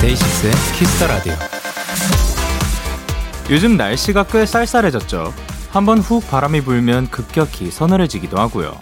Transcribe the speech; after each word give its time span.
DAY6의 0.00 0.52
Kiss 0.78 0.94
the 0.94 1.06
Radio. 1.08 1.34
요즘 3.50 3.76
날씨가 3.76 4.24
꽤 4.24 4.46
쌀쌀해졌죠. 4.46 5.53
한 5.74 5.84
번 5.86 5.98
훅 5.98 6.30
바람이 6.30 6.60
불면 6.60 7.10
급격히 7.10 7.68
서늘해지기도 7.68 8.38
하고요. 8.38 8.78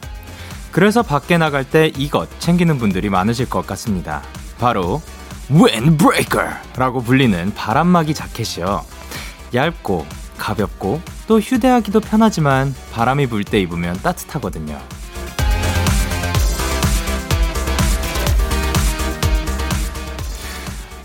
그래서 0.73 1.03
밖에 1.03 1.39
나갈 1.39 1.65
때 1.65 1.91
이것 1.97 2.29
챙기는 2.39 2.77
분들이 2.77 3.09
많으실 3.09 3.49
것 3.49 3.67
같습니다. 3.67 4.21
바로 4.59 5.01
windbreaker라고 5.51 7.03
불리는 7.03 7.55
바람막이 7.55 8.13
자켓이요. 8.13 8.85
얇고 9.55 10.07
가볍고 10.37 11.01
또 11.27 11.41
휴대하기도 11.41 12.01
편하지만 12.01 12.75
바람이 12.93 13.27
불 13.27 13.45
때 13.45 13.59
입으면 13.59 13.99
따뜻하거든요. 14.03 14.79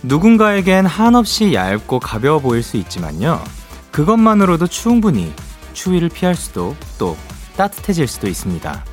누군가에겐 0.03 0.85
한없이 0.85 1.53
얇고 1.53 1.99
가벼워 1.99 2.39
보일 2.39 2.61
수 2.61 2.75
있지만요. 2.75 3.41
그것만으로도 3.91 4.67
충분히 4.67 5.33
추위를 5.77 6.09
피할 6.09 6.35
수도 6.35 6.75
또 6.97 7.15
따뜻해질 7.55 8.07
수도 8.07 8.27
있습니다. 8.27 8.83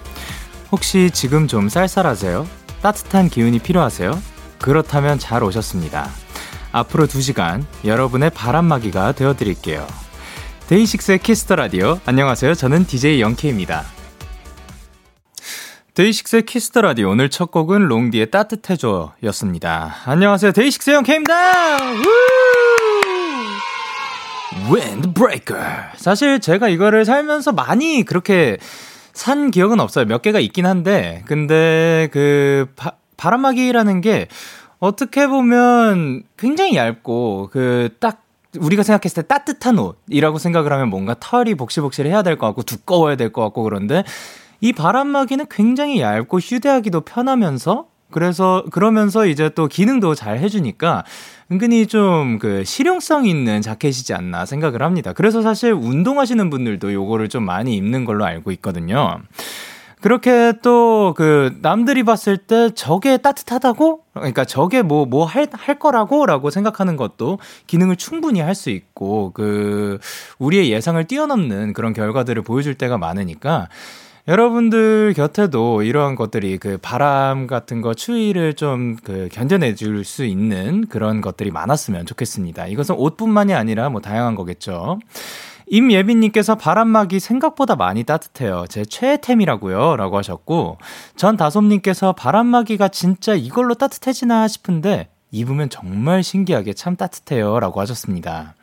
혹시 0.70 1.10
지금 1.10 1.49
좀 1.49 1.68
쌀쌀하세요? 1.68 2.46
따뜻한 2.82 3.30
기운이 3.30 3.59
필요하세요? 3.60 4.23
그렇다면 4.60 5.18
잘 5.18 5.43
오셨습니다. 5.43 6.10
앞으로 6.73 7.07
2시간 7.07 7.65
여러분의 7.85 8.30
바람막이가 8.30 9.13
되어드릴게요. 9.13 9.87
DAY6의 10.68 11.18
Kiss 11.18 11.40
the 11.40 11.57
Radio. 11.57 12.01
안녕하세요. 12.04 12.54
저는 12.54 12.87
DJ 12.87 13.21
Young 13.20 13.45
K입니다. 13.45 13.84
DAY6의 15.95 16.43
Kiss 16.45 16.65
the 16.65 16.80
Radio 16.82 17.10
오늘 17.10 17.30
첫 17.30 17.51
곡은 17.51 17.87
롱디의 17.87 18.30
따뜻해줘 18.30 19.15
였습니다. 19.23 19.96
안녕하세요. 20.04 20.52
DAY6 20.52 20.90
Young 20.90 21.07
K입니다. 21.07 21.34
Windbreaker. 24.71 25.65
사실 25.97 26.41
제가 26.41 26.69
이거를 26.69 27.05
살면서 27.05 27.52
많이 27.52 28.02
그렇게 28.05 28.57
산 29.13 29.51
기억은 29.51 29.80
없어요. 29.80 30.07
몇 30.07 30.23
개가 30.23 30.41
있긴 30.41 30.66
한데, 30.66 31.23
근데 31.27 32.09
그 32.13 32.66
바, 32.77 32.93
바람막이라는 33.16 34.01
게 34.01 34.29
어떻게 34.79 35.27
보면 35.27 36.23
굉장히 36.37 36.77
얇고 36.77 37.51
그딱 37.52 38.23
우리가 38.59 38.82
생각했을 38.82 39.23
때 39.25 39.27
따뜻한 39.29 39.79
옷이라고 39.79 40.38
생각을 40.38 40.73
하면 40.73 40.88
뭔가 40.88 41.16
털이 41.19 41.55
복실복실 41.57 42.07
해야 42.07 42.23
될 42.23 42.37
것 42.37 42.47
같고 42.47 42.63
두꺼워야 42.63 43.16
될 43.16 43.32
것 43.32 43.43
같고 43.43 43.63
그런데 43.65 44.05
이 44.60 44.73
바람막이는 44.73 45.47
굉장히 45.51 46.01
얇고 46.01 46.38
휴대하기도 46.38 47.01
편하면서 47.02 47.87
그래서 48.13 48.65
그러면서 48.71 49.27
이제 49.27 49.49
또 49.51 49.66
기능도 49.66 50.15
잘 50.15 50.38
해주니까 50.38 51.05
은근히 51.52 51.87
좀 51.87 52.38
그 52.40 52.64
실용성 52.64 53.26
있는 53.26 53.62
자켓이지 53.62 54.14
않나 54.14 54.46
생각을 54.46 54.82
합니다. 54.82 55.12
그래서 55.12 55.42
사실 55.42 55.73
운동하시는 55.73 56.48
분들도 56.51 56.92
요거를 56.92 57.28
좀 57.28 57.45
많이 57.45 57.76
입는 57.76 58.04
걸로 58.04 58.24
알고 58.24 58.51
있거든요. 58.52 59.18
그렇게 60.01 60.52
또 60.62 61.14
그 61.16 61.56
남들이 61.62 62.02
봤을 62.02 62.36
때 62.36 62.70
저게 62.74 63.16
따뜻하다고? 63.18 64.00
그러니까 64.14 64.44
저게 64.44 64.82
뭐 64.82 65.06
뭐 65.06 65.24
할 65.26 65.48
할 65.52 65.78
거라고 65.78 66.26
라고 66.26 66.50
생각하는 66.50 66.96
것도 66.96 67.38
기능을 67.66 67.96
충분히 67.96 68.40
할 68.40 68.54
수 68.54 68.70
있고 68.70 69.32
그 69.32 69.98
우리의 70.38 70.70
예상을 70.70 71.02
뛰어넘는 71.04 71.72
그런 71.72 71.92
결과들을 71.92 72.42
보여줄 72.42 72.74
때가 72.74 72.98
많으니까 72.98 73.69
여러분들 74.26 75.12
곁에도 75.14 75.82
이러한 75.82 76.14
것들이 76.16 76.56
그 76.58 76.78
바람 76.78 77.46
같은 77.46 77.82
거 77.82 77.92
추위를 77.92 78.54
좀 78.54 78.96
그 79.04 79.28
견뎌내 79.30 79.74
줄 79.74 80.04
수 80.04 80.24
있는 80.24 80.86
그런 80.86 81.20
것들이 81.20 81.50
많았으면 81.50 82.06
좋겠습니다. 82.06 82.66
이것은 82.68 82.94
옷뿐만이 82.94 83.52
아니라 83.54 83.90
뭐 83.90 84.00
다양한 84.00 84.34
거겠죠. 84.34 84.98
임예빈님께서 85.66 86.56
바람막이 86.56 87.20
생각보다 87.20 87.76
많이 87.76 88.04
따뜻해요. 88.04 88.64
제 88.68 88.84
최애템이라고요. 88.84 89.96
라고 89.96 90.18
하셨고, 90.18 90.78
전 91.16 91.36
다솜님께서 91.36 92.12
바람막이가 92.12 92.88
진짜 92.88 93.34
이걸로 93.34 93.74
따뜻해지나 93.74 94.46
싶은데, 94.48 95.08
입으면 95.30 95.70
정말 95.70 96.22
신기하게 96.22 96.74
참 96.74 96.96
따뜻해요. 96.96 97.60
라고 97.60 97.80
하셨습니다. 97.80 98.54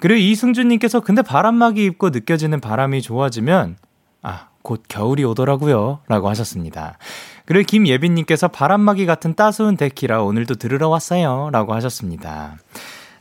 그리고 0.00 0.18
이승준님께서 0.18 1.00
근데 1.00 1.20
바람막이 1.20 1.84
입고 1.84 2.08
느껴지는 2.08 2.60
바람이 2.60 3.02
좋아지면, 3.02 3.76
아, 4.22 4.48
곧 4.62 4.82
겨울이 4.88 5.24
오더라고요. 5.24 6.00
라고 6.08 6.28
하셨습니다. 6.28 6.98
그리고 7.46 7.66
김예빈님께서 7.66 8.48
바람막이 8.48 9.06
같은 9.06 9.34
따스운 9.34 9.76
데키라 9.76 10.22
오늘도 10.22 10.54
들으러 10.54 10.88
왔어요. 10.88 11.50
라고 11.52 11.74
하셨습니다. 11.74 12.56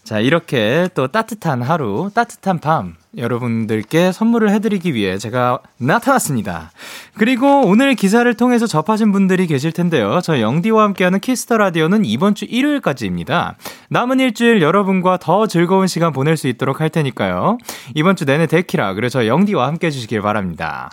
자, 0.03 0.19
이렇게 0.19 0.89
또 0.95 1.07
따뜻한 1.07 1.61
하루, 1.61 2.09
따뜻한 2.15 2.59
밤, 2.59 2.95
여러분들께 3.15 4.11
선물을 4.11 4.49
해드리기 4.49 4.95
위해 4.95 5.19
제가 5.19 5.59
나타났습니다. 5.77 6.71
그리고 7.15 7.61
오늘 7.61 7.93
기사를 7.93 8.31
통해서 8.33 8.65
접하신 8.65 9.11
분들이 9.11 9.45
계실 9.45 9.71
텐데요. 9.71 10.19
저 10.23 10.39
영디와 10.39 10.83
함께하는 10.85 11.19
Kiss 11.19 11.41
the 11.41 11.57
Radio는 11.57 12.05
이번 12.05 12.33
주 12.33 12.45
일요일까지입니다. 12.45 13.55
남은 13.89 14.19
일주일 14.19 14.63
여러분과 14.63 15.17
더 15.17 15.45
즐거운 15.45 15.85
시간 15.85 16.11
보낼 16.11 16.37
수 16.37 16.47
있도록 16.47 16.81
할 16.81 16.89
테니까요. 16.89 17.59
이번 17.93 18.15
주 18.15 18.25
내내 18.25 18.47
데키라, 18.47 18.95
그래서 18.95 19.19
저 19.19 19.27
영디와 19.27 19.67
함께 19.67 19.87
해주시길 19.87 20.21
바랍니다. 20.21 20.89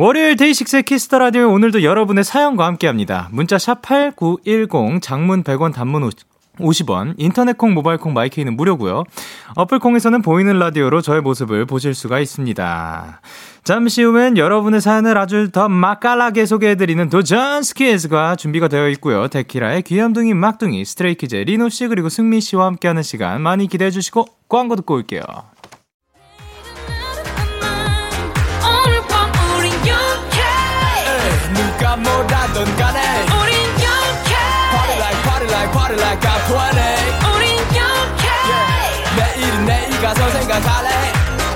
월요일 0.00 0.36
DAY6의 0.36 0.84
Kiss 0.84 1.03
the 1.03 1.18
Radio 1.18 1.50
오늘도 1.50 1.82
여러분의 1.82 2.22
사연과 2.22 2.64
함께 2.66 2.86
합니다. 2.86 3.28
문자 3.32 3.56
샵8910 3.56 5.02
장문 5.02 5.42
100원 5.42 5.74
단문 5.74 6.08
50원, 6.60 7.14
인터넷 7.16 7.58
콩, 7.58 7.74
모바일 7.74 7.98
콩, 7.98 8.12
마이 8.12 8.28
K는 8.28 8.56
무료고요. 8.56 9.02
어플 9.56 9.80
콩에서는 9.80 10.22
보이는 10.22 10.56
라디오로 10.56 11.00
저의 11.00 11.20
모습을 11.20 11.66
보실 11.66 11.94
수가 11.94 12.20
있습니다. 12.20 13.20
잠시 13.64 14.04
후엔 14.04 14.38
여러분의 14.38 14.80
사연을 14.80 15.18
아주 15.18 15.50
더 15.50 15.68
맛깔나게 15.68 16.46
소개해드리는 16.46 17.08
도전 17.08 17.64
스키즈가 17.64 18.36
준비가 18.36 18.68
되어 18.68 18.88
있고요. 18.90 19.26
데키라의 19.26 19.82
귀염둥이 19.82 20.32
막둥이, 20.34 20.84
Stray 20.84 21.09
Kids, 21.09 21.34
리노 21.34 21.70
씨 21.70 21.88
그리고 21.88 22.08
승민 22.08 22.38
씨와 22.38 22.66
함께하는 22.66 23.02
시간 23.02 23.40
많이 23.40 23.66
기대해 23.66 23.90
주시고 23.90 24.26
광고 24.48 24.76
듣고 24.76 24.94
올게요. 24.94 25.22
뭐라던 32.48 32.76
간에 32.76 33.00
우린 33.22 33.56
영케 33.64 34.34
Party 34.70 34.96
like 34.98 35.22
party 35.22 35.46
like 35.48 35.72
party 35.72 35.96
like 36.00 36.20
20 36.20 36.78
우린 37.34 37.58
영케 37.76 38.24
yeah. 38.48 39.16
내일은 39.16 39.66
내일 39.66 39.90
가서 40.00 40.30
생각할래 40.30 40.88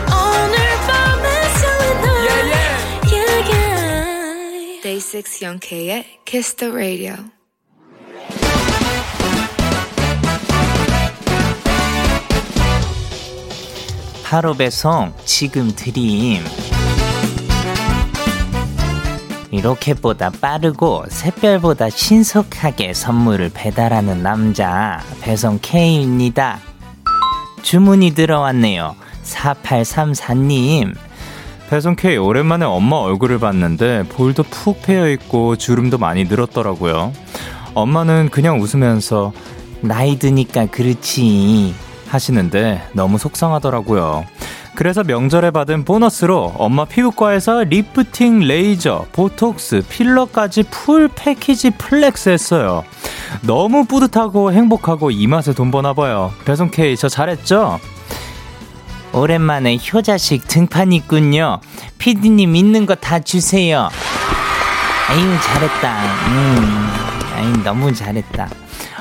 오늘 0.09 0.57
밤에 0.87 1.49
설레는 1.59 2.05
yeah, 2.27 2.43
yeah. 2.53 3.13
yeah, 3.13 3.51
yeah. 3.53 4.83
Day 4.83 5.01
6 5.01 5.43
영케의 5.43 6.05
Kiss 6.25 6.57
the 6.57 6.73
Radio 6.73 7.15
바로 14.25 14.55
배송 14.55 15.13
지금 15.27 15.75
드림 15.75 16.43
이렇게보다 19.53 20.31
빠르고 20.31 21.05
샛별보다 21.09 21.91
신속하게 21.91 22.95
선물을 22.95 23.51
배달하는 23.53 24.23
남자 24.23 25.01
배송 25.21 25.59
K입니다. 25.61 26.59
주문이 27.61 28.13
들어왔네요. 28.13 28.97
4834님. 29.23 30.95
배송 31.69 31.97
K 31.97 32.17
오랜만에 32.17 32.65
엄마 32.65 32.97
얼굴을 32.97 33.39
봤는데 33.39 34.05
볼도 34.09 34.43
푹 34.45 34.83
패여 34.83 35.11
있고 35.11 35.57
주름도 35.57 35.99
많이 35.99 36.25
늘었더라고요. 36.25 37.13
엄마는 37.75 38.31
그냥 38.31 38.61
웃으면서 38.61 39.33
나이 39.83 40.19
드니까 40.19 40.67
그렇지 40.67 41.75
하시는데 42.09 42.89
너무 42.95 43.19
속상하더라고요. 43.19 44.25
그래서 44.75 45.05
명절에 45.05 45.51
받은 45.51 45.85
보너스로 45.85 46.55
엄마 46.57 46.85
피부과에서 46.87 47.65
리프팅, 47.65 48.41
레이저, 48.41 49.05
보톡스, 49.13 49.83
필러까지 49.89 50.65
full 50.71 51.09
package 51.15 51.71
flex 51.71 52.31
했어요. 52.31 52.83
너무 53.43 53.85
뿌듯하고 53.85 54.53
행복하고 54.53 55.11
이 55.11 55.27
맛에 55.27 55.53
돈 55.53 55.71
버나 55.71 55.93
봐요. 55.93 56.33
배송 56.47 56.71
K 56.71 56.97
저 56.97 57.09
잘했죠? 57.09 57.79
오랜만에 59.13 59.77
효자식 59.93 60.49
등판 60.49 60.93
있군요. 60.93 61.61
피디님 61.99 62.57
있는 62.57 62.87
거 62.87 62.95
다 62.95 63.19
주세요. 63.19 63.91
아유, 65.11 65.21
잘했다. 65.43 66.03
음, 66.29 66.89
아유, 67.37 67.63
너무 67.63 67.93
잘했다. 67.95 68.49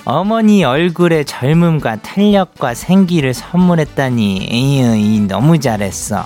어머니 0.03 0.63
얼굴에 0.63 1.24
젊음과 1.24 1.98
탄력과 1.98 2.74
생기를 2.74 3.33
선물했다니, 3.33 4.50
에휴, 4.51 5.27
너무 5.27 5.59
잘했어. 5.59 6.25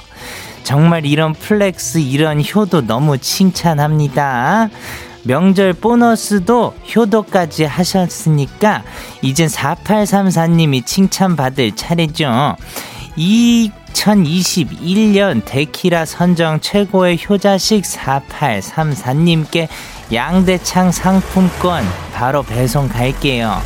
정말 0.63 1.05
이런 1.05 1.33
flex, 1.33 1.99
이런 1.99 2.41
효도 2.43 2.81
너무 2.81 3.17
칭찬합니다. 3.17 4.69
명절 5.23 5.73
보너스도 5.73 6.73
효도까지 6.95 7.65
하셨으니까 7.65 8.83
이젠 9.21 9.47
4834님이 9.47 10.85
칭찬받을 10.85 11.75
차례죠. 11.75 12.55
2021년 13.17 15.41
데키라 15.43 16.05
선정 16.05 16.59
최고의 16.59 17.19
효자식 17.27 17.83
4834님께 17.83 19.67
양대창 20.13 20.91
상품권 20.91 21.83
바로 22.13 22.43
배송 22.43 22.87
갈게요. 22.87 23.61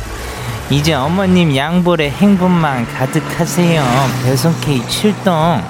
이제 0.70 0.94
어머님 0.94 1.56
양볼에 1.56 2.10
행복만 2.10 2.86
가득하세요. 2.86 3.82
배송 4.24 4.54
K 4.60 4.86
출동. 4.88 5.60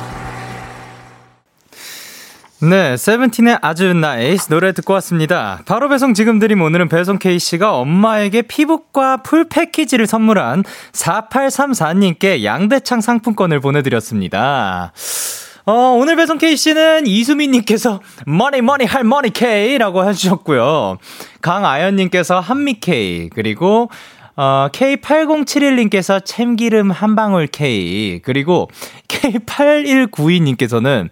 네, 2.62 2.99
세븐틴의 2.99 3.61
아주 3.62 3.94
NICE 3.94 4.49
노래 4.49 4.72
듣고 4.72 4.93
왔습니다. 4.94 5.62
바로 5.64 5.88
배송 5.88 6.12
지금 6.12 6.38
드림 6.38 6.61
오늘은 6.61 6.90
배송 6.90 7.19
K씨가 7.19 7.75
엄마에게 7.75 8.43
피부과 8.43 9.23
full 9.23 9.49
package를 9.49 10.06
선물한 10.06 10.64
4834님께 10.93 12.44
양대창 12.44 13.00
상품권을 13.00 13.61
보내드렸습니다. 13.61 14.93
어, 15.70 15.93
오늘 15.93 16.17
배송 16.17 16.37
K씨는 16.37 17.06
이수민님께서 17.06 18.00
money 18.26 18.61
money 18.61 18.85
할머니 18.84 19.31
K라고 19.31 20.05
해주셨고요. 20.08 20.99
강아연님께서 21.43 22.40
한미 22.40 22.81
K, 22.81 23.28
그리고 23.28 23.88
어, 24.34 24.67
K8071님께서 24.72 26.25
참기름 26.25 26.90
한 26.90 27.14
방울 27.14 27.46
K, 27.46 28.19
그리고 28.25 28.69
K8192님께서는 29.06 31.08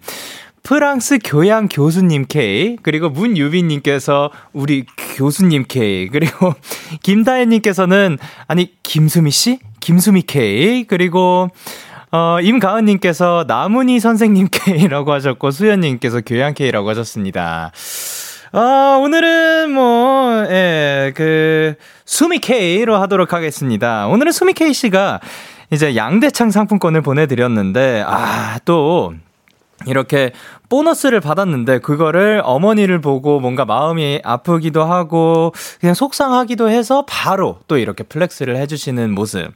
프랑스 0.61 1.19
교양 1.23 1.69
교수님 1.69 2.25
K, 2.27 2.75
그리고 2.81 3.09
문유빈님께서 3.09 4.29
우리 4.51 4.85
교수님 5.15 5.63
K, 5.69 6.09
그리고 6.09 6.53
김다혜님께서는, 7.01 8.17
아니, 8.47 8.73
김수미 8.83 9.31
씨? 9.31 9.59
김수미 9.79 10.23
K, 10.23 10.83
그리고, 10.83 11.47
어, 12.11 12.39
임가은님께서 12.41 13.45
나문희 13.47 13.99
선생님 13.99 14.47
K라고 14.51 15.13
하셨고, 15.13 15.51
수현님께서 15.51 16.21
교양 16.25 16.55
K라고 16.55 16.89
하셨습니다. 16.89 17.71
아, 18.51 18.99
오늘은 18.99 19.71
뭐, 19.71 20.45
예, 20.49 21.13
그, 21.15 21.75
수미 22.05 22.39
K로 22.39 22.97
하도록 22.97 23.31
하겠습니다. 23.31 24.07
오늘은 24.07 24.31
수미 24.31 24.53
K씨가 24.53 25.19
이제 25.71 25.95
양대창 25.95 26.49
상품권을 26.49 27.01
보내드렸는데, 27.03 28.03
아, 28.07 28.57
또, 28.65 29.13
이렇게 29.85 30.31
보너스를 30.67 31.21
받았는데 31.21 31.79
그거를 31.79 32.41
어머니를 32.43 32.99
보고 32.99 33.39
뭔가 33.39 33.63
마음이 33.63 34.19
아프기도 34.25 34.83
하고 34.83 35.53
그냥 35.79 35.95
속상하기도 35.95 36.69
해서 36.69 37.05
바로 37.07 37.59
또 37.69 37.77
이렇게 37.77 38.03
flex를 38.03 38.57
해주시는 38.57 39.15
모습. 39.15 39.53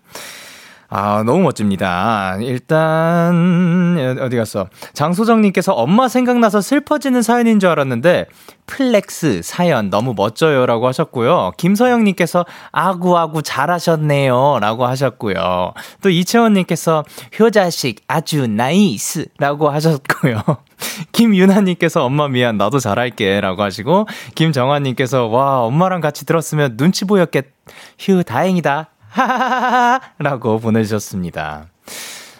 아, 0.96 1.24
너무 1.24 1.42
멋집니다. 1.42 2.38
일단, 2.40 3.98
어디 4.22 4.38
갔어? 4.38 4.68
장소정님께서 4.94 5.74
엄마 5.74 6.08
생각나서 6.08 6.62
슬퍼지는 6.62 7.24
사연인 7.24 7.60
줄 7.60 7.70
알았는데, 7.70 8.28
flex 8.68 9.42
사연 9.44 9.90
너무 9.90 10.14
멋져요. 10.16 10.68
라고 10.68 10.88
하셨고요. 10.88 11.54
김서영님께서 11.58 12.46
아구아구 12.72 13.42
잘하셨네요. 13.42 14.60
라고 14.62 14.86
하셨고요. 14.86 15.74
또 16.04 16.10
이채원님께서 16.12 17.04
효자식 17.40 18.04
아주 18.08 18.46
nice. 18.46 19.26
라고 19.40 19.72
하셨고요. 19.72 20.44
김윤아님께서 21.12 22.06
엄마 22.06 22.28
미안, 22.28 22.58
나도 22.58 22.78
잘할게. 22.78 23.42
라고 23.42 23.64
하시고, 23.64 24.06
김정환님께서 24.36 25.26
와, 25.26 25.62
엄마랑 25.62 26.02
같이 26.02 26.28
들었으면 26.28 26.78
눈치 26.78 27.06
보였겠, 27.06 27.48
휴, 27.98 28.24
다행이다. 28.24 28.93
하하하하 29.14 30.02
라고 30.20 30.60
보내주셨습니다. 30.60 31.68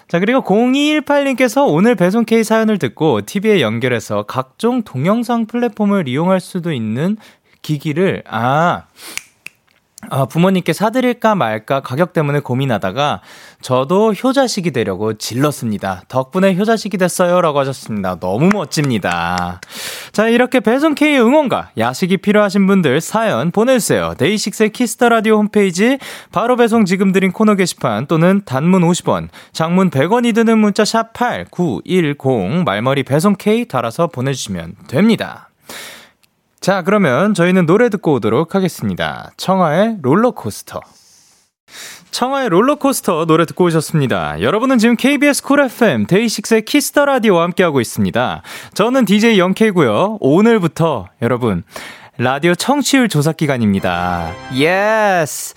자, 0.08 0.20
그리고 0.20 0.42
0218님께서 0.44 1.66
오늘 1.68 1.96
배송 1.96 2.26
K 2.26 2.44
사연을 2.44 2.78
듣고 2.78 3.22
TV에 3.22 3.62
연결해서 3.62 4.24
각종 4.24 4.84
동영상 4.84 5.46
플랫폼을 5.46 6.08
이용할 6.08 6.40
수도 6.40 6.72
있는 6.72 7.18
기기를, 7.62 8.24
아, 8.28 8.84
아, 10.10 10.26
부모님께 10.26 10.74
사드릴까 10.74 11.36
말까 11.36 11.82
가격 11.82 12.14
때문에 12.14 12.40
고민하다가 12.40 13.22
저도 13.62 14.14
효자식이 14.14 14.72
되려고 14.72 15.14
질렀습니다. 15.18 16.04
덕분에 16.08 16.56
효자식이 16.56 16.98
됐어요. 16.98 17.42
라고 17.42 17.60
하셨습니다. 17.60 18.20
너무 18.20 18.50
멋집니다. 18.50 19.62
자, 20.12 20.28
이렇게 20.28 20.60
배송K 20.60 21.18
응원과 21.18 21.72
야식이 21.78 22.18
필요하신 22.18 22.68
분들 22.68 23.02
사연 23.02 23.52
보내주세요. 23.52 24.16
데이식스의 24.18 24.72
키스 24.72 24.95
더 24.96 25.10
라디오 25.10 25.38
홈페이지 25.38 25.98
바로 26.32 26.56
배송 26.56 26.86
지금 26.86 27.12
드린 27.12 27.32
코너 27.32 27.56
게시판 27.56 28.08
또는 28.08 28.42
단문 28.46 28.82
50원, 28.82 29.30
장문 29.52 29.90
100원이 29.90 30.36
드는 30.36 30.58
문자 30.58 30.86
샵 30.86 31.14
8910 31.14 32.64
말머리 32.66 33.04
배송K 33.04 33.68
달아서 33.68 34.08
보내주시면 34.08 34.76
됩니다. 34.88 35.50
자, 36.64 36.82
그러면 36.82 37.34
저희는 37.34 37.66
노래 37.66 37.90
듣고 37.90 38.14
오도록 38.14 38.56
하겠습니다. 38.56 39.32
청하의 39.36 39.98
롤러코스터. 40.02 40.80
청하의 42.12 42.48
롤러코스터 42.48 43.26
노래 43.26 43.46
듣고 43.46 43.66
오셨습니다. 43.66 44.40
여러분은 44.40 44.78
지금 44.78 44.96
KBS 44.96 45.44
쿨 45.44 45.60
FM 45.60 46.06
데이식스의 46.06 46.62
키스 46.64 46.89
더 46.89 47.04
라디오와 47.04 47.44
함께하고 47.44 47.82
있습니다. 47.82 48.44
저는 48.76 49.04
DJ 49.04 49.40
영케이고요. 49.40 50.20
오늘부터 50.22 51.10
여러분 51.22 51.66
라디오 52.18 52.56
청취율 52.56 53.10
조사 53.10 53.34
기간입니다. 53.34 54.32
Yes. 54.54 55.56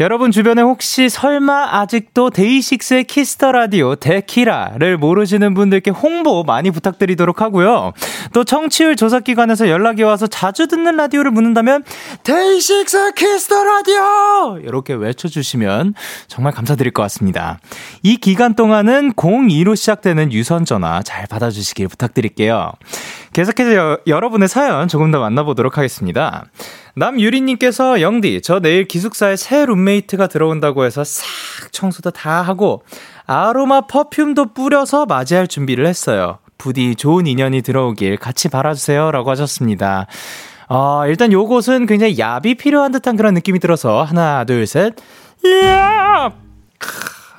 여러분 0.00 0.32
주변에 0.32 0.60
혹시 0.60 1.08
설마 1.08 1.78
아직도 1.78 2.30
데이식스의 2.30 3.04
키스 3.04 3.34
더 3.34 3.52
라디오 3.52 3.94
데키라를 3.94 4.96
모르시는 4.96 5.54
분들께 5.54 5.92
홍보 5.92 6.42
많이 6.42 6.72
부탁드리도록 6.72 7.40
하고요. 7.40 7.92
또 8.32 8.42
청취율 8.42 8.96
조사 8.96 9.20
기관에서 9.20 9.68
연락이 9.68 10.02
와서 10.02 10.26
자주 10.26 10.66
듣는 10.66 10.96
라디오를 10.96 11.30
묻는다면 11.30 11.84
데이식스 12.24 13.12
키스 13.14 13.44
더 13.44 13.62
라디오 13.62 14.58
이렇게 14.64 14.94
외쳐주시면 14.94 15.94
정말 16.26 16.52
감사드릴 16.52 16.92
것 16.92 17.02
같습니다. 17.02 17.60
이 18.02 18.16
기간 18.16 18.54
동안은 18.54 19.12
02로 19.12 19.76
시작되는 19.76 20.32
유선 20.32 20.64
전화 20.64 21.02
잘 21.04 21.28
받아주시길 21.28 21.86
부탁드릴게요. 21.86 22.72
계속해서 23.32 23.74
여, 23.76 23.98
여러분의 24.08 24.48
사연 24.48 24.88
조금 24.88 25.12
더 25.12 25.20
만나보도록 25.20 25.78
하겠습니다. 25.78 26.46
남유리님께서 26.96 28.00
영디, 28.00 28.40
저 28.42 28.60
내일 28.60 28.86
기숙사에 28.86 29.36
새 29.36 29.66
룸메이트가 29.66 30.28
들어온다고 30.28 30.84
해서 30.84 31.02
싹 31.04 31.24
청소도 31.72 32.12
다 32.12 32.42
하고 32.42 32.84
아로마 33.26 33.82
퍼퓸도 33.82 34.54
뿌려서 34.54 35.06
맞이할 35.06 35.48
준비를 35.48 35.86
했어요. 35.86 36.38
부디 36.56 36.94
좋은 36.94 37.26
인연이 37.26 37.62
들어오길 37.62 38.16
같이 38.16 38.48
바라주세요. 38.48 39.10
라고 39.10 39.30
하셨습니다. 39.30 40.06
어, 40.68 41.02
일단 41.06 41.32
요곳은 41.32 41.86
굉장히 41.86 42.16
얍이 42.16 42.56
필요한 42.56 42.92
듯한 42.92 43.16
그런 43.16 43.34
느낌이 43.34 43.58
들어서 43.58 44.02
하나, 44.02 44.44
둘, 44.44 44.66
셋. 44.66 44.94
야! 45.64 46.32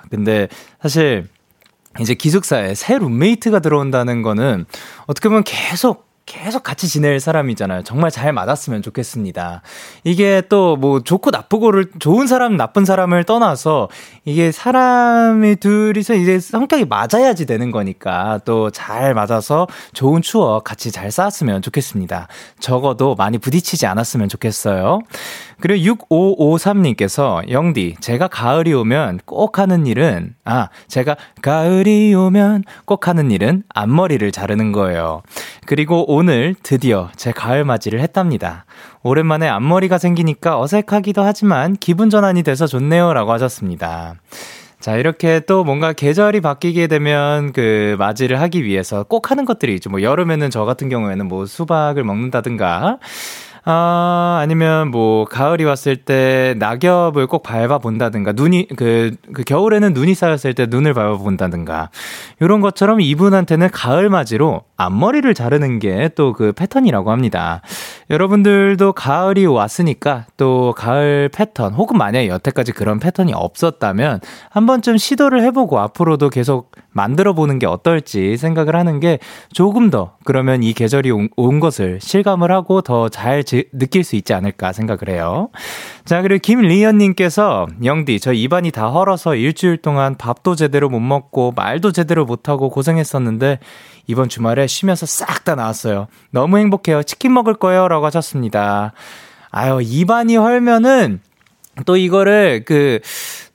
근데 0.09 0.47
사실 0.81 1.27
이제 1.99 2.13
기숙사에 2.13 2.75
새 2.75 2.97
룸메이트가 2.97 3.59
들어온다는 3.59 4.21
거는 4.21 4.65
어떻게 5.07 5.29
보면 5.29 5.43
계속 5.43 6.04
계속 6.25 6.63
같이 6.63 6.87
지낼 6.87 7.19
사람이잖아요. 7.19 7.83
정말 7.83 8.09
잘 8.11 8.33
맞았으면 8.33 8.81
좋겠습니다. 8.81 9.61
이게 10.03 10.41
또 10.49 10.75
뭐 10.75 10.99
좋고 11.01 11.29
나쁘고를 11.31 11.91
좋은 11.99 12.27
사람 12.27 12.57
나쁜 12.57 12.83
사람을 12.85 13.23
떠나서 13.23 13.87
이게 14.25 14.51
사람이 14.51 15.57
둘이서 15.57 16.15
이제 16.15 16.39
성격이 16.39 16.85
맞아야지 16.85 17.45
되는 17.45 17.71
거니까 17.71 18.39
또 18.45 18.69
잘 18.71 19.13
맞아서 19.13 19.67
좋은 19.93 20.21
추억 20.21 20.63
같이 20.63 20.91
잘 20.91 21.11
쌓았으면 21.11 21.61
좋겠습니다. 21.61 22.27
적어도 22.59 23.15
많이 23.15 23.37
부딪히지 23.37 23.85
않았으면 23.85 24.27
좋겠어요. 24.29 24.99
그리고 25.59 25.95
6553님께서 26.09 27.49
영디 27.49 27.95
제가 27.99 28.27
가을이 28.27 28.73
오면 28.73 29.21
꼭 29.25 29.59
하는 29.59 29.85
일은 29.85 30.35
아 30.43 30.69
제가 30.87 31.15
가을이 31.41 32.13
오면 32.13 32.63
꼭 32.85 33.07
하는 33.07 33.31
일은 33.31 33.63
앞머리를 33.69 34.31
자르는 34.31 34.71
거예요. 34.71 35.21
그리고 35.65 36.05
오늘 36.11 36.55
드디어 36.61 37.09
제 37.15 37.31
가을 37.31 37.63
맞이를 37.65 37.99
했답니다. 37.99 38.65
오랜만에 39.03 39.47
앞머리가 39.47 39.97
생기니까 39.97 40.59
어색하기도 40.59 41.23
하지만 41.23 41.75
기분 41.79 42.09
전환이 42.09 42.43
돼서 42.43 42.67
좋네요. 42.67 43.13
라고 43.13 43.31
하셨습니다. 43.33 44.15
자, 44.79 44.97
이렇게 44.97 45.39
또 45.39 45.63
뭔가 45.63 45.93
계절이 45.93 46.41
바뀌게 46.41 46.85
되면 46.85 47.53
그 47.53 47.95
맞이를 47.97 48.39
하기 48.41 48.63
위해서 48.63 49.03
꼭 49.03 49.31
하는 49.31 49.45
것들이 49.45 49.73
있죠. 49.75 49.89
뭐 49.89 50.03
여름에는 50.03 50.51
저 50.51 50.63
같은 50.63 50.89
경우에는 50.89 51.27
뭐 51.27 51.47
수박을 51.47 52.03
먹는다든가 52.03 52.99
아, 53.67 54.37
아니면 54.43 54.91
뭐, 54.91 55.25
가을이 55.25 55.63
왔을 55.63 55.95
때 55.95 56.53
낙엽을 56.59 57.25
꼭 57.25 57.41
밟아 57.41 57.79
본다든가, 57.79 58.33
눈이, 58.33 58.67
그, 58.77 59.15
그 59.33 59.43
겨울에는 59.43 59.91
눈이 59.93 60.13
쌓였을 60.13 60.53
때 60.53 60.67
눈을 60.69 60.93
밟아 60.93 61.17
본다든가, 61.17 61.89
요런 62.43 62.61
것처럼 62.61 63.01
이분한테는 63.01 63.71
가을 63.71 64.09
맞이로 64.09 64.61
앞머리를 64.77 65.33
자르는 65.33 65.79
게 65.79 66.09
또 66.15 66.33
그 66.33 66.51
패턴이라고 66.51 67.11
합니다. 67.11 67.61
여러분들도 68.09 68.93
가을이 68.93 69.45
왔으니까 69.45 70.25
또 70.37 70.73
가을 70.77 71.29
패턴, 71.33 71.73
혹은 71.73 71.97
만약에 71.97 72.27
여태까지 72.27 72.71
그런 72.73 72.99
패턴이 72.99 73.33
없었다면 73.33 74.19
한 74.49 74.65
번쯤 74.65 74.97
시도를 74.97 75.41
해보고 75.43 75.79
앞으로도 75.79 76.29
계속 76.29 76.71
만들어 76.91 77.33
보는 77.33 77.59
게 77.59 77.65
어떨지 77.67 78.37
생각을 78.37 78.75
하는 78.75 78.99
게 78.99 79.19
조금 79.51 79.89
더 79.89 80.13
그러면 80.23 80.63
이 80.63 80.73
계절이 80.73 81.11
온, 81.11 81.29
온 81.35 81.59
것을 81.59 81.99
실감을 82.01 82.51
하고 82.51 82.81
더 82.81 83.09
잘 83.09 83.43
느낄 83.73 84.03
수 84.03 84.15
있지 84.15 84.33
않을까 84.33 84.71
생각을 84.73 85.09
해요. 85.09 85.49
자, 86.05 86.21
그리고 86.21 86.39
김리연님께서 86.41 87.67
영디, 87.83 88.19
저 88.19 88.33
입안이 88.33 88.71
다 88.71 88.89
헐어서 88.89 89.35
일주일 89.35 89.77
동안 89.77 90.15
밥도 90.15 90.55
제대로 90.55 90.89
못 90.89 90.99
먹고 90.99 91.53
말도 91.55 91.91
제대로 91.91 92.25
못하고 92.25 92.69
고생했었는데 92.69 93.59
이번 94.07 94.29
주말에 94.29 94.67
쉬면서 94.67 95.05
싹 95.05 95.43
다 95.45 95.55
나왔어요. 95.55 96.07
너무 96.31 96.57
행복해요. 96.57 97.03
치킨 97.03 97.33
먹을 97.33 97.53
거예요. 97.53 97.87
라고 97.87 98.05
하셨습니다. 98.07 98.93
아유, 99.51 99.79
입안이 99.83 100.35
헐면은 100.37 101.21
또 101.85 101.97
이거를 101.97 102.63
그 102.65 102.99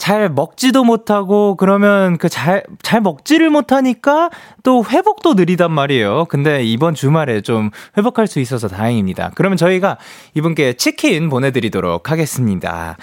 잘 0.00 0.30
먹지도 0.30 0.82
못하고 0.82 1.56
그러면 1.56 2.16
그잘잘 2.16 3.02
먹지를 3.02 3.50
못하니까 3.50 4.30
또 4.62 4.82
회복도 4.82 5.34
느리단 5.34 5.70
말이에요. 5.70 6.24
근데 6.30 6.64
이번 6.64 6.94
주말에 6.94 7.42
좀 7.42 7.68
회복할 7.98 8.26
수 8.26 8.40
있어서 8.40 8.66
다행입니다. 8.66 9.32
그러면 9.34 9.58
저희가 9.58 9.98
이분께 10.34 10.72
치킨 10.72 11.28
보내드리도록 11.28 12.10
하겠습니다. 12.10 12.96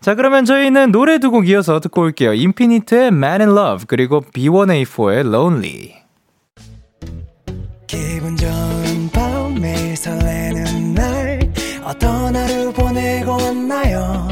자, 0.00 0.16
그러면 0.16 0.44
저희는 0.44 0.90
노래 0.90 1.18
두 1.20 1.30
곡 1.30 1.48
이어서 1.48 1.78
듣고 1.78 2.00
올게요. 2.02 2.34
인피니트의 2.34 3.08
Man 3.08 3.42
in 3.42 3.56
Love 3.56 3.84
그리고 3.86 4.20
B1A4의 4.20 5.20
Lonely. 5.32 5.99
기분 7.90 8.36
좋은 8.36 9.10
밤 9.10 9.52
매일 9.54 9.96
설레는 9.96 10.94
날 10.94 11.40
어떤 11.82 12.36
하루 12.36 12.72
보내고 12.72 13.32
왔나요? 13.32 14.28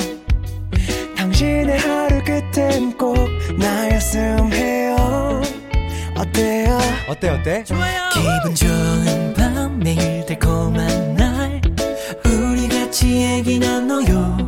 당신의 1.17 1.77
하루 1.77 2.23
끝엔 2.23 2.97
꼭 2.97 3.17
나였음 3.59 4.53
해요. 4.53 5.43
어때요? 6.17 6.79
어때 7.09 7.31
어때? 7.31 7.65
좋아요. 7.65 8.09
기분 8.15 8.55
좋은 8.55 9.35
밤 9.35 9.81
매일 9.81 10.25
달콤한 10.25 11.17
날. 11.17 11.61
우리 12.27 12.69
같이 12.69 13.09
얘기 13.09 13.59
나눠요 13.59 14.48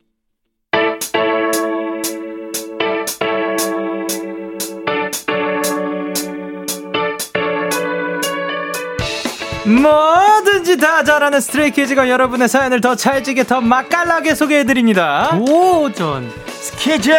뭐든지 9.65 10.77
다 10.77 11.03
잘하는 11.03 11.39
스트레이키즈가 11.39 12.09
여러분의 12.09 12.47
사연을 12.47 12.81
더 12.81 12.95
찰지게 12.95 13.43
더 13.45 13.61
맛깔나게 13.61 14.33
소개해드립니다. 14.33 15.37
오전 15.39 16.31
스키즈! 16.47 17.11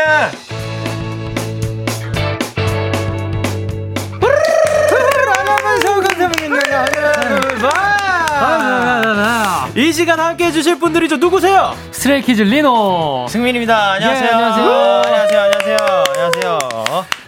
이 9.75 9.91
시간 9.93 10.21
함께 10.21 10.47
해주실 10.47 10.79
분들이죠. 10.79 11.17
누구세요? 11.17 11.75
스트레이키즈 11.93 12.43
리노. 12.43 13.27
승민입니다. 13.29 13.93
안녕하세요. 13.93 14.27
예, 14.27 14.33
안녕하세요. 14.33 14.67
안녕하세요. 15.07 15.41
안녕하세요. 15.41 16.05
안녕하세요. 16.15 16.59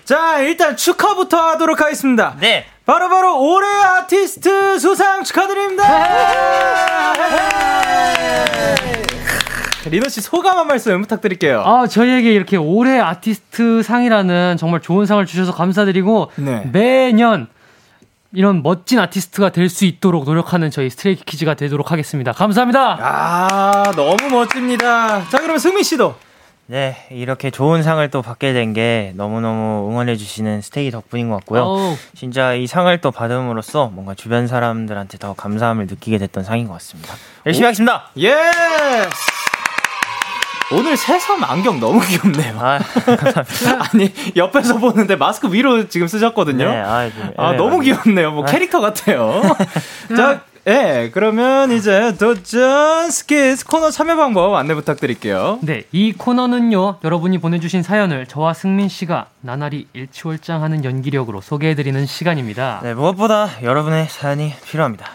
자, 0.04 0.38
일단 0.40 0.76
축하부터 0.76 1.38
하도록 1.50 1.80
하겠습니다. 1.80 2.34
네. 2.40 2.66
바로바로 2.86 3.08
바로 3.08 3.40
올해 3.40 3.66
아티스트 3.82 4.78
수상 4.78 5.24
축하드립니다. 5.24 5.84
리노 9.86 10.08
씨 10.08 10.20
소감 10.20 10.58
한 10.58 10.66
말씀 10.66 11.00
부탁드릴게요. 11.02 11.62
아, 11.64 11.86
저희에게 11.86 12.32
이렇게 12.32 12.56
올해 12.56 13.00
아티스트 13.00 13.82
상이라는 13.82 14.56
정말 14.58 14.80
좋은 14.80 15.06
상을 15.06 15.24
주셔서 15.24 15.52
감사드리고 15.54 16.30
네. 16.36 16.68
매년 16.72 17.46
이런 18.32 18.62
멋진 18.62 18.98
아티스트가 18.98 19.50
될 19.50 19.68
수 19.68 19.84
있도록 19.84 20.24
노력하는 20.24 20.70
저희 20.70 20.90
스트레이키즈가 20.90 21.54
되도록 21.54 21.92
하겠습니다. 21.92 22.32
감사합니다. 22.32 22.98
아, 23.00 23.92
너무 23.94 24.16
멋집니다. 24.30 25.26
자, 25.28 25.38
그러면 25.38 25.58
승민 25.58 25.82
씨도 25.84 26.14
네, 26.66 26.96
이렇게 27.10 27.50
좋은 27.50 27.82
상을 27.82 28.08
또 28.10 28.22
받게 28.22 28.52
된 28.54 28.72
게 28.74 29.12
너무너무 29.16 29.88
응원해주시는 29.90 30.62
스테이 30.62 30.90
덕분인 30.90 31.28
것 31.28 31.36
같고요. 31.36 31.62
오. 31.62 31.96
진짜 32.16 32.54
이 32.54 32.66
상을 32.66 32.96
또 33.02 33.10
받음으로써 33.10 33.88
뭔가 33.92 34.14
주변 34.14 34.46
사람들한테 34.48 35.18
더 35.18 35.34
감사함을 35.34 35.86
느끼게 35.86 36.18
됐던 36.18 36.42
상인 36.42 36.66
것 36.66 36.72
같습니다. 36.74 37.14
열심히 37.46 37.64
오. 37.64 37.68
하겠습니다! 37.68 38.04
예! 38.20 38.34
오늘 40.72 40.96
새섬 40.96 41.44
안경 41.44 41.78
너무 41.78 42.00
귀엽네요. 42.00 42.58
아, 42.58 42.80
니 43.94 44.12
옆에서 44.34 44.78
보는데 44.78 45.14
마스크 45.14 45.52
위로 45.52 45.86
지금 45.88 46.08
쓰셨거든요. 46.08 46.64
네, 46.64 46.76
아, 46.80 47.04
네, 47.04 47.34
아 47.36 47.52
너무 47.52 47.80
귀엽네요. 47.80 48.32
뭐 48.32 48.44
아. 48.44 48.46
캐릭터 48.50 48.80
같아요. 48.80 49.42
자, 50.16 50.40
예, 50.66 50.72
네, 50.72 51.10
그러면 51.10 51.70
이제 51.72 52.16
도전 52.16 53.10
스키스 53.10 53.66
코너 53.66 53.90
참여 53.90 54.16
방법 54.16 54.54
안내 54.54 54.74
부탁드릴게요. 54.74 55.58
네, 55.60 55.84
이 55.92 56.14
코너는요, 56.14 57.00
여러분이 57.04 57.36
보내주신 57.36 57.82
사연을 57.82 58.26
저와 58.26 58.54
승민 58.54 58.88
씨가 58.88 59.26
나날이 59.42 59.86
일치월장하는 59.92 60.84
연기력으로 60.84 61.42
소개해드리는 61.42 62.06
시간입니다. 62.06 62.80
네, 62.82 62.94
무엇보다 62.94 63.62
여러분의 63.62 64.08
사연이 64.08 64.54
필요합니다. 64.64 65.06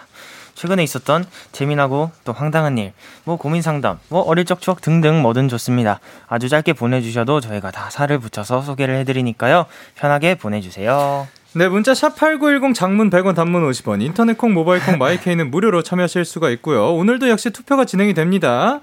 최근에 0.53 0.83
있었던 0.83 1.25
재미나고 1.51 2.11
또 2.25 2.33
황당한 2.33 2.77
일, 2.77 2.93
뭐 3.23 3.37
고민 3.37 3.63
상담, 3.63 3.97
뭐 4.09 4.21
어릴 4.21 4.45
적 4.45 4.61
추억 4.61 4.81
등등 4.81 5.23
뭐든 5.23 5.49
좋습니다. 5.49 5.99
아주 6.27 6.47
짧게 6.47 6.73
보내주셔도 6.73 7.39
저희가 7.39 7.71
다 7.71 7.89
살을 7.89 8.19
붙여서 8.19 8.61
소개를 8.61 8.97
해드리니까요. 8.97 9.65
편하게 9.95 10.35
보내주세요. 10.35 11.27
네, 11.53 11.67
문자 11.67 11.95
샵 11.95 12.15
8910 12.15 12.75
장문 12.75 13.09
100원 13.09 13.33
단문 13.33 13.67
50원, 13.71 14.03
인터넷 14.03 14.37
콩, 14.37 14.53
모바일 14.53 14.85
콩, 14.85 14.99
마이케이는 14.99 15.49
무료로 15.49 15.81
참여하실 15.81 16.23
수가 16.23 16.51
있고요. 16.51 16.93
오늘도 16.93 17.27
역시 17.27 17.49
투표가 17.49 17.85
진행이 17.85 18.13
됩니다. 18.13 18.81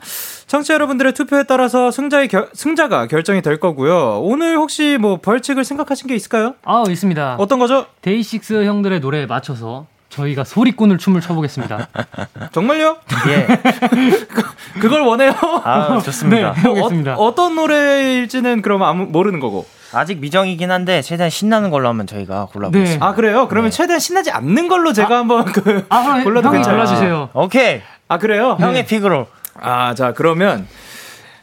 청취자 0.49 0.75
여러분들의 0.75 1.15
투표에 1.15 1.45
따라서 1.45 1.93
승자의 1.93 2.27
겨, 2.27 2.49
승자가 2.53 3.07
결정이 3.07 3.41
될 3.43 3.61
거고요. 3.61 4.19
오늘 4.21 4.57
혹시 4.57 4.99
뭐 5.01 5.19
벌칙을 5.21 5.65
생각하신 5.65 6.09
게 6.09 6.17
있을까요? 6.17 6.55
아, 6.65 6.83
있습니다. 6.89 7.37
어떤 7.39 7.61
거죠? 7.61 7.87
데이식스 8.03 8.65
형들의 8.65 8.99
노래에 8.99 9.27
맞춰서 9.27 9.87
저희가 10.09 10.43
소리꾼을 10.43 10.99
춤을 10.99 11.21
춰보겠습니다. 11.21 11.89
정말요? 12.51 12.97
예. 13.29 13.47
그, 14.81 14.89
걸 14.89 15.03
원해요? 15.03 15.33
아, 15.63 16.01
좋습니다. 16.01 16.53
네. 16.63 17.11
어, 17.17 17.35
떤 17.37 17.55
노래일지는 17.55 18.63
그럼 18.63 18.83
아무 18.83 19.05
모르는 19.05 19.39
거고. 19.39 19.67
아직 19.97 20.19
미정이긴 20.21 20.71
한데 20.71 21.03
최대한 21.03 21.31
신나는 21.31 21.71
걸로 21.71 21.89
한번 21.89 22.07
저희가 22.07 22.47
골라보겠습니다. 22.53 23.05
네. 23.05 23.11
아 23.11 23.15
그래요? 23.15 23.49
그러면 23.49 23.71
네. 23.71 23.77
최대한 23.77 23.99
신나지 24.01 24.31
않는 24.31 24.69
걸로 24.69 24.93
제가 24.93 25.15
아, 25.15 25.19
한번 25.19 25.45
그 25.47 25.85
아, 25.89 26.23
골라도 26.23 26.51
괜찮아요. 26.51 26.79
골라주세요. 26.79 27.29
오케이. 27.35 27.81
아 28.09 28.19
그래요? 28.19 28.57
형의 28.61 28.83
네. 28.83 28.87
픽으로. 28.87 29.27
아 29.61 29.95
자 29.95 30.13
그러면 30.13 30.67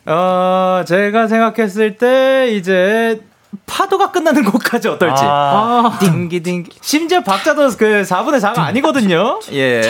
어 0.05 0.83
제가 0.85 1.27
생각했을 1.27 1.97
때 1.97 2.51
이제 2.53 3.21
파도가 3.65 4.11
끝나는 4.11 4.43
곳까지 4.45 4.87
어떨지. 4.87 5.23
아. 5.25 5.97
딩기딩기. 5.99 6.71
심지어 6.81 7.21
박자도 7.21 7.69
그 7.77 8.03
4분의 8.03 8.39
4가 8.39 8.59
아니거든요. 8.59 9.39
예. 9.53 9.81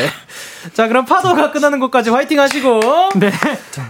자, 0.73 0.87
그럼 0.87 1.05
파도가 1.05 1.51
끝나는 1.51 1.79
곳까지 1.79 2.09
화이팅 2.09 2.39
하시고. 2.39 2.79
네. 3.15 3.31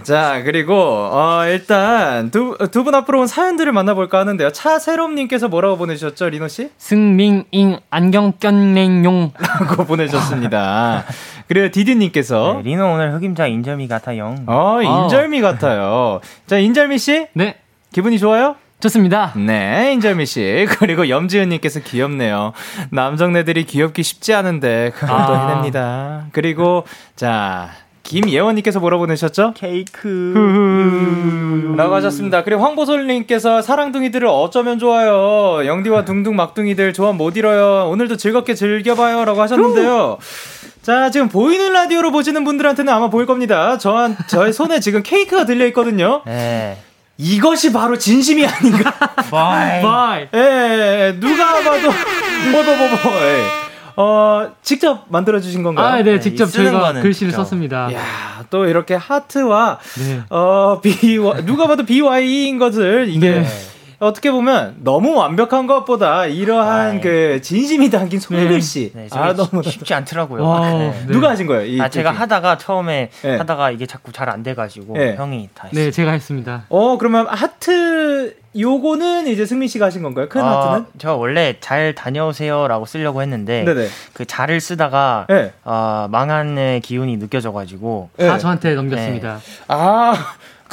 자, 0.02 0.42
그리고, 0.44 0.74
어, 0.76 1.44
일단 1.46 2.30
두, 2.30 2.56
두 2.70 2.82
분 2.84 2.94
앞으로 2.94 3.20
온 3.20 3.26
사연들을 3.26 3.72
만나볼까 3.72 4.18
하는데요. 4.18 4.50
차세롬님께서 4.52 5.48
뭐라고 5.48 5.76
보내주셨죠, 5.78 6.28
리노씨? 6.28 6.70
승민잉 6.78 7.78
안경 7.90 8.32
꼈냉용. 8.40 9.32
라고 9.38 9.84
보내주셨습니다. 9.86 11.04
그리고 11.48 11.70
디디님께서. 11.70 12.54
네, 12.62 12.70
리노 12.70 12.92
오늘 12.92 13.14
흑임자 13.14 13.46
인절미 13.46 13.88
같아요. 13.88 14.34
어, 14.46 14.80
인절미 14.82 15.38
아. 15.38 15.42
같아요. 15.52 16.20
자, 16.46 16.58
인절미 16.58 16.98
씨. 16.98 17.26
네. 17.34 17.56
기분이 17.92 18.18
좋아요? 18.18 18.56
좋습니다. 18.80 19.32
네, 19.34 19.92
인절미 19.94 20.26
씨. 20.26 20.66
그리고 20.78 21.08
염지은님께서 21.08 21.80
귀엽네요. 21.80 22.52
남정네들이 22.90 23.64
귀엽기 23.64 24.02
쉽지 24.02 24.34
않은데, 24.34 24.92
그걸 24.94 25.10
아. 25.10 25.26
또 25.26 25.36
해냅니다. 25.36 26.26
그리고, 26.32 26.84
자, 27.16 27.70
김예원님께서 28.04 28.80
뭐라 28.80 28.98
보내셨죠? 28.98 29.54
케이크. 29.56 30.34
라고 31.76 31.94
하셨습니다. 31.94 32.44
그리고 32.44 32.62
황보솔님께서 32.62 33.62
사랑둥이들을 33.62 34.28
어쩌면 34.28 34.78
좋아요. 34.78 35.66
영디와 35.66 36.04
둥둥 36.04 36.36
막둥이들 36.36 36.92
조합 36.92 37.16
못 37.16 37.36
잃어요. 37.36 37.88
오늘도 37.88 38.18
즐겁게 38.18 38.54
즐겨봐요. 38.54 39.24
라고 39.24 39.40
하셨는데요. 39.40 40.18
자, 40.82 41.10
지금 41.10 41.30
보이는 41.30 41.72
라디오로 41.72 42.12
보시는 42.12 42.44
분들한테는 42.44 42.92
아마 42.92 43.08
보일 43.08 43.24
겁니다. 43.24 43.78
저, 43.78 44.10
저의 44.26 44.52
손에 44.52 44.80
지금 44.80 45.02
케이크가 45.02 45.46
들려있거든요. 45.46 46.22
네. 46.26 46.76
이것이 47.16 47.72
바로 47.72 47.96
진심이 47.96 48.46
아닌가. 48.46 48.90
바이. 49.30 49.82
바이. 49.82 50.28
예, 50.34 50.38
예, 50.38 51.06
예, 51.08 51.20
누가 51.20 51.54
봐도, 51.62 51.92
뭐, 52.50 52.62
뭐, 52.62 52.76
뭐, 52.76 52.88
뭐, 52.88 53.12
예. 53.22 53.44
어, 53.96 54.52
직접 54.62 55.04
만들어 55.08 55.40
주신 55.40 55.62
건가요? 55.62 55.86
아, 55.86 56.02
네, 56.02 56.18
직접 56.18 56.46
저희가 56.46 56.94
글씨를 56.94 57.30
그렇죠. 57.30 57.44
썼습니다. 57.44 57.92
야 57.92 58.34
또 58.50 58.66
이렇게 58.66 58.94
하트와, 58.94 59.78
네. 59.98 60.22
어, 60.30 60.80
B, 60.82 61.18
누가 61.44 61.66
봐도 61.66 61.84
BY인 61.84 62.58
것을, 62.58 63.08
이게, 63.08 63.40
네. 63.40 63.46
어떻게 64.04 64.30
보면 64.30 64.76
너무 64.82 65.14
완벽한 65.14 65.66
것보다 65.66 66.26
이러한 66.26 66.90
아이. 66.92 67.00
그 67.00 67.40
진심이 67.42 67.90
담긴 67.90 68.20
손글씨 68.20 68.92
네. 68.94 69.08
네, 69.10 69.18
아 69.18 69.32
너무 69.34 69.62
쉽지 69.62 69.94
않더라고요. 69.94 70.42
와, 70.44 70.70
네. 70.70 71.06
누가 71.08 71.30
하신 71.30 71.46
거예요? 71.46 71.64
이, 71.66 71.80
아 71.80 71.88
제가 71.88 72.12
이 72.12 72.14
하다가 72.16 72.58
처음에 72.58 73.10
네. 73.22 73.36
하다가 73.36 73.70
이게 73.70 73.86
자꾸 73.86 74.12
잘 74.12 74.24
안 74.24 74.42
돼가지고 74.42 74.94
네. 74.96 75.14
형이 75.16 75.50
다 75.54 75.68
했어요. 75.68 75.84
네 75.84 75.90
제가 75.90 76.12
했습니다. 76.12 76.64
어 76.70 76.96
그러면 76.98 77.26
하트 77.28 78.34
요거는 78.56 79.26
이제 79.26 79.44
승민 79.46 79.68
씨가 79.68 79.86
하신 79.86 80.02
건가요? 80.02 80.28
큰 80.28 80.40
아, 80.40 80.72
하트는? 80.72 80.86
저 80.98 81.14
원래 81.16 81.56
잘 81.60 81.94
다녀오세요라고 81.94 82.86
쓰려고 82.86 83.20
했는데 83.20 83.64
네네. 83.64 83.88
그 84.12 84.24
잘을 84.24 84.60
쓰다가 84.60 85.26
네. 85.28 85.52
어, 85.64 86.06
망한의 86.10 86.80
기운이 86.80 87.18
느껴져가지고 87.18 88.10
다 88.16 88.38
저한테 88.38 88.74
넘겼습니다. 88.74 89.40
아 89.68 90.14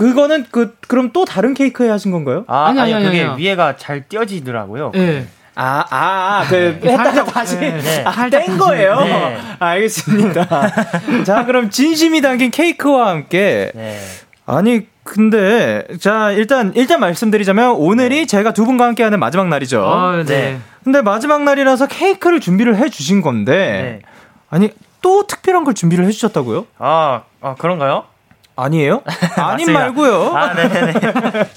그거는 0.02 0.46
그 0.50 0.76
그럼 0.88 1.12
또 1.14 1.26
다른 1.26 1.54
케이크에 1.54 1.88
하신 1.88 2.12
건가요? 2.12 2.44
아, 2.48 2.68
아니 2.68 2.82
아니, 2.82 2.94
아니 2.96 3.06
그게 3.06 3.24
아니, 3.24 3.42
위에가 3.42 3.78
잘 3.78 4.08
띄어지더라고요. 4.08 4.92
네. 4.96 5.28
아, 5.54 5.86
아, 5.90 6.40
아, 6.40 6.46
그, 6.48 6.80
네. 6.82 6.92
했다가 6.92 7.26
다시, 7.26 7.60
네. 7.60 8.04
아, 8.06 8.30
뗀 8.30 8.58
거예요? 8.58 9.02
네. 9.02 9.38
알겠습니다. 9.60 10.48
자, 11.26 11.46
그럼 11.46 11.70
진심이 11.70 12.22
담긴 12.22 12.52
케이크와 12.52 13.10
함께, 13.10 13.70
네. 13.76 14.00
아니, 14.46 14.88
근데, 15.04 15.84
자, 16.00 16.32
일단, 16.32 16.72
일단 16.74 17.02
말씀드리자면, 17.02 17.72
오늘이 17.72 18.22
네. 18.22 18.26
제가 18.26 18.54
두 18.54 18.66
분과 18.66 18.86
함께 18.86 19.04
하는 19.04 19.20
마지막 19.20 19.50
날이죠. 19.50 19.84
어, 19.84 20.24
네. 20.26 20.58
근데 20.86 21.02
마지막 21.02 21.44
날이라서 21.44 21.88
케이크를 21.88 22.40
준비를 22.40 22.78
해 22.78 22.90
주신 22.90 23.22
건데, 23.22 24.00
네. 24.02 24.08
아니, 24.50 24.72
또 25.02 25.28
특별한 25.28 25.66
걸 25.66 25.74
준비를 25.74 26.06
해 26.06 26.12
주셨다고요? 26.12 26.66
아, 26.80 27.24
아, 27.42 27.56
그런가요? 27.56 28.06
아니에요? 28.62 29.02
아님 29.38 29.74
말고요. 29.74 30.36
아, 30.36 30.54
네네. 30.54 30.94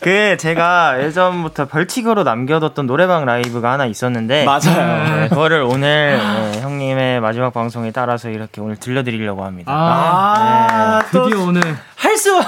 그 0.01 0.37
제가 0.39 1.03
예전부터 1.03 1.67
벌칙으로 1.67 2.23
남겨뒀던 2.25 2.87
노래방 2.87 3.25
라이브가 3.25 3.73
하나 3.73 3.87
있었는데 3.87 4.45
맞아요. 4.45 5.21
네, 5.21 5.29
그거를 5.29 5.63
오늘 5.63 6.19
네, 6.19 6.61
형님의 6.61 7.21
마지막 7.21 7.53
방송에 7.53 7.91
따라서 7.91 8.31
이렇게 8.31 8.61
오늘 8.61 8.77
들려드리려고 8.77 9.45
합니다. 9.45 9.73
아, 9.73 11.03
네. 11.03 11.11
드디어 11.11 11.45
오늘 11.45 11.63
할 11.97 12.15
수 12.25 12.41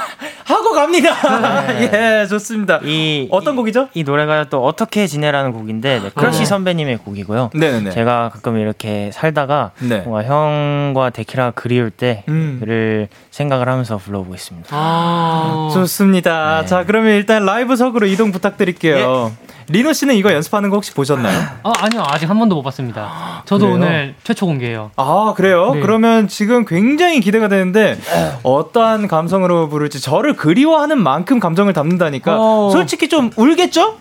하고 0.44 0.72
갑니다. 0.72 1.66
네. 1.66 1.90
예, 2.22 2.26
좋습니다. 2.26 2.80
이 2.82 3.28
어떤 3.30 3.54
이, 3.54 3.56
곡이죠? 3.56 3.88
이 3.92 4.04
노래가 4.04 4.44
또 4.48 4.64
어떻게 4.64 5.06
지내라는 5.06 5.52
곡인데 5.52 6.00
네, 6.00 6.10
크러쉬 6.14 6.40
네. 6.40 6.44
선배님의 6.46 6.98
곡이고요. 6.98 7.50
네네. 7.52 7.90
제가 7.90 8.30
가끔 8.32 8.56
이렇게 8.56 9.10
살다가 9.12 9.72
네. 9.80 10.00
뭔가 10.00 10.24
형과 10.24 11.10
데키라 11.10 11.50
그리울 11.50 11.90
때를 11.90 12.22
음. 12.28 13.06
생각을 13.36 13.68
하면서 13.68 13.98
불러보겠습니다. 13.98 14.68
아, 14.70 15.70
좋습니다. 15.74 16.62
네. 16.62 16.66
자, 16.66 16.84
그러면 16.86 17.12
일단 17.12 17.44
라이브석으로 17.44 18.06
이동 18.06 18.32
부탁드릴게요. 18.32 19.30
예. 19.30 19.46
리노 19.68 19.92
씨는 19.92 20.14
이거 20.14 20.32
연습하는 20.32 20.70
거 20.70 20.76
혹시 20.76 20.94
보셨나요? 20.94 21.38
아, 21.62 21.72
아니요. 21.80 22.02
아직 22.06 22.30
한 22.30 22.38
번도 22.38 22.54
못 22.54 22.62
봤습니다. 22.62 23.42
저도 23.44 23.66
그래요? 23.66 23.74
오늘 23.74 24.14
최초 24.24 24.46
공개예요. 24.46 24.90
아, 24.96 25.34
그래요? 25.36 25.74
네. 25.74 25.80
그러면 25.80 26.28
지금 26.28 26.64
굉장히 26.64 27.20
기대가 27.20 27.48
되는데 27.48 27.98
어떠한 28.42 29.06
감성으로 29.06 29.68
부를지 29.68 30.00
저를 30.00 30.34
그리워하는 30.34 30.98
만큼 31.02 31.38
감정을 31.38 31.74
담는다니까 31.74 32.36
어... 32.38 32.70
솔직히 32.70 33.08
좀 33.08 33.30
울겠죠? 33.36 33.98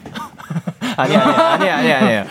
아니 0.96 1.18
아니 1.18 1.36
아니 1.36 1.70
아니 1.70 1.92
아니에요. 1.92 2.26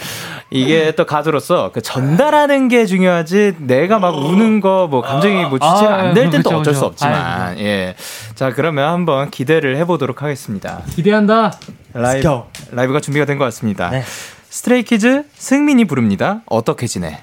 이게 0.51 0.93
또 0.95 1.05
가수로서 1.07 1.71
그 1.73 1.81
전달하는 1.83 2.69
게 2.69 2.87
중요하지 2.87 3.57
내가 3.59 3.99
막 3.99 4.11
우는 4.17 4.61
거 4.61 4.87
뭐 4.91 5.01
감정이 5.01 5.45
뭐 5.47 5.59
주체가 5.59 5.95
아, 5.95 5.99
안될 6.03 6.31
땐 6.31 6.43
또 6.43 6.51
어쩔 6.51 6.75
수 6.75 6.85
없지만 6.85 7.59
예. 7.59 7.95
자 8.35 8.53
그러면 8.53 8.89
한번 8.93 9.31
기대를 9.31 9.77
해보도록 9.79 10.23
하겠습니다. 10.23 10.83
기대한다. 10.95 11.53
라이브 11.95 12.29
라이브가 12.73 13.01
준비가 13.01 13.25
된 13.25 13.39
것 13.39 13.45
같습니다. 13.47 13.91
네. 13.91 14.03
스트레이키즈 14.51 15.25
승민이 15.35 15.87
부릅니다. 15.87 16.43
어떻게 16.47 16.87
지내? 16.87 17.23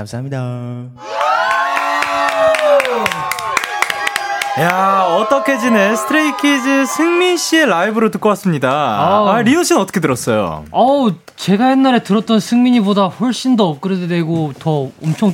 감사합니다. 0.00 0.88
야, 4.60 5.06
어떻게 5.08 5.58
지내? 5.58 5.94
스트레이키즈 5.94 6.86
승민 6.86 7.36
씨의 7.36 7.66
라이브로 7.66 8.10
듣고 8.10 8.28
왔습니다. 8.30 8.70
아, 8.70 9.34
아 9.34 9.42
리노 9.42 9.62
씨는 9.62 9.80
어떻게 9.80 10.00
들었어요? 10.00 10.64
어우, 10.70 11.12
제가 11.36 11.70
옛날에 11.70 12.02
들었던 12.02 12.40
승민이보다 12.40 13.06
훨씬 13.06 13.56
더 13.56 13.68
업그레이드 13.68 14.08
되고 14.08 14.52
더 14.58 14.90
엄청 15.02 15.32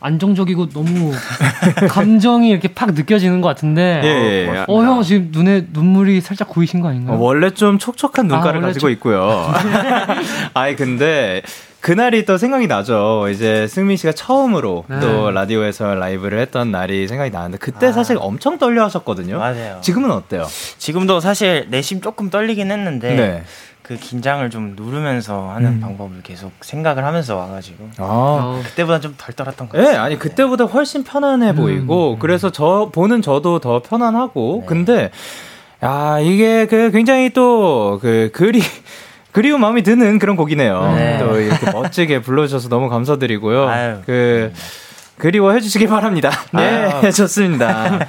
안정적이고 0.00 0.70
너무 0.70 1.12
감정이 1.88 2.50
이렇게 2.50 2.68
팍 2.68 2.92
느껴지는 2.92 3.40
것 3.40 3.48
같은데. 3.48 4.00
예, 4.02 4.08
예, 4.08 4.54
예. 4.54 4.64
어, 4.66 4.82
형 4.82 5.02
지금 5.02 5.28
눈에 5.32 5.66
눈물이 5.72 6.20
살짝 6.20 6.48
고이신 6.48 6.80
거 6.80 6.88
아닌가요? 6.88 7.16
어, 7.16 7.20
원래 7.20 7.50
좀 7.50 7.78
촉촉한 7.78 8.26
눈가를 8.26 8.60
아, 8.60 8.66
가지고 8.66 8.80
좀... 8.80 8.90
있고요. 8.90 9.52
아이, 10.54 10.76
근데 10.76 11.42
그날이 11.82 12.24
또 12.24 12.38
생각이 12.38 12.68
나죠. 12.68 13.28
이제 13.28 13.66
승민 13.66 13.96
씨가 13.96 14.12
처음으로 14.12 14.84
네. 14.86 15.00
또 15.00 15.32
라디오에서 15.32 15.96
라이브를 15.96 16.38
했던 16.38 16.70
날이 16.70 17.08
생각이 17.08 17.30
나는데 17.32 17.58
그때 17.58 17.88
아. 17.88 17.92
사실 17.92 18.16
엄청 18.20 18.56
떨려 18.56 18.84
하셨거든요. 18.84 19.38
맞아요. 19.38 19.78
지금은 19.80 20.12
어때요? 20.12 20.46
지금도 20.78 21.18
사실 21.18 21.66
내심 21.70 22.00
조금 22.00 22.30
떨리긴 22.30 22.70
했는데 22.70 23.14
네. 23.16 23.42
그 23.82 23.96
긴장을 23.96 24.48
좀 24.48 24.74
누르면서 24.76 25.50
하는 25.50 25.72
음. 25.72 25.80
방법을 25.80 26.22
계속 26.22 26.52
생각을 26.60 27.04
하면서 27.04 27.34
와가지고 27.36 27.84
아. 27.98 28.04
어. 28.04 28.60
그때보다 28.64 29.00
좀 29.00 29.16
덜 29.18 29.34
떨었던 29.34 29.68
것 29.68 29.76
같아요. 29.76 29.92
네, 29.92 29.98
아니 29.98 30.16
그때보다 30.20 30.64
훨씬 30.66 31.02
편안해 31.02 31.50
음. 31.50 31.56
보이고 31.56 32.16
그래서 32.20 32.50
저 32.50 32.90
보는 32.94 33.22
저도 33.22 33.58
더 33.58 33.82
편안하고 33.82 34.58
네. 34.60 34.66
근데 34.68 35.10
야 35.82 36.20
이게 36.20 36.66
그 36.66 36.92
굉장히 36.92 37.30
또 37.30 37.98
그 38.00 38.30
글이 38.32 38.62
그리운 39.32 39.60
마음이 39.60 39.82
드는 39.82 40.18
그런 40.18 40.36
곡이네요. 40.36 40.92
네. 40.94 41.18
또 41.18 41.40
이렇게 41.40 41.70
멋지게 41.70 42.20
불러주셔서 42.20 42.68
너무 42.68 42.88
감사드리고요. 42.88 43.68
아유, 43.68 43.96
그 44.06 44.52
그리워해 45.18 45.60
주시기 45.60 45.86
바랍니다. 45.86 46.30
네, 46.52 47.10
좋습니다. 47.10 48.06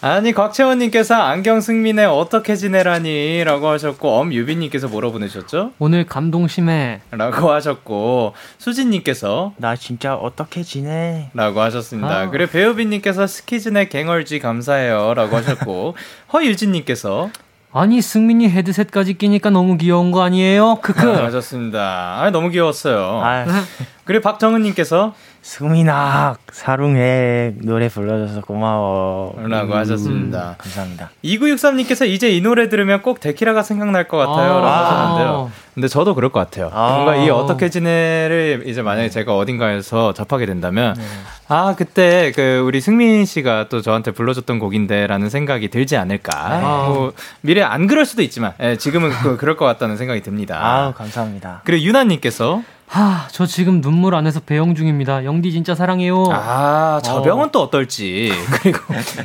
아니 0.00 0.32
곽채원님께서 0.32 1.14
안경 1.14 1.62
승민의 1.62 2.04
어떻게 2.04 2.56
지내라니라고 2.56 3.68
하셨고 3.68 4.18
엄유빈님께서 4.18 4.88
뭐라 4.88 5.10
보내셨죠? 5.10 5.72
오늘 5.78 6.04
감동 6.04 6.46
심해라고 6.46 7.50
하셨고 7.50 8.34
수진님께서 8.58 9.54
나 9.56 9.76
진짜 9.76 10.14
어떻게 10.14 10.62
지내라고 10.62 11.62
하셨습니다. 11.62 12.20
아. 12.20 12.28
그리고 12.28 12.52
배우빈님께서 12.52 13.26
스키즈네 13.26 13.88
갱얼지 13.88 14.40
감사해요라고 14.40 15.36
하셨고 15.36 15.96
허유진님께서 16.34 17.30
아니 17.76 18.00
승민이 18.00 18.48
헤드셋까지 18.50 19.14
끼니까 19.14 19.50
너무 19.50 19.76
귀여운 19.76 20.12
거 20.12 20.22
아니에요? 20.22 20.76
크크. 20.80 21.10
아, 21.10 21.22
맞았습니다. 21.22 22.20
아, 22.20 22.30
너무 22.30 22.50
귀여웠어요. 22.50 23.20
아. 23.20 23.44
그리고 24.04 24.22
박정은님께서 24.22 25.12
승민아 25.44 26.36
사롱해 26.50 27.56
노래 27.64 27.90
불러줘서 27.90 28.40
고마워. 28.40 29.34
라고 29.46 29.74
음, 29.74 29.78
하셨습니다. 29.78 30.52
음, 30.52 30.54
감사합니다. 30.56 31.10
2963님께서 31.22 32.08
이제 32.08 32.30
이 32.30 32.40
노래 32.40 32.70
들으면 32.70 33.02
꼭 33.02 33.20
데키라가 33.20 33.62
생각날 33.62 34.08
것 34.08 34.16
같아요. 34.16 34.52
아~ 34.52 34.60
라고 34.60 34.66
하셨는데요. 34.66 35.52
근데 35.74 35.88
저도 35.88 36.14
그럴 36.14 36.32
것 36.32 36.40
같아요. 36.40 36.70
아~ 36.72 36.94
뭔가 36.94 37.16
이 37.16 37.28
어떻게 37.28 37.68
지내를 37.68 38.62
이제 38.64 38.80
만약에 38.80 39.10
제가 39.10 39.36
어딘가에서 39.36 40.14
접하게 40.14 40.46
된다면 40.46 40.94
네. 40.96 41.04
아 41.48 41.74
그때 41.76 42.32
그 42.34 42.62
우리 42.66 42.80
승민 42.80 43.26
씨가 43.26 43.66
또 43.68 43.82
저한테 43.82 44.12
불러줬던 44.12 44.58
곡인데 44.58 45.06
라는 45.06 45.28
생각이 45.28 45.68
들지 45.68 45.98
않을까. 45.98 46.32
아~ 46.34 46.88
뭐 46.88 47.12
미래 47.42 47.60
안 47.60 47.86
그럴 47.86 48.06
수도 48.06 48.22
있지만 48.22 48.54
예, 48.60 48.78
지금은 48.78 49.10
그, 49.10 49.36
그럴 49.36 49.58
것 49.58 49.66
같다는 49.66 49.98
생각이 49.98 50.22
듭니다. 50.22 50.58
아 50.58 50.94
감사합니다. 50.94 51.60
그리고 51.64 51.84
유나님께서 51.84 52.62
하, 52.86 53.26
저 53.32 53.44
지금 53.46 53.80
눈물 53.80 54.14
안에서 54.14 54.40
배영 54.40 54.74
중입니다. 54.74 55.24
영디 55.24 55.50
진짜 55.50 55.74
사랑해요. 55.74 56.24
아, 56.30 57.00
저 57.02 57.22
병은 57.22 57.46
어. 57.46 57.50
또 57.50 57.62
어떨지. 57.62 58.30
그리고 58.62 58.78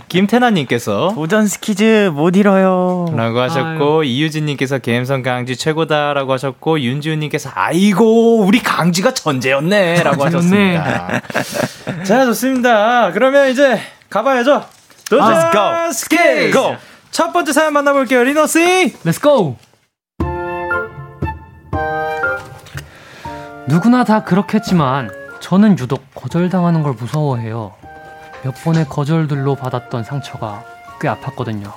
김태나님께서 0.08 1.12
도전 1.14 1.46
스키즈 1.46 2.10
못 2.14 2.36
잃어요. 2.36 3.06
라고 3.16 3.40
하셨고, 3.42 4.04
이유진님께서 4.04 4.80
갬성 4.80 5.22
강지 5.22 5.56
최고다라고 5.56 6.34
하셨고, 6.34 6.80
윤지훈님께서 6.80 7.52
아이고, 7.54 8.40
우리 8.40 8.60
강지가 8.64 9.14
천재였네. 9.14 10.02
라고 10.04 10.26
하셨습니다. 10.26 11.22
자, 12.06 12.26
좋습니다. 12.26 13.12
그러면 13.12 13.50
이제 13.50 13.80
가봐야죠. 14.10 14.66
도전 15.10 15.92
스키! 15.92 16.52
Go! 16.52 16.76
첫 17.12 17.34
번째 17.34 17.52
사연 17.54 17.74
만나볼게요. 17.74 18.24
리노씨! 18.24 18.94
Let's 19.04 19.44
go! 19.44 19.69
누구나 23.70 24.04
다 24.04 24.24
그렇겠지만 24.24 25.12
저는 25.42 25.78
유독 25.78 26.04
거절당하는 26.16 26.82
걸 26.82 26.94
무서워해요. 26.94 27.72
몇 28.44 28.56
번의 28.64 28.86
거절들로 28.90 29.54
받았던 29.54 30.04
상처가 30.04 30.64
꽤 31.00 31.08
아팠거든요. 31.08 31.72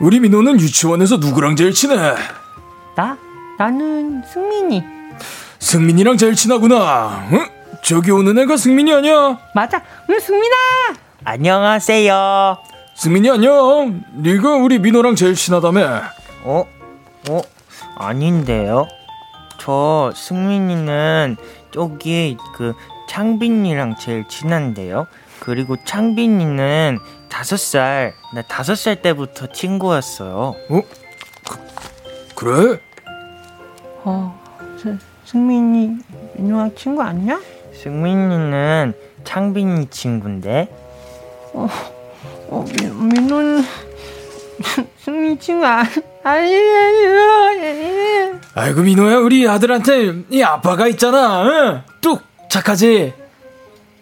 우리 0.00 0.20
민호는 0.20 0.58
유치원에서 0.58 1.18
누구랑 1.18 1.54
제일 1.56 1.74
친해? 1.74 2.14
나? 2.96 3.18
나는 3.58 4.22
승민이. 4.24 4.82
승민이랑 5.58 6.16
제일 6.16 6.34
친하구나. 6.34 7.28
응? 7.30 7.46
저기 7.82 8.10
오는 8.10 8.38
애가 8.38 8.56
승민이 8.56 8.94
아니야? 8.94 9.38
맞아. 9.54 9.82
응, 10.08 10.18
승민아. 10.18 10.56
안녕하세요. 11.24 12.56
승민이 12.94 13.30
안녕. 13.30 14.02
네가 14.14 14.54
우리 14.54 14.78
민호랑 14.78 15.14
제일 15.14 15.34
친하다며? 15.34 16.02
어? 16.44 16.64
어? 17.28 17.40
아닌데요? 17.96 18.88
저 19.70 20.12
승민이는 20.16 21.36
저기 21.70 22.36
그 22.56 22.74
창빈이랑 23.08 23.94
제일 24.00 24.26
친한데요. 24.26 25.06
그리고 25.38 25.76
창빈이는 25.84 26.98
다섯 27.28 27.56
살, 27.56 28.12
나 28.34 28.42
다섯 28.42 28.74
살 28.74 29.00
때부터 29.00 29.46
친구였어요. 29.46 30.56
어? 30.70 30.82
그, 31.48 32.34
그래? 32.34 32.80
어, 34.02 34.36
스, 34.76 34.98
승민이 35.24 35.98
민호랑 36.34 36.74
친구 36.74 37.02
아니야? 37.02 37.40
승민이는 37.72 38.92
창빈이 39.22 39.86
친구인데. 39.90 40.66
어, 41.54 41.68
어 42.48 42.64
민, 42.76 43.08
민호는 43.08 43.62
승민 44.98 45.38
친구 45.38 45.66
아, 45.66 45.84
아니에요. 46.22 47.20
아이고 48.54 48.82
민호야 48.82 49.18
우리 49.18 49.48
아들한테 49.48 50.24
이 50.30 50.42
아빠가 50.42 50.86
있잖아. 50.88 51.44
응? 51.44 51.82
뚝 52.00 52.22
착하지. 52.48 53.14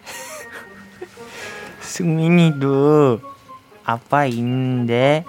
승민이도 1.81 3.21
아빠 3.85 4.27
있는데 4.27 5.25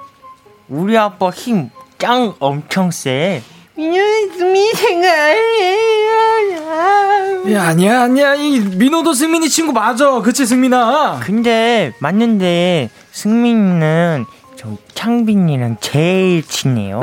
우리 0.67 0.97
아빠 0.97 1.29
힘 1.29 1.69
짱 1.99 2.33
엄청 2.39 2.89
세. 2.91 3.43
민호는 3.75 4.31
승민이 4.31 4.71
생각 4.71 5.11
아니에요. 5.13 6.59
야, 7.53 7.63
아니야 7.63 8.01
아니야 8.03 8.35
이 8.35 8.59
민호도 8.61 9.13
승민이 9.13 9.49
친구 9.49 9.73
맞아. 9.73 10.21
그치 10.21 10.45
승민아. 10.45 11.19
근데 11.23 11.93
맞는데 11.99 12.89
승민이는 13.11 14.25
저 14.59 14.67
창빈이랑 14.93 15.77
제일 15.79 16.45
친해요. 16.45 16.99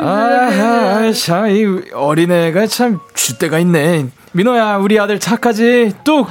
아, 0.00 1.12
참, 1.12 1.48
이 1.48 1.64
어린애가 1.94 2.66
참 2.66 2.98
줏대가 3.14 3.60
있네. 3.60 4.08
민호야, 4.32 4.78
우리 4.78 4.98
아들 4.98 5.20
착하지? 5.20 5.92
뚝! 6.02 6.26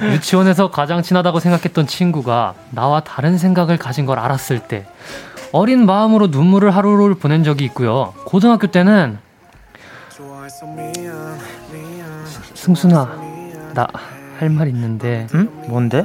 유치원에서 0.00 0.70
가장 0.70 1.02
친하다고 1.02 1.40
생각했던 1.40 1.88
친구가 1.88 2.54
나와 2.70 3.00
다른 3.00 3.36
생각을 3.36 3.78
가진 3.78 4.06
걸 4.06 4.20
알았을 4.20 4.60
때 4.60 4.86
어린 5.50 5.86
마음으로 5.86 6.28
눈물을 6.28 6.70
하루를 6.70 7.16
보낸 7.16 7.42
적이 7.42 7.64
있고요. 7.64 8.14
고등학교 8.26 8.68
때는 8.68 9.18
승순아, 12.54 13.23
나 13.74 13.86
할 14.38 14.50
말 14.50 14.68
있는데. 14.68 15.26
응? 15.34 15.48
뭔데? 15.68 16.04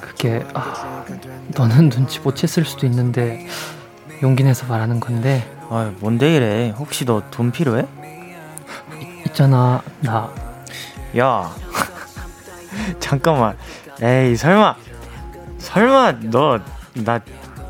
그게 0.00 0.44
아, 0.52 1.04
너는 1.54 1.88
눈치 1.90 2.18
못 2.20 2.34
챘을 2.34 2.64
수도 2.64 2.86
있는데 2.86 3.46
용기 4.22 4.42
내서 4.42 4.66
말하는 4.66 4.98
건데. 5.00 5.48
아, 5.70 5.92
뭔데 6.00 6.34
이래? 6.34 6.70
혹시 6.76 7.04
너 7.04 7.22
돈 7.30 7.50
필요해? 7.52 7.86
있잖아, 9.26 9.80
나. 10.00 10.28
야, 11.18 11.50
잠깐만. 12.98 13.56
에이, 14.02 14.36
설마, 14.36 14.76
설마 15.58 16.12
너 16.30 16.58
나 16.96 17.18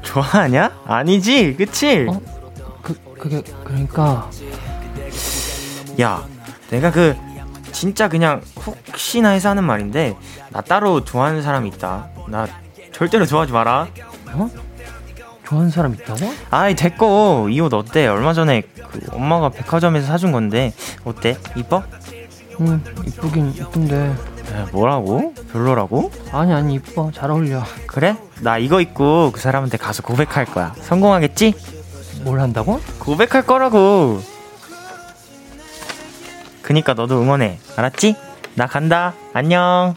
좋아하냐? 0.03 0.71
아니지, 0.87 1.55
그치? 1.57 2.07
어? 2.09 2.21
그 2.83 2.95
그게 3.19 3.43
그러니까. 3.65 4.31
야, 6.01 6.23
내가 6.71 6.91
그 6.91 7.17
진짜 7.75 8.09
그냥 8.09 8.41
혹시나 8.65 9.31
해서 9.31 9.51
하는 9.51 9.65
말인데 9.65 10.17
나 10.51 10.61
따로 10.63 11.05
좋아하는 11.05 11.43
사람이 11.43 11.69
있다. 11.71 12.09
나 12.29 12.47
절대로 12.93 13.27
좋아하지 13.27 13.53
마라. 13.53 13.89
어? 14.33 14.49
좋아하는 15.47 15.71
사람 15.71 15.93
있다고? 15.95 16.33
아이 16.51 16.75
됐고 16.75 17.49
이 17.51 17.61
옷 17.61 17.75
어때? 17.75 18.07
얼마 18.07 18.33
전에 18.33 18.63
그 18.63 19.01
엄마가 19.13 19.51
백화점에서 19.51 20.07
사준 20.07 20.33
건데 20.33 20.73
어때? 21.05 21.37
이뻐? 21.57 21.83
응 22.61 22.83
이쁘긴 23.07 23.51
이쁜데 23.51 23.97
에, 23.97 24.65
뭐라고? 24.73 25.35
별로라고? 25.53 26.11
아니 26.33 26.53
아니 26.55 26.75
이뻐 26.75 27.11
잘 27.13 27.31
어울려 27.31 27.63
그래? 27.87 28.17
나 28.41 28.57
이거 28.59 28.81
입고 28.81 29.33
그 29.33 29.41
사람한테 29.41 29.77
가서 29.77 30.03
고백할 30.03 30.47
거야 30.47 30.73
성공하겠지? 30.81 31.55
뭘 32.23 32.41
한다고? 32.41 32.81
고백할 33.01 33.45
거라고 33.45 34.23
그니까 36.65 36.95
너도 36.95 37.21
응원해 37.21 37.59
알았지? 37.77 38.17
나 38.55 38.67
간다 38.67 39.13
안녕 39.33 39.95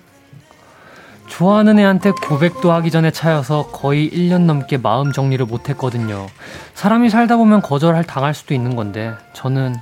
좋아하는 1.28 1.78
애한테 1.78 2.12
고백도 2.12 2.72
하기 2.72 2.90
전에 2.90 3.12
차여서 3.12 3.68
거의 3.68 4.10
1년 4.10 4.42
넘게 4.42 4.78
마음 4.78 5.12
정리를 5.12 5.46
못 5.46 5.70
했거든요. 5.70 6.28
사람이 6.74 7.10
살다 7.10 7.38
보면 7.38 7.62
거절할 7.62 8.06
당할 8.06 8.34
수도 8.34 8.54
있는 8.54 8.76
건데, 8.76 9.14
저는 9.34 9.76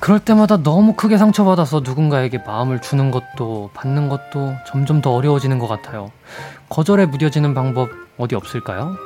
그럴 0.00 0.20
때마다 0.20 0.58
너무 0.58 0.94
크게 0.94 1.16
상처받아서 1.16 1.80
누군가에게 1.80 2.38
마음을 2.46 2.80
주는 2.80 3.10
것도 3.10 3.70
받는 3.72 4.10
것도 4.10 4.54
점점 4.66 5.00
더 5.00 5.14
어려워지는 5.14 5.58
것 5.58 5.66
같아요. 5.66 6.12
거절에 6.68 7.06
무뎌지는 7.06 7.54
방법 7.54 7.88
어디 8.18 8.34
없을까요? 8.34 8.96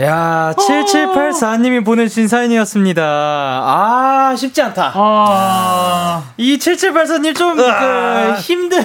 야, 0.00 0.54
7784님이 0.56 1.84
보내주신 1.84 2.26
사연이었습니다. 2.26 3.02
아, 3.02 4.34
쉽지 4.34 4.62
않다. 4.62 4.92
아... 4.94 6.32
이 6.38 6.56
7784님 6.56 7.36
좀, 7.36 7.56
그, 7.56 8.34
힘든, 8.40 8.82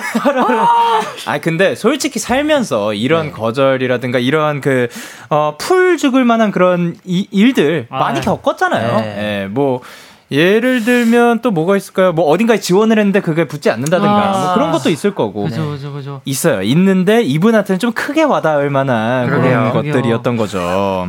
아, 1.25 1.37
근데 1.39 1.73
솔직히 1.75 2.19
살면서 2.19 2.93
이런 2.93 3.27
네. 3.27 3.31
거절이라든가 3.31 4.19
이런 4.19 4.59
그, 4.59 4.89
어, 5.29 5.55
풀 5.57 5.97
죽을 5.97 6.25
만한 6.25 6.51
그런 6.51 6.97
이, 7.05 7.27
일들 7.31 7.87
아, 7.89 7.99
많이 7.99 8.19
겪었잖아요. 8.19 8.97
네. 8.97 9.15
네, 9.15 9.47
뭐, 9.47 9.81
예를 10.31 10.83
들면 10.83 11.41
또 11.41 11.51
뭐가 11.51 11.77
있을까요? 11.77 12.11
뭐 12.11 12.25
어딘가에 12.25 12.59
지원을 12.59 12.97
했는데 12.97 13.21
그게 13.21 13.47
붙지 13.47 13.69
않는다든가 13.69 14.33
아~ 14.33 14.45
뭐 14.45 14.53
그런 14.55 14.71
것도 14.71 14.89
있을 14.89 15.13
거고. 15.13 15.43
그죠, 15.43 15.69
그죠, 15.69 15.93
그죠. 15.93 16.21
있어요. 16.25 16.61
있는데 16.63 17.21
이분한테는 17.21 17.79
좀 17.79 17.91
크게 17.91 18.23
와닿을 18.23 18.69
만한 18.69 19.27
그러네요. 19.27 19.71
그런 19.71 19.93
것들이었던 19.93 20.37
거죠. 20.37 21.07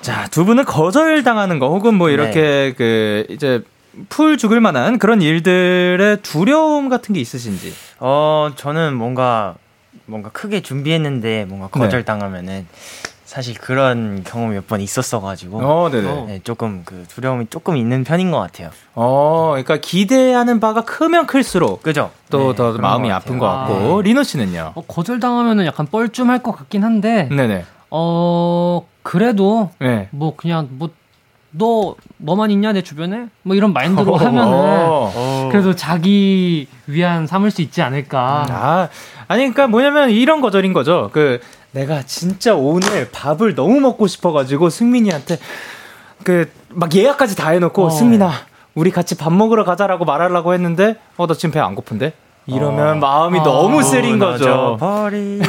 자, 0.00 0.28
두 0.30 0.44
분은 0.44 0.64
거절당하는 0.64 1.58
거 1.58 1.68
혹은 1.68 1.94
뭐 1.94 2.10
이렇게 2.10 2.40
네. 2.40 2.74
그 2.76 3.26
이제 3.30 3.62
풀 4.08 4.38
죽을 4.38 4.60
만한 4.60 4.98
그런 4.98 5.20
일들의 5.20 6.18
두려움 6.22 6.88
같은 6.88 7.14
게 7.14 7.20
있으신지? 7.20 7.74
어, 7.98 8.50
저는 8.54 8.94
뭔가 8.94 9.56
뭔가 10.06 10.30
크게 10.30 10.60
준비했는데 10.62 11.46
뭔가 11.48 11.66
거절당하면은 11.68 12.46
네. 12.46 12.66
사실 13.30 13.54
그런 13.54 14.24
경험이 14.24 14.56
몇 14.56 14.66
번 14.66 14.80
있었어가지고 14.80 15.58
어, 15.62 15.88
네네. 15.88 16.24
네, 16.26 16.40
조금 16.42 16.82
그 16.84 17.04
두려움이 17.08 17.46
조금 17.48 17.76
있는 17.76 18.02
편인 18.02 18.32
것 18.32 18.38
같아요. 18.40 18.70
어, 18.96 19.50
그러니까 19.52 19.76
기대하는 19.76 20.58
바가 20.58 20.80
크면 20.82 21.26
클수록 21.28 21.84
그죠? 21.84 22.10
또더 22.30 22.72
네, 22.72 22.80
마음이 22.80 23.08
것 23.08 23.14
아픈 23.14 23.38
것 23.38 23.46
같고 23.46 23.98
아, 23.98 24.02
리노 24.02 24.24
씨는요? 24.24 24.72
어, 24.74 24.82
거절당하면은 24.82 25.64
약간 25.64 25.86
뻘쭘할 25.86 26.42
것 26.42 26.50
같긴 26.56 26.82
한데, 26.82 27.28
네네. 27.30 27.64
어 27.90 28.84
그래도 29.04 29.70
네. 29.78 30.08
뭐 30.10 30.34
그냥 30.36 30.66
뭐 30.72 30.90
너 31.52 31.96
너만 32.18 32.52
있냐 32.52 32.72
내 32.72 32.80
주변에 32.80 33.26
뭐 33.42 33.56
이런 33.56 33.72
마인드로 33.72 34.14
하면은 34.18 34.52
어. 34.54 35.48
그래도 35.50 35.74
자기 35.74 36.68
위안 36.86 37.26
삼을 37.26 37.50
수 37.50 37.60
있지 37.60 37.82
않을까. 37.82 38.46
아 38.48 38.88
아니 39.26 39.40
그러니까 39.40 39.66
뭐냐면 39.66 40.10
이런 40.10 40.40
거절인 40.40 40.72
거죠. 40.72 41.10
그 41.12 41.40
내가 41.72 42.02
진짜 42.02 42.54
오늘 42.54 43.08
밥을 43.12 43.54
너무 43.54 43.80
먹고 43.80 44.06
싶어가지고 44.06 44.70
승민이한테 44.70 45.38
그 46.24 46.48
막 46.72 46.94
예약까지 46.94 47.34
다 47.36 47.50
해놓고 47.50 47.86
어. 47.86 47.90
승민아 47.90 48.30
우리 48.76 48.92
같이 48.92 49.16
밥 49.16 49.32
먹으러 49.32 49.64
가자라고 49.64 50.04
말하려고 50.04 50.54
했는데 50.54 50.94
어 51.16 51.26
나 51.26 51.34
지금 51.34 51.50
배 51.50 51.58
안 51.58 51.74
고픈데 51.74 52.12
이러면 52.46 52.88
어. 52.88 52.94
마음이 53.00 53.40
어. 53.40 53.42
너무 53.42 53.82
쓰린 53.82 54.18
거죠. 54.20 54.76
버리. 54.78 55.40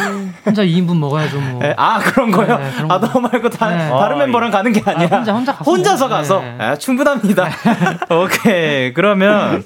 혼자 0.45 0.63
2인분 0.63 0.97
먹어야죠, 0.97 1.39
뭐. 1.39 1.59
네, 1.61 1.73
아, 1.77 1.99
그런 1.99 2.31
거요? 2.31 2.57
네, 2.57 2.71
아, 2.89 2.99
너 2.99 3.19
말고 3.19 3.49
다, 3.49 3.69
네. 3.69 3.89
다른 3.89 4.17
멤버랑 4.17 4.49
가는 4.51 4.71
게 4.71 4.81
아니야. 4.83 5.07
아, 5.11 5.15
혼자, 5.17 5.33
혼자 5.33 5.51
가서. 5.55 5.71
혼자서 5.71 6.07
가서. 6.09 6.41
네. 6.41 6.55
아, 6.59 6.75
충분합니다. 6.75 7.49
오케이. 8.09 8.93
그러면, 8.93 9.63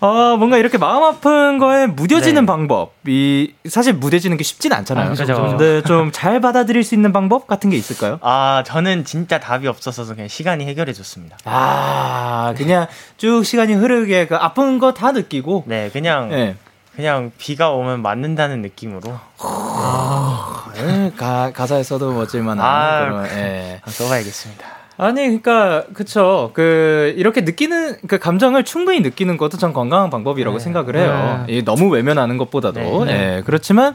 어, 0.00 0.36
뭔가 0.38 0.56
이렇게 0.56 0.78
마음 0.78 1.02
아픈 1.04 1.58
거에 1.58 1.86
무뎌지는 1.86 2.42
네. 2.42 2.46
방법이 2.46 3.54
사실 3.68 3.92
무뎌지는 3.92 4.36
게 4.38 4.44
쉽진 4.44 4.72
않잖아요. 4.72 5.10
아, 5.10 5.14
그렇죠. 5.14 5.34
근데 5.42 5.82
좀 5.82 6.10
잘 6.12 6.40
받아들일 6.40 6.82
수 6.84 6.94
있는 6.94 7.12
방법 7.12 7.46
같은 7.46 7.70
게 7.70 7.76
있을까요? 7.76 8.18
아, 8.22 8.62
저는 8.66 9.04
진짜 9.04 9.38
답이 9.38 9.66
없어서 9.68 10.04
그냥 10.06 10.28
시간이 10.28 10.66
해결해 10.66 10.92
줬습니다. 10.92 11.36
아, 11.44 12.54
그냥 12.56 12.86
쭉 13.18 13.44
시간이 13.44 13.74
흐르게 13.74 14.26
그 14.26 14.36
아픈 14.36 14.78
거 14.78 14.92
다 14.94 15.12
느끼고 15.12 15.64
네, 15.66 15.90
그냥 15.92 16.30
네. 16.30 16.56
그냥 16.96 17.30
비가 17.38 17.70
오면 17.70 18.02
맞는다는 18.02 18.60
느낌으로. 18.62 19.18
아, 19.38 20.64
네, 20.74 21.12
가, 21.16 21.52
가사에서도 21.52 22.12
멋질만한 22.12 22.66
아, 22.66 23.00
그런. 23.04 23.26
예. 23.26 23.80
써봐야겠습니다. 23.86 24.66
아니, 25.00 25.22
그러니까 25.22 25.84
그쵸. 25.94 26.50
그 26.54 27.14
이렇게 27.16 27.40
느끼는 27.42 27.96
그 28.06 28.18
감정을 28.18 28.64
충분히 28.64 29.00
느끼는 29.00 29.36
것도 29.36 29.56
전 29.56 29.72
건강한 29.72 30.10
방법이라고 30.10 30.58
네. 30.58 30.64
생각을 30.64 30.96
해요. 30.96 31.44
네. 31.48 31.62
너무 31.62 31.88
외면하는 31.88 32.36
것보다도. 32.38 33.04
네. 33.04 33.12
네. 33.36 33.42
그렇지만 33.44 33.94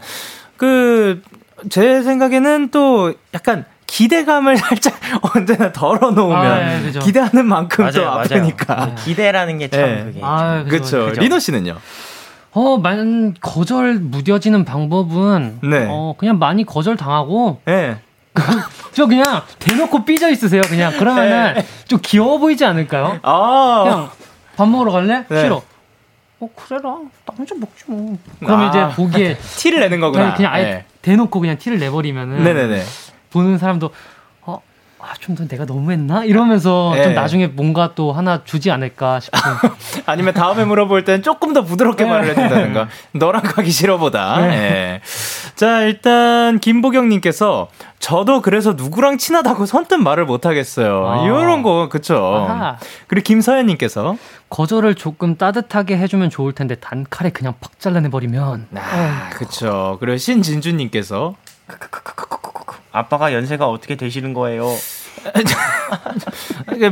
그 0.58 1.22
제 1.70 2.04
생각에는 2.04 2.70
또 2.72 3.14
약간 3.34 3.66
기대감을 3.88 4.58
살짝 4.58 4.94
언제나 5.36 5.72
덜어놓으면 5.72 6.36
아, 6.38 6.80
네, 6.82 7.00
기대하는 7.00 7.46
만큼 7.46 7.90
또 7.94 8.08
아프니까 8.10 8.76
맞아요. 8.76 8.96
기대라는 9.04 9.58
게참 9.60 9.82
네. 9.82 10.04
그게 10.06 10.20
아, 10.24 10.64
그렇죠. 10.68 11.10
리노 11.12 11.40
씨는요? 11.40 11.78
어, 12.52 12.78
만 12.78 13.34
거절 13.42 13.96
무뎌지는 13.96 14.66
방법은 14.66 15.60
네. 15.64 15.88
어 15.90 16.16
그냥 16.18 16.40
많이 16.40 16.66
거절 16.66 16.98
당하고 16.98 17.62
네. 17.66 17.98
저 18.94 19.06
그냥 19.08 19.42
대놓고 19.60 20.06
삐져 20.06 20.30
있으세요. 20.30 20.62
그냥 20.64 20.98
그러면은 20.98 21.54
네. 21.56 21.66
좀 21.88 22.00
귀여워 22.02 22.38
보이지 22.38 22.66
않을까요? 22.66 23.20
아~ 23.24 23.84
그냥 23.84 24.10
밥 24.56 24.68
먹으러 24.68 24.92
갈래? 24.92 25.26
네. 25.28 25.42
싫어. 25.42 25.62
어 26.40 26.50
그래라 26.56 26.82
나 27.26 27.34
혼자 27.38 27.56
먹지 27.56 27.84
뭐. 27.88 28.18
그럼 28.40 28.62
아~ 28.62 28.70
이제 28.70 28.96
보기에 28.96 29.38
티를 29.58 29.80
내는 29.80 30.00
거구나. 30.00 30.34
그냥 30.34 30.54
아예 30.54 30.64
네. 30.64 30.86
대놓고 31.02 31.40
그냥 31.40 31.58
티를 31.58 31.80
내버리면은 31.80 32.44
네네네. 32.44 32.84
보는 33.32 33.58
사람도 33.58 33.92
아, 35.08 35.14
좀 35.20 35.36
더 35.36 35.46
내가 35.48 35.66
너무했나? 35.66 36.24
이러면서 36.24 36.94
네. 36.96 37.04
좀 37.04 37.14
나중에 37.14 37.48
뭔가 37.48 37.92
또 37.94 38.12
하나 38.12 38.44
주지 38.44 38.72
않을까 38.72 39.20
싶은. 39.20 39.40
아니면 40.08 40.34
다음에 40.34 40.64
물어볼 40.66 41.04
땐 41.04 41.22
조금 41.22 41.54
더 41.54 41.64
부드럽게 41.64 42.06
네. 42.06 42.10
말을 42.10 42.30
해준다든가. 42.30 42.88
너랑 43.14 43.44
가기 43.44 43.70
싫어보다. 43.72 44.40
네. 44.40 44.48
네. 44.48 45.02
자, 45.56 45.82
일단, 45.82 46.60
김보경님께서 46.60 47.68
저도 48.00 48.42
그래서 48.42 48.74
누구랑 48.74 49.18
친하다고 49.18 49.66
선뜻 49.66 50.00
말을 50.00 50.26
못하겠어요. 50.26 51.08
아. 51.08 51.26
이런 51.26 51.62
거, 51.64 51.90
그쵸. 51.90 52.48
아하. 52.50 52.78
그리고 53.08 53.24
김서연님께서 53.26 54.18
거절을 54.50 54.96
조금 54.96 55.36
따뜻하게 55.38 55.98
해주면 55.98 56.30
좋을 56.30 56.54
텐데 56.54 56.76
단칼에 56.76 57.30
그냥 57.32 57.54
팍 57.60 57.80
잘라내버리면. 57.80 58.68
아, 58.76 59.30
그쵸. 59.34 59.98
그리고 60.00 60.18
신진주님께서 60.18 61.36
아빠가 62.96 63.34
연세가 63.34 63.68
어떻게 63.68 63.96
되시는 63.96 64.34
거예요? 64.34 64.74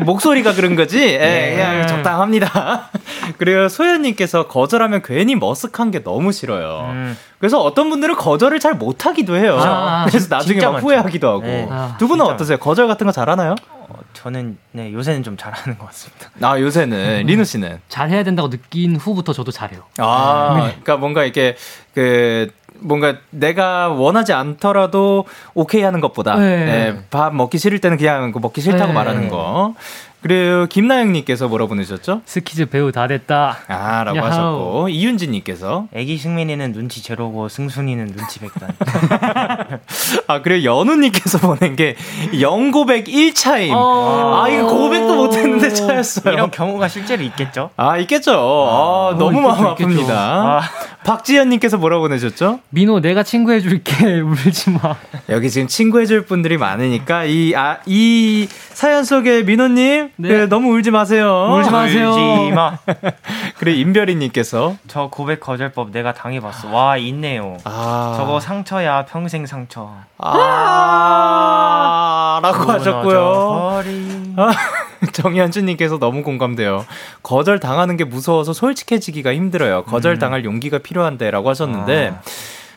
목소리가 0.06 0.54
그런 0.54 0.76
거지? 0.76 1.00
예, 1.00 1.18
네. 1.18 1.56
그냥 1.56 1.88
적당합니다. 1.88 2.90
그리고 3.38 3.70
소연님께서 3.70 4.48
거절하면 4.48 5.02
괜히 5.04 5.36
머쓱한 5.36 5.92
게 5.92 6.04
너무 6.04 6.32
싫어요. 6.32 6.90
음. 6.92 7.18
그래서 7.40 7.62
어떤 7.62 7.90
분들은 7.90 8.16
거절을 8.16 8.60
잘 8.60 8.74
못하기도 8.74 9.36
해요. 9.36 9.58
아, 9.60 10.06
그래서 10.08 10.28
나중에 10.30 10.62
막 10.62 10.82
후회하기도 10.82 11.28
하고. 11.28 11.42
네. 11.42 11.68
아, 11.70 11.96
두 12.00 12.08
분은 12.08 12.26
어떠세요? 12.26 12.58
거절 12.58 12.88
같은 12.88 13.06
거 13.06 13.12
잘하나요? 13.12 13.56
어, 13.72 14.00
저는 14.14 14.58
네 14.72 14.92
요새는 14.94 15.24
좀 15.24 15.38
잘하는 15.38 15.78
것 15.78 15.86
같습니다. 15.88 16.30
아 16.42 16.60
요새는 16.60 17.26
리노 17.26 17.44
씨는 17.44 17.82
잘해야 17.90 18.24
된다고 18.24 18.50
느낀 18.50 18.96
후부터 18.96 19.34
저도 19.34 19.52
잘해요. 19.52 19.84
아 19.98 20.54
네. 20.56 20.62
그러니까 20.70 20.98
뭔가 20.98 21.24
이렇게 21.24 21.58
그 21.94 22.50
뭔가 22.80 23.18
내가 23.30 23.90
원하지 23.90 24.34
않더라도 24.34 25.26
오케이 25.54 25.82
하는 25.82 26.02
것보다 26.02 26.36
네. 26.36 26.66
네, 26.66 27.00
밥 27.10 27.34
먹기 27.34 27.58
싫을 27.58 27.80
때는 27.80 27.98
그냥 27.98 28.34
먹기 28.36 28.62
싫다고 28.62 28.88
네. 28.88 28.94
말하는 28.94 29.30
거. 29.30 29.74
그리고 30.24 30.68
김나영님께서 30.68 31.50
뭐라 31.50 31.66
보내셨죠? 31.68 32.22
스키즈 32.26 32.68
배우 32.68 32.94
다 32.94 33.08
됐다. 33.08 33.58
아, 33.68 34.06
라고 34.06 34.18
야호. 34.18 34.26
하셨고, 34.26 34.90
이윤진님께서. 34.90 35.90
애기 35.94 36.18
승민이는 36.18 36.72
눈치 36.72 37.04
제로고 37.04 37.50
승순이는 37.50 38.08
눈치 38.16 38.40
백단. 38.40 38.70
아, 40.28 40.42
그리고 40.42 40.64
연우님께서 40.64 41.40
보낸 41.40 41.76
게 41.76 41.98
영고백 42.40 43.08
1차임. 43.08 43.72
어~ 43.74 44.44
아, 44.44 44.50
이거 44.50 44.68
고백도 44.68 45.14
못했는데 45.14 45.70
차였어요. 45.74 46.34
이런 46.34 46.52
경우가 46.52 46.88
실제로 46.88 47.22
있겠죠? 47.24 47.72
아, 47.76 47.98
있겠죠. 47.98 48.32
아, 48.32 49.10
아 49.12 49.18
너무 49.18 49.40
있겠죠, 49.40 49.62
마음 49.62 49.76
아픕니다. 49.76 50.10
아. 50.10 50.62
박지현님께서 51.04 51.78
뭐라고 51.78 52.04
보내셨죠? 52.04 52.62
민호, 52.70 53.02
내가 53.02 53.24
친구 53.24 53.52
해줄게. 53.52 54.22
울지 54.24 54.70
마. 54.70 54.96
여기 55.28 55.50
지금 55.50 55.68
친구 55.68 56.00
해줄 56.00 56.26
분들이 56.26 56.58
많으니까, 56.58 57.26
이, 57.26 57.54
아, 57.56 57.80
이 57.86 58.48
사연 58.72 59.04
속에 59.04 59.44
민호님, 59.44 60.12
네. 60.16 60.30
그, 60.30 60.48
너무 60.50 60.70
울지 60.74 60.92
마세요. 60.92 61.56
울지 61.58 61.72
마세요. 61.72 62.12
울지 62.12 62.52
마. 62.52 62.78
그래, 63.58 63.74
임별이님께서. 63.74 64.76
저 64.88 65.08
고백 65.10 65.40
거절법 65.40 65.92
내가 65.92 66.14
당해봤어. 66.14 66.70
와, 66.70 66.98
있네요. 66.98 67.58
아. 67.64 68.14
저거 68.18 68.40
상처야, 68.40 69.06
평생 69.06 69.48
상처. 69.48 69.90
아, 70.20 71.60
라고 72.44 72.72
하셨고요. 72.72 73.84
정현주님께서 75.12 76.00
너무 76.00 76.24
공감돼요. 76.24 76.86
거절 77.24 77.60
당하는 77.60 77.98
게 77.98 78.04
무서워서 78.04 78.54
솔직해지기가 78.54 79.34
힘들어요. 79.34 79.84
거절 79.84 80.20
당할 80.20 80.42
음. 80.42 80.46
용기가 80.46 80.78
필요한데라고 80.78 81.50
하셨는데. 81.50 82.14
아. 82.16 82.22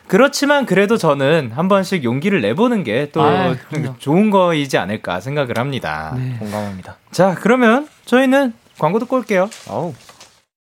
그렇지만 0.07 0.65
그래도 0.65 0.97
저는 0.97 1.51
한 1.53 1.67
번씩 1.67 2.03
용기를 2.03 2.41
내보는 2.41 2.83
게또 2.83 3.21
아, 3.21 3.55
좋은 3.99 4.29
거이지 4.29 4.77
않을까 4.77 5.19
생각을 5.19 5.57
합니다. 5.57 6.15
네. 6.17 6.37
공감합니다. 6.39 6.97
자, 7.11 7.35
그러면 7.35 7.87
저희는 8.05 8.53
광고 8.77 8.99
듣고 8.99 9.17
올게요. 9.17 9.49
어우. 9.69 9.93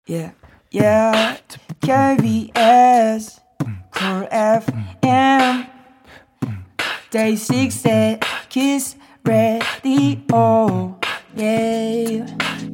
Yeah, 0.08 0.34
yeah, 0.74 1.40
KBS, 1.80 3.40
Cool 3.96 4.28
FM, 4.32 5.66
DAY6의 7.10 8.20
Kiss 8.48 8.76
the 8.76 8.96
Radio. 9.24 10.98
Yeah. 11.36 12.71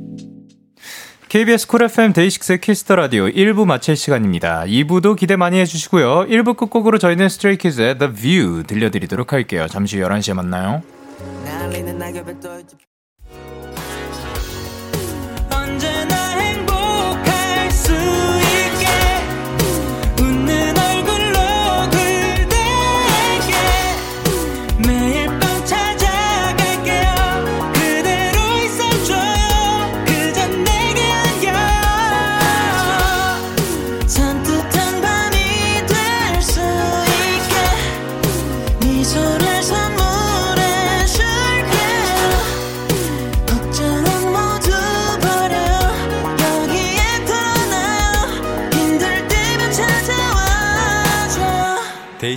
KBS 1.28 1.66
쿨 1.66 1.82
FM 1.82 2.14
데이식스의 2.14 2.58
키스터 2.62 2.96
라디오 2.96 3.26
1부 3.26 3.66
마칠 3.66 3.96
시간입니다. 3.96 4.64
2부도 4.64 5.14
기대 5.14 5.36
많이 5.36 5.58
해주시고요. 5.60 6.26
1부 6.26 6.56
끝곡으로 6.56 6.96
저희는 6.96 7.28
Stray 7.28 7.60
Kids의 7.60 7.98
The 7.98 8.14
View 8.14 8.62
들려드리도록 8.64 9.34
할게요. 9.34 9.66
잠시 9.68 10.00
후 10.00 10.08
11시에 10.08 10.32
만나요. 10.32 10.82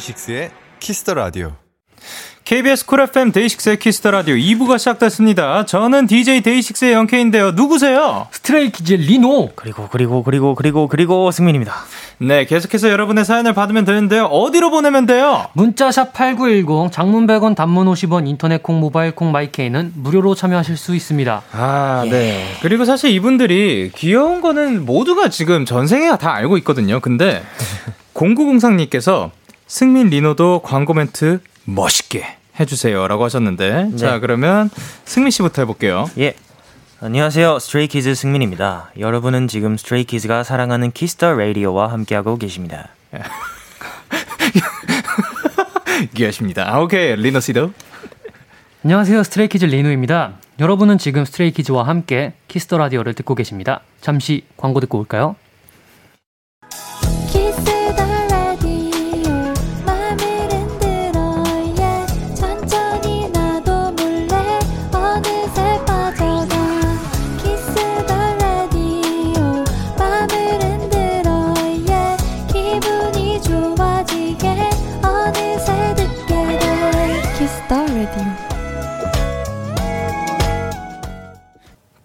DAY6의 0.01 0.49
Kiss 0.79 0.99
the 0.99 1.13
Radio. 1.13 1.53
KBS 2.43 2.87
쿨 2.87 3.01
FM 3.01 3.31
데이식스의 3.31 3.77
키스터 3.77 4.09
라디오 4.09 4.35
2부가 4.35 4.79
시작됐습니다. 4.79 5.65
저는 5.65 6.07
DJ 6.07 6.41
DAY6의 6.41 6.93
Young 6.93 7.16
K인데요. 7.16 7.51
누구세요? 7.51 8.27
Stray 8.31 8.66
Kids 8.66 8.93
리노. 8.93 9.51
그리고 9.55 9.87
그리고 9.91 10.23
그리고 10.23 10.55
그리고 10.55 10.87
그리고 10.87 11.31
승민입니다. 11.31 11.73
네, 12.17 12.45
계속해서 12.45 12.89
여러분의 12.89 13.25
사연을 13.25 13.53
받으면 13.53 13.85
되는데요. 13.85 14.25
어디로 14.25 14.71
보내면 14.71 15.05
돼요? 15.05 15.47
문자샵 15.53 16.13
8910 16.13 16.91
장문 16.91 17.27
100원 17.27 17.55
단문 17.55 17.85
50원 17.87 18.27
인터넷 18.27 18.63
콩 18.63 18.79
모바일 18.79 19.11
콩 19.13 19.31
My 19.31 19.49
K는 19.49 19.93
무료로 19.95 20.33
참여하실 20.33 20.77
수 20.77 20.95
있습니다. 20.95 21.43
아, 21.51 22.03
예. 22.07 22.09
네. 22.09 22.45
그리고 22.63 22.85
사실 22.85 23.11
이분들이 23.11 23.91
귀여운 23.95 24.41
거는 24.41 24.85
모두가 24.85 25.29
지금 25.29 25.65
전 25.65 25.89
세계 25.89 26.17
다 26.17 26.33
알고 26.33 26.57
있거든요. 26.57 26.99
근데 26.99 27.43
0903님께서 28.13 29.31
승민 29.71 30.10
리노도 30.10 30.60
광고 30.65 30.93
멘트 30.93 31.39
멋있게 31.63 32.25
해주세요라고 32.60 33.23
하셨는데 33.23 33.86
네. 33.86 33.95
자 33.95 34.19
그러면 34.19 34.69
승민 35.05 35.31
씨부터 35.31 35.62
해볼게요. 35.62 36.10
예. 36.17 36.34
안녕하세요. 36.99 37.57
Stray 37.57 37.89
Kids 37.89 38.13
승민입니다. 38.13 38.91
여러분은 38.99 39.47
지금 39.47 39.77
스트레이키즈가 39.77 40.43
사랑하는 40.43 40.91
키스터 40.91 41.36
라디오와 41.36 41.89
함께하고 41.89 42.38
계십니다. 42.38 42.89
계십니다. 46.15 46.65
아, 46.67 46.81
오케이 46.81 47.15
리노 47.15 47.39
씨도. 47.39 47.71
안녕하세요. 48.84 49.24
Stray 49.24 49.48
Kids 49.48 49.67
리노입니다. 49.67 50.34
여러분은 50.59 50.97
지금 50.97 51.24
스트레이키즈와 51.24 51.88
함께 51.88 52.34
키스터 52.49 52.78
라디오를 52.78 53.13
듣고 53.13 53.36
계십니다. 53.36 53.80
잠시 54.01 54.43
광고 54.57 54.82
듣고 54.82 54.99
올까요? 54.99 55.38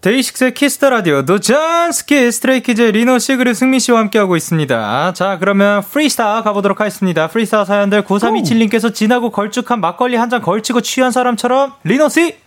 DAY6의 0.01 0.53
Kiss 0.53 0.74
the 0.74 0.89
Radio 0.91 1.23
노전스키 1.23 2.31
Stray 2.31 2.59
Kids 2.59 2.81
리노 2.83 3.17
씨 3.19 3.35
그리고 3.35 3.53
승민 3.55 3.79
씨와 3.79 3.99
함께하고 4.01 4.35
있습니다. 4.37 5.13
자 5.13 5.37
그러면 5.39 5.81
프리스타 5.81 6.43
가보도록 6.43 6.79
하겠습니다. 6.79 7.27
프리스타 7.27 7.65
사연들 7.65 8.03
9327님께서 8.03 8.93
진하고 8.93 9.31
걸쭉한 9.31 9.81
막걸리 9.81 10.15
한 10.15 10.29
잔 10.29 10.41
걸치고 10.41 10.81
취한 10.81 11.11
사람처럼 11.11 11.73
리노 11.83 12.09
씨 12.09 12.37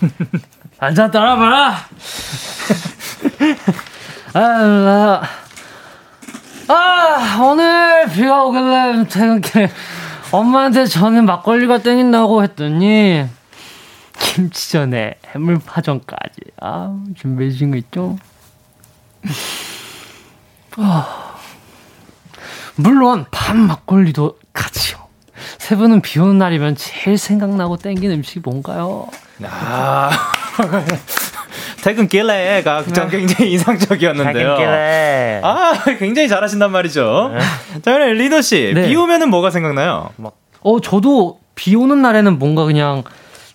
한 0.78 0.94
잔 0.96 1.10
따라봐라. 1.12 1.76
아, 4.34 5.22
아, 6.68 7.38
오늘 7.42 8.06
비가 8.12 8.42
오길래 8.44 9.04
퇴근길에 9.08 9.70
엄마한테 10.32 10.86
저는 10.86 11.24
막걸리가 11.26 11.78
땡긴다고 11.78 12.42
했더니 12.42 13.24
김치전에 14.32 15.16
해물파전까지. 15.28 16.40
아, 16.62 16.98
준비해 17.14 17.50
주신 17.50 17.70
거 17.70 17.76
있죠? 17.76 18.16
아, 20.78 21.36
물론 22.76 23.26
밥 23.30 23.54
막걸리도 23.54 24.38
같이요. 24.54 24.96
세 25.58 25.76
분은 25.76 26.00
비 26.00 26.18
오는 26.18 26.38
날이면 26.38 26.76
제일 26.76 27.18
생각나고 27.18 27.76
땡기는 27.76 28.16
음식이 28.16 28.40
뭔가요? 28.42 29.08
아. 29.44 30.10
퇴근길에가 31.84 32.84
전 32.84 33.10
굉장히 33.10 33.52
인상적이었는데요. 33.52 34.32
퇴근길에. 34.32 35.40
아, 35.44 35.74
굉장히 35.98 36.28
잘하신단 36.28 36.70
말이죠. 36.72 37.32
네. 37.34 37.80
자, 37.82 37.92
그럼 37.92 38.12
리더 38.12 38.40
씨, 38.40 38.72
네. 38.74 38.88
비 38.88 38.96
오면은 38.96 39.28
뭐가 39.28 39.50
생각나요? 39.50 40.08
어, 40.60 40.80
저도 40.80 41.40
비 41.54 41.76
오는 41.76 42.00
날에는 42.00 42.38
뭔가 42.38 42.64
그냥 42.64 43.02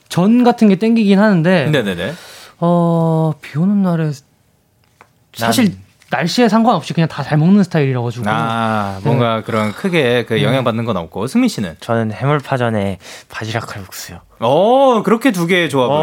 전 0.09 0.43
같은 0.43 0.69
게 0.69 0.75
땡기긴 0.75 1.19
하는데. 1.19 1.69
네네네. 1.69 2.13
어, 2.59 3.33
비 3.41 3.57
오는 3.59 3.83
날에 3.83 4.11
사실 5.33 5.65
난... 5.65 5.87
날씨에 6.09 6.47
상관없이 6.47 6.93
그냥 6.93 7.09
다 7.09 7.21
잘 7.21 7.37
먹는 7.37 7.63
스타일이라 7.63 8.01
가지고. 8.01 8.25
아, 8.27 8.99
뭔가 9.03 9.37
네. 9.37 9.41
그런 9.43 9.73
크게 9.73 10.25
그 10.25 10.35
네. 10.35 10.43
영향 10.43 10.63
받는 10.63 10.85
건 10.85 10.95
없고. 10.97 11.27
승민 11.27 11.49
씨는? 11.49 11.75
저는 11.81 12.13
해물파전에 12.13 12.97
바지락 13.29 13.67
칼국수요. 13.67 14.21
오, 14.39 15.03
그렇게 15.03 15.31
두 15.31 15.45
개의 15.47 15.69
조합을. 15.69 15.95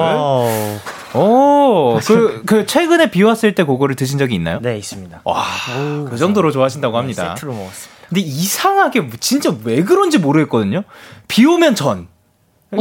오, 1.14 1.18
오 1.18 1.98
그, 2.04 2.42
그, 2.44 2.66
최근에 2.66 3.10
비 3.10 3.22
왔을 3.22 3.54
때 3.54 3.64
그거를 3.64 3.94
드신 3.96 4.18
적이 4.18 4.34
있나요? 4.34 4.58
네, 4.60 4.76
있습니다. 4.76 5.22
와, 5.24 5.44
오, 5.78 6.04
그 6.04 6.18
정도로 6.18 6.50
좋아하신다고 6.52 6.98
합니다. 6.98 7.34
세트로 7.34 7.52
먹었습니다. 7.54 7.94
근데 8.08 8.20
이상하게 8.20 9.08
진짜 9.20 9.50
왜 9.64 9.82
그런지 9.82 10.18
모르겠거든요. 10.18 10.82
비 11.28 11.46
오면 11.46 11.74
전. 11.74 12.08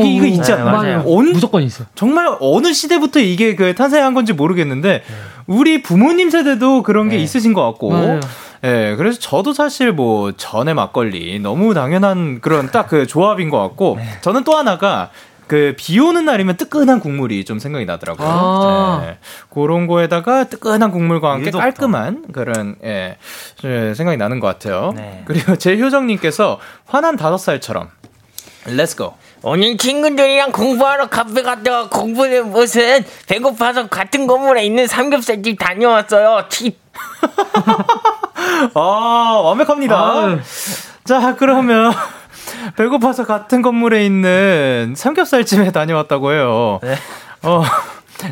어, 0.01 0.03
이거 0.03 0.25
있지 0.25 0.51
않나요? 0.51 0.71
맞아요. 0.71 1.03
어느, 1.07 1.29
무조건 1.29 1.63
있어. 1.63 1.85
정말 1.95 2.35
어느 2.39 2.73
시대부터 2.73 3.19
이게 3.19 3.55
그 3.55 3.73
탄생한 3.75 4.13
건지 4.13 4.33
모르겠는데 4.33 4.89
네. 5.05 5.13
우리 5.47 5.81
부모님 5.81 6.29
세대도 6.29 6.83
그런 6.83 7.09
게 7.09 7.17
네. 7.17 7.23
있으신 7.23 7.53
것 7.53 7.63
같고. 7.63 7.89
맞아요. 7.91 8.19
예, 8.65 8.95
그래서 8.97 9.19
저도 9.19 9.51
사실 9.53 9.91
뭐 9.91 10.31
전에 10.31 10.73
막걸리 10.73 11.37
너무 11.39 11.73
당연한 11.73 12.39
그런 12.39 12.71
딱 12.71 12.87
그 12.87 13.05
조합인 13.07 13.49
것 13.49 13.59
같고 13.59 13.95
네. 13.97 14.05
저는 14.21 14.43
또 14.43 14.55
하나가 14.55 15.09
그그비 15.47 15.99
오는 15.99 16.25
날이면 16.25 16.57
뜨끈한 16.57 16.99
국물이 16.99 17.43
좀 17.45 17.59
생각이 17.59 17.85
나더라고요. 17.85 18.27
아~ 18.27 19.01
네. 19.05 19.17
그런 19.49 19.87
거에다가 19.87 20.45
뜨끈한 20.45 20.91
국물과 20.91 21.31
함께 21.31 21.51
깔끔한 21.51 22.25
그런 22.31 22.75
예, 22.83 23.17
생각이 23.63 24.17
나는 24.17 24.39
것 24.39 24.47
같아요. 24.47 24.93
네. 24.95 25.23
그리고 25.25 25.55
제 25.59 25.77
효정님께서 25.77 26.59
화난 26.85 27.17
다섯 27.17 27.37
살처럼 27.37 27.89
Let's 28.65 28.95
go. 28.97 29.13
오늘 29.45 29.75
친구들이랑 29.75 30.53
공부하러 30.53 31.09
카페 31.09 31.41
갔다가 31.41 31.89
공부는 31.89 32.51
무슨 32.51 33.03
배고파서 33.27 33.87
같은 33.87 34.25
건물에 34.25 34.63
있는 34.63 34.87
삼겹살집 34.87 35.59
다녀왔어요. 35.59 36.45
팁. 36.47 36.77
아 38.73 39.41
완벽합니다. 39.43 39.97
아유. 39.97 40.39
자 41.03 41.35
그러면 41.35 41.91
배고파서 42.77 43.25
같은 43.25 43.61
건물에 43.61 44.05
있는 44.05 44.93
삼겹살집에 44.95 45.71
다녀왔다고 45.71 46.31
해요. 46.31 46.79
네. 46.81 46.95
어, 47.41 47.63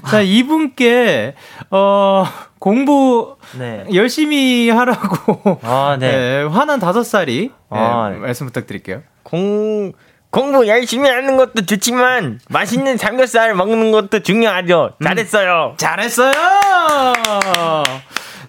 자 0.09 0.21
이분께 0.21 1.35
어 1.71 2.25
공부 2.57 3.35
네. 3.59 3.85
열심히 3.93 4.69
하라고 4.69 5.59
아, 5.63 5.97
네. 5.99 6.11
네, 6.11 6.43
화난 6.43 6.79
다섯 6.79 7.03
살이 7.03 7.51
아, 7.69 8.11
네, 8.13 8.17
말씀 8.17 8.45
부탁드릴게요. 8.45 9.01
공 9.23 9.91
공부 10.31 10.65
열심히 10.67 11.09
하는 11.09 11.35
것도 11.37 11.65
좋지만 11.65 12.39
맛있는 12.49 12.97
삼겹살 12.97 13.53
먹는 13.53 13.91
것도 13.91 14.21
중요하죠. 14.21 14.93
음. 14.97 15.03
잘했어요. 15.03 15.71
음, 15.73 15.77
잘했어요. 15.77 16.31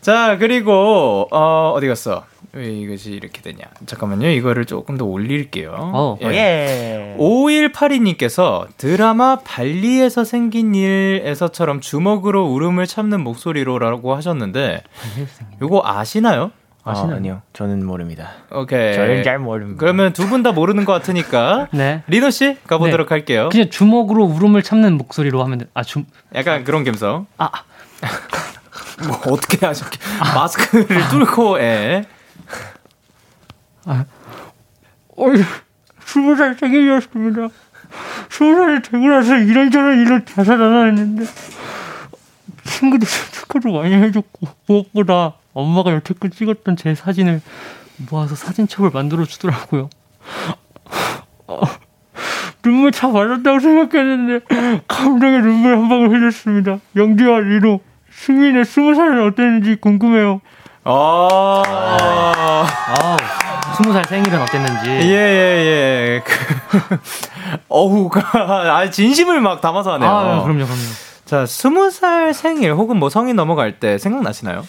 자 0.01 0.37
그리고 0.39 1.28
어 1.30 1.72
어디 1.76 1.89
갔어? 1.89 2.24
왜 2.55 2.70
이것이 2.70 3.12
이렇게 3.12 3.41
되냐? 3.41 3.64
잠깐만요. 3.87 4.28
이거를 4.28 4.66
조금 4.66 4.99
더 4.99 5.07
올릴게요. 5.07 5.74
어, 5.74 6.18
예. 6.22 6.26
예. 6.26 7.16
5182님께서 7.18 8.66
드라마 8.76 9.37
발리에서 9.37 10.24
생긴 10.24 10.74
일에서처럼 10.74 11.80
주먹으로 11.80 12.45
울음을 12.47 12.87
참는 12.87 13.22
목소리로라고 13.22 14.14
하셨는데 14.14 14.83
요거 15.62 15.83
아시나요? 15.85 16.53
아시나요? 16.85 17.12
아, 17.12 17.16
아니요. 17.16 17.43
저는 17.53 17.85
모릅니다. 17.87 18.30
오케이. 18.51 18.95
저는 18.95 19.22
잘 19.22 19.39
모릅니다. 19.39 19.78
그러면 19.78 20.12
두 20.12 20.26
분 20.28 20.43
다 20.43 20.51
모르는 20.53 20.85
것 20.85 20.93
같으니까 20.93 21.68
네. 21.72 22.03
리노 22.09 22.30
씨 22.30 22.59
가보도록 22.66 23.09
네. 23.09 23.14
할게요. 23.14 23.49
그냥 23.53 23.70
주먹으로 23.70 24.24
울음을 24.24 24.62
참는 24.62 24.97
목소리로 24.99 25.43
하면 25.45 25.59
돼. 25.59 25.66
아, 25.74 25.83
주 25.85 26.03
약간 26.35 26.64
그런 26.64 26.83
감성. 26.85 27.26
아. 27.39 27.49
뭐 29.07 29.16
어떻게 29.33 29.64
하셨게? 29.64 29.99
아. 30.20 30.35
마스크를 30.35 31.09
뚫고 31.11 31.61
예. 31.61 32.05
아. 33.85 34.05
어이, 35.16 35.43
스무 36.05 36.35
살 36.37 36.55
생일이었습니다. 36.59 37.49
스무 38.30 38.57
살이 38.57 38.83
되고 38.83 39.07
나서 39.07 39.37
이런저런 39.37 40.01
일을 40.01 40.24
자살하나 40.24 40.85
했는데 40.87 41.24
친구들 42.64 43.07
축하도 43.33 43.72
많이 43.72 43.95
해줬고 43.95 44.49
무엇보다 44.66 45.35
엄마가 45.55 45.92
여태껏 45.92 46.32
찍었던 46.32 46.76
제 46.76 46.94
사진을 46.94 47.40
모아서 48.11 48.34
사진첩을 48.34 48.90
만들어 48.92 49.24
주더라고요. 49.24 49.90
어, 51.46 51.61
눈물 52.62 52.92
차 52.92 53.09
맞았다고 53.09 53.61
생각했는데 53.61 54.44
감동의 54.88 55.42
눈물 55.42 55.76
한 55.76 55.88
방울 55.88 56.11
흘렸습니다. 56.11 56.78
영지와 56.96 57.40
리노, 57.40 57.80
승민의 58.11 58.64
스무 58.64 58.94
살은 58.94 59.26
어땠는지 59.28 59.76
궁금해요. 59.76 60.40
아, 60.84 61.62
아, 61.64 63.16
스무 63.76 63.92
살 63.92 64.05
생일은 64.05 64.40
어땠는지. 64.40 64.90
예, 64.90 65.12
예, 65.12 66.16
예. 66.16 66.22
그, 66.24 66.98
어우, 67.68 68.11
아, 68.14 68.90
진심을 68.90 69.40
막 69.40 69.61
담아서 69.61 69.94
하네요. 69.94 70.11
아, 70.11 70.42
그럼요, 70.42 70.64
그럼요. 70.64 70.82
자, 71.24 71.46
스무 71.46 71.90
살 71.90 72.34
생일 72.34 72.72
혹은 72.72 72.96
뭐 72.98 73.09
성인 73.09 73.36
넘어갈 73.36 73.78
때 73.78 73.98
생각나시나요? 73.98 74.64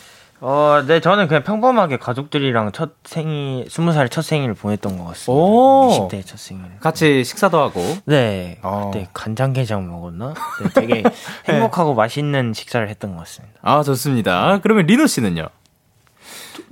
어, 0.45 0.83
네, 0.85 0.99
저는 0.99 1.29
그냥 1.29 1.43
평범하게 1.43 1.97
가족들이랑 1.97 2.73
첫 2.73 2.91
생일, 3.05 3.65
스무 3.69 3.93
살 3.93 4.09
첫 4.09 4.21
생일을 4.23 4.55
보냈던 4.55 4.97
것 4.97 5.05
같습니다. 5.05 5.31
오, 5.31 6.09
20대 6.09 6.21
첫 6.25 6.37
생일. 6.37 6.65
같이 6.81 7.23
식사도 7.23 7.57
하고. 7.57 7.81
네, 8.05 8.59
어. 8.61 8.91
그때 8.93 9.07
간장게장 9.13 9.89
먹었나? 9.89 10.33
네, 10.61 10.69
되게 10.75 11.03
행복하고 11.47 11.91
네. 11.91 11.95
맛있는 11.95 12.51
식사를 12.53 12.87
했던 12.89 13.11
것 13.15 13.19
같습니다. 13.19 13.57
아, 13.61 13.83
좋습니다. 13.83 14.59
그러면 14.61 14.85
리노 14.85 15.07
씨는요? 15.07 15.47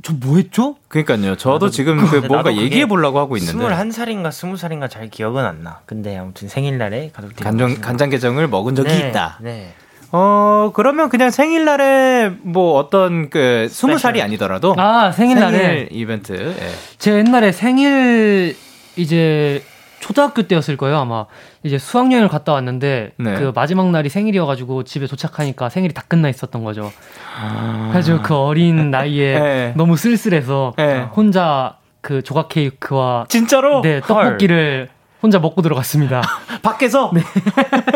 저뭐 0.04 0.36
했죠? 0.36 0.76
그니까요. 0.90 1.38
저도 1.38 1.70
지금 1.70 2.06
그 2.08 2.18
뭔가 2.18 2.54
얘기해 2.56 2.88
보려고 2.88 3.20
하고 3.20 3.38
있는데. 3.38 3.58
21살인가 3.66 4.30
20살인가 4.30 4.90
잘 4.90 5.10
기억은 5.10 5.46
안 5.46 5.64
나. 5.64 5.80
근데 5.86 6.18
아무튼 6.18 6.50
생일날에 6.50 7.12
가족들이 7.14 7.42
간장 7.44 7.76
간장게장을 7.80 8.46
먹은 8.50 8.76
적이 8.76 8.90
네, 8.90 9.10
있다. 9.10 9.38
네. 9.42 9.74
어, 10.12 10.72
그러면 10.74 11.10
그냥 11.10 11.30
생일날에 11.32 12.32
뭐 12.42 12.78
어떤 12.78 13.30
그 13.30 13.68
스무 13.70 13.98
살이 13.98 14.22
아니더라도 14.22 14.76
아, 14.78 15.12
생일날에 15.12 15.58
생일 15.58 15.88
이벤트. 15.92 16.34
예. 16.34 16.70
제 16.98 17.18
옛날에 17.18 17.52
생일 17.52 18.56
이제 18.98 19.64
초등학교 20.00 20.42
때였을 20.44 20.76
거예요, 20.76 20.98
아마. 20.98 21.26
이제 21.64 21.78
수학여행을 21.78 22.28
갔다 22.28 22.54
왔는데 22.54 23.12
네. 23.18 23.36
그 23.36 23.52
마지막 23.54 23.90
날이 23.92 24.10
생일이어 24.10 24.46
가지고 24.46 24.84
집에 24.84 25.06
도착하니까 25.06 25.70
생일이 25.70 25.94
다 25.94 26.04
끝나 26.08 26.28
있었던 26.28 26.64
거죠. 26.64 26.92
아... 27.40 27.90
그래서 27.92 28.22
그 28.22 28.36
어린 28.36 28.90
나이에 28.90 29.40
네. 29.40 29.74
너무 29.78 29.96
쓸쓸해서 29.96 30.74
네. 30.78 31.02
혼자 31.16 31.78
그 32.02 32.24
조각 32.24 32.50
케이크와 32.50 33.26
진짜로 33.30 33.82
네, 33.82 34.02
떡볶이를 34.02 34.90
헐. 34.90 35.01
혼자 35.22 35.40
먹고 35.40 35.62
들어갔습니다. 35.62 36.22
밖에서? 36.64 37.12
네. 37.14 37.22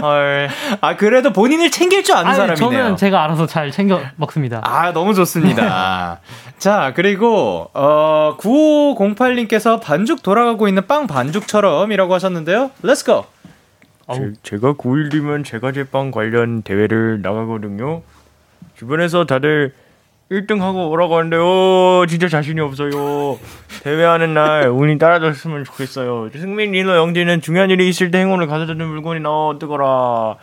헐. 0.02 0.50
아, 0.82 0.96
그래도 0.96 1.34
본인을 1.34 1.72
챙길 1.72 2.04
줄 2.04 2.16
아는 2.16 2.28
아니, 2.28 2.38
사람이네요. 2.38 2.84
저는 2.84 2.98
제가 2.98 3.24
알아서 3.24 3.48
잘 3.48 3.72
챙겨 3.72 4.02
먹습니다. 4.16 4.62
아, 4.64 4.94
너무 4.94 5.14
좋습니다. 5.14 6.20
자, 6.60 6.94
그리고, 6.96 7.70
어, 7.74 8.38
9508님께서 8.40 9.82
반죽 9.82 10.24
돌아가고 10.24 10.68
있는 10.68 10.86
빵 10.88 11.08
반죽처럼이라고 11.08 12.14
하셨는데요. 12.14 12.72
Let's 12.84 13.06
go! 13.06 13.26
제, 14.44 14.58
가 14.58 14.74
9일 14.74 15.10
뒤면 15.10 15.44
제가 15.44 15.72
제빵 15.72 16.12
관련 16.12 16.62
대회를 16.62 17.22
나가거든요. 17.24 18.04
주변에서 18.78 19.26
다들 19.26 19.74
1등 20.32 20.60
하고 20.60 20.90
오라고 20.90 21.18
하는데, 21.18 21.38
요 21.38 22.06
진짜 22.08 22.28
자신이 22.28 22.60
없어요. 22.60 23.38
대회하는 23.84 24.34
날 24.34 24.70
운이 24.70 24.98
따라줬으면 24.98 25.64
좋겠어요. 25.66 26.30
승민, 26.34 26.72
리노, 26.72 26.96
영진은 26.96 27.42
중요한 27.42 27.70
일이 27.70 27.88
있을 27.88 28.10
때 28.10 28.20
행운을 28.20 28.48
가져다 28.48 28.74
주는 28.74 28.88
물건이 28.88 29.20
나와 29.20 29.58
뜨거라. 29.60 30.36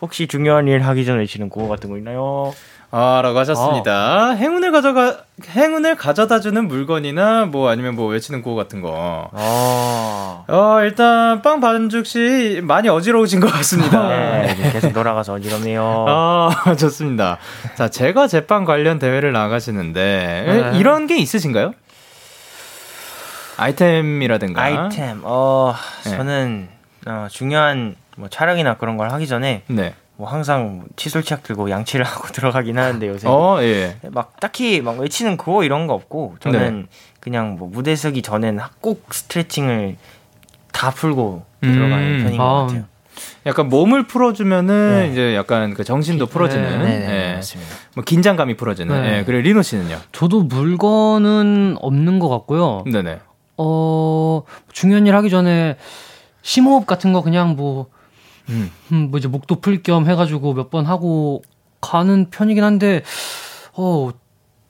혹시 0.00 0.26
중요한 0.26 0.66
일 0.68 0.80
하기 0.80 1.04
전에 1.04 1.20
외치는 1.20 1.48
구호 1.48 1.68
같은 1.68 1.90
거 1.90 1.96
있나요? 1.98 2.52
아, 2.90 3.20
라고 3.22 3.38
하셨습니다. 3.40 3.92
아. 3.92 4.30
행운을 4.30 4.72
가져가, 4.72 5.18
행운을 5.46 5.96
가져다 5.96 6.40
주는 6.40 6.66
물건이나 6.66 7.44
뭐 7.44 7.68
아니면 7.68 7.94
뭐 7.94 8.06
외치는 8.08 8.40
구호 8.40 8.56
같은 8.56 8.80
거. 8.80 9.28
아. 9.32 10.44
어, 10.48 10.78
일단 10.82 11.42
빵 11.42 11.60
반죽 11.60 12.06
씨 12.06 12.60
많이 12.62 12.88
어지러우신 12.88 13.40
것 13.40 13.52
같습니다. 13.52 14.08
네, 14.08 14.70
계속 14.72 14.94
돌아가서 14.94 15.34
어지럽네요. 15.34 16.06
아, 16.08 16.50
좋습니다. 16.78 17.38
자, 17.74 17.88
제가 17.90 18.26
제빵 18.26 18.64
관련 18.64 18.98
대회를 18.98 19.32
나가시는데 19.32 20.70
네. 20.72 20.78
이런 20.78 21.06
게 21.06 21.18
있으신가요? 21.18 21.74
아이템이라든가. 23.58 24.62
아이템. 24.62 25.20
어, 25.24 25.74
네. 26.04 26.10
저는 26.16 26.68
어, 27.06 27.26
중요한 27.30 27.96
뭐 28.16 28.28
촬영이나 28.28 28.78
그런 28.78 28.96
걸 28.96 29.10
하기 29.12 29.26
전에 29.26 29.62
네. 29.66 29.94
뭐 30.18 30.28
항상 30.28 30.84
칫솔치약 30.96 31.44
들고 31.44 31.70
양치를 31.70 32.04
하고 32.06 32.26
들어가긴 32.28 32.76
하는데 32.76 33.08
요새 33.08 33.28
어, 33.28 33.58
예. 33.62 33.96
막 34.10 34.38
딱히 34.40 34.82
막 34.82 34.98
외치는 34.98 35.36
그거 35.36 35.62
이런 35.62 35.86
거 35.86 35.94
없고 35.94 36.36
저는 36.40 36.82
네. 36.82 36.86
그냥 37.20 37.54
뭐 37.56 37.68
무대 37.68 37.94
서기 37.94 38.20
전엔 38.20 38.58
꼭 38.80 39.14
스트레칭을 39.14 39.96
다 40.72 40.90
풀고 40.90 41.44
음. 41.62 41.72
들어가는 41.72 42.24
편인 42.24 42.40
아. 42.40 42.44
것 42.44 42.66
같아요. 42.66 42.84
약간 43.46 43.68
몸을 43.68 44.06
풀어주면은 44.06 44.90
네. 45.06 45.12
이제 45.12 45.34
약간 45.34 45.74
그 45.74 45.82
정신도 45.82 46.26
풀어지는, 46.26 46.78
네, 46.82 46.98
네, 46.98 47.06
네. 47.06 47.34
맞습니다. 47.34 47.74
뭐 47.94 48.04
긴장감이 48.04 48.56
풀어지는. 48.56 49.02
네. 49.02 49.18
예, 49.18 49.24
그리고 49.24 49.42
리노 49.42 49.62
씨는요? 49.62 49.98
저도 50.12 50.42
물건은 50.42 51.76
없는 51.80 52.18
것 52.18 52.28
같고요. 52.28 52.84
네네. 52.90 53.20
어 53.56 54.42
중요한 54.72 55.06
일 55.06 55.16
하기 55.16 55.30
전에 55.30 55.76
심호흡 56.42 56.86
같은 56.86 57.12
거 57.12 57.22
그냥 57.22 57.56
뭐 57.56 57.88
음. 58.48 58.70
음, 58.92 59.08
뭐 59.10 59.18
이제 59.18 59.28
목도 59.28 59.60
풀 59.60 59.82
겸 59.82 60.06
해가지고 60.08 60.54
몇 60.54 60.70
번 60.70 60.86
하고 60.86 61.42
가는 61.80 62.28
편이긴 62.30 62.64
한데, 62.64 63.02
어, 63.74 64.10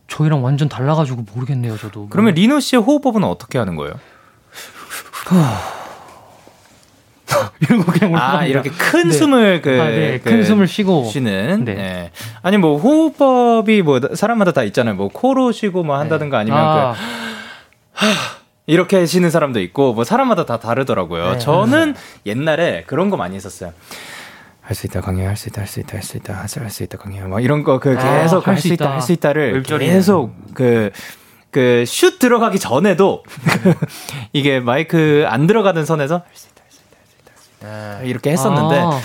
저희랑 0.09 0.43
완전 0.45 0.69
달라가지고 0.69 1.25
모르겠네요, 1.35 1.77
저도. 1.79 2.09
그러면 2.09 2.35
리노 2.35 2.61
씨의 2.61 2.83
호흡법은 2.83 3.25
어떻게 3.25 3.59
하는 3.59 3.77
거예요? 3.77 3.95
거 7.85 7.93
그냥 7.93 8.17
아 8.17 8.47
이렇게 8.47 8.71
큰 8.71 9.09
네. 9.09 9.13
숨을 9.15 9.61
그, 9.61 9.71
아, 9.81 9.85
네. 9.91 10.19
그, 10.19 10.31
큰 10.31 10.43
숨을 10.45 10.67
쉬고 10.67 11.05
쉬는 11.05 11.65
네. 11.67 11.75
네. 11.75 12.11
아니 12.43 12.57
뭐 12.57 12.79
호흡법이 12.79 13.83
뭐 13.83 14.01
사람마다 14.15 14.53
다 14.53 14.63
있잖아요 14.63 14.95
뭐 14.95 15.09
코로 15.09 15.53
쉬고 15.53 15.83
뭐 15.83 15.99
한다든가 15.99 16.39
아니면 16.39 16.59
아. 16.59 16.95
그 17.93 18.07
이렇게 18.69 18.99
하시는 18.99 19.29
사람도 19.31 19.61
있고 19.61 19.95
뭐 19.95 20.05
사람마다 20.05 20.45
다 20.45 20.59
다르더라고요. 20.59 21.33
네. 21.33 21.39
저는 21.39 21.95
옛날에 22.27 22.85
그런 22.87 23.09
거 23.09 23.17
많이 23.17 23.35
했었어요. 23.35 23.73
할 24.61 24.75
수 24.77 24.87
있다 24.87 25.01
강해 25.01 25.25
할수 25.25 25.49
있다 25.49 25.63
할 25.63 25.67
수 25.67 25.81
있다 25.81 25.95
할 25.97 26.03
수 26.03 26.17
있다 26.19 26.35
할 26.35 26.71
수 26.71 26.83
있다 26.83 26.99
강해 26.99 27.23
막 27.23 27.43
이런 27.43 27.63
거 27.65 27.79
그 27.81 27.97
계속 27.97 28.47
아, 28.47 28.51
할수 28.53 28.69
있다 28.69 28.93
할 28.93 29.01
수 29.01 29.13
있다를 29.13 29.63
계속 29.63 30.35
그 30.55 30.91
그 31.51 31.85
슛 31.87 32.19
들어가기 32.19 32.59
전에도 32.59 33.25
이게 34.35 34.61
마이크 34.61 35.25
안 35.27 35.47
들어가는 35.47 35.87
선에서 35.87 36.17
할 36.17 36.25
수 36.35 36.49
있다 36.51 36.63
할 36.63 36.71
수 36.71 36.81
있다 36.85 36.97
할 36.99 37.07
수 37.07 37.17
있다, 37.17 37.33
할 37.33 37.39
수 37.39 37.51
있다 37.57 37.99
네. 38.03 38.09
이렇게 38.11 38.31
했었는데 38.33 38.79
아. 38.81 39.01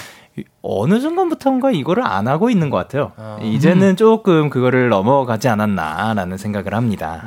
어느 0.61 0.99
순간부터인가 0.99 1.71
이거를 1.71 2.05
안 2.05 2.27
하고 2.27 2.49
있는 2.49 2.69
것 2.69 2.75
같아요. 2.77 3.13
어. 3.17 3.39
이제는 3.41 3.95
조금 3.95 4.49
그거를 4.49 4.89
넘어가지 4.89 5.47
않았나라는 5.47 6.37
생각을 6.37 6.73
합니다. 6.73 7.23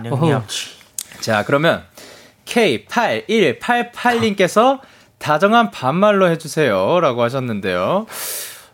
자, 1.21 1.45
그러면 1.45 1.83
K8188님께서 2.47 4.81
다정한 5.19 5.71
반말로 5.71 6.29
해주세요. 6.31 7.01
라고 7.01 7.23
하셨는데요. 7.23 8.07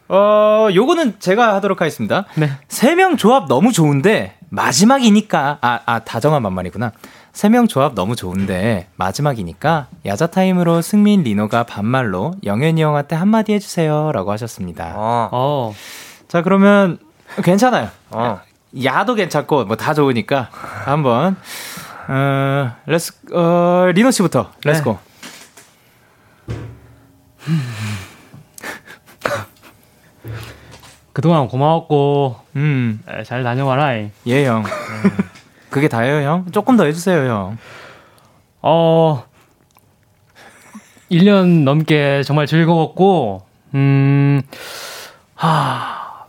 어, 0.08 0.68
요거는 0.74 1.20
제가 1.20 1.54
하도록 1.54 1.80
하겠습니다. 1.80 2.24
네. 2.34 2.50
세 2.68 2.94
명 2.96 3.16
조합 3.16 3.46
너무 3.48 3.72
좋은데, 3.72 4.34
마지막이니까, 4.50 5.58
아, 5.62 5.80
아, 5.86 5.98
다정한 6.00 6.42
반말이구나. 6.42 6.92
세 7.32 7.48
명 7.48 7.66
조합 7.66 7.94
너무 7.94 8.14
좋은데, 8.16 8.88
마지막이니까, 8.96 9.86
야자타임으로 10.04 10.82
승민, 10.82 11.22
리노가 11.22 11.62
반말로 11.62 12.34
영현이 12.44 12.82
형한테 12.82 13.16
한마디 13.16 13.54
해주세요. 13.54 14.12
라고 14.12 14.32
하셨습니다. 14.32 14.92
어. 14.96 15.28
어. 15.32 15.74
자, 16.28 16.42
그러면, 16.42 16.98
괜찮아요. 17.42 17.88
어. 18.10 18.40
야도 18.84 19.14
괜찮고, 19.14 19.64
뭐 19.64 19.76
다 19.76 19.94
좋으니까, 19.94 20.48
한번, 20.84 21.36
어, 22.08 22.76
Let's, 22.86 23.12
어, 23.32 23.90
리노 23.94 24.10
씨부터, 24.10 24.50
Let's 24.64 24.86
go. 24.86 24.98
네. 26.48 26.54
그동안 31.12 31.48
고마웠고, 31.48 32.36
음. 32.56 33.02
잘 33.24 33.42
다녀와라. 33.42 33.94
예, 34.26 34.46
형. 34.46 34.64
그게 35.70 35.88
다예요, 35.88 36.26
형? 36.26 36.46
조금 36.52 36.76
더 36.76 36.84
해주세요, 36.84 37.30
형. 37.30 37.58
어, 38.62 39.24
1년 41.10 41.64
넘게 41.64 42.22
정말 42.24 42.46
즐거웠고, 42.46 43.44
음, 43.74 44.40
하, 45.34 46.26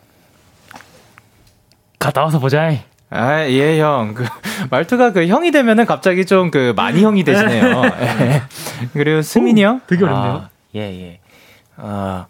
갔다 2.00 2.24
와서 2.24 2.40
보자. 2.40 2.72
아, 3.16 3.48
예, 3.48 3.80
형. 3.80 4.14
그, 4.16 4.26
말투가 4.72 5.12
그 5.14 5.28
형이 5.28 5.52
되면은 5.52 5.86
갑자기 5.86 6.26
좀 6.26 6.50
그 6.52 6.74
많이 6.76 7.04
형이 7.04 7.24
되시네요. 7.24 7.82
예. 8.02 8.42
그리고 8.94 9.22
승민이 9.22 9.64
형? 9.64 9.82
되게 9.88 10.04
어렵네요. 10.04 10.32
아, 10.34 10.50
예, 10.76 10.80
예. 10.82 11.20
어, 11.78 12.26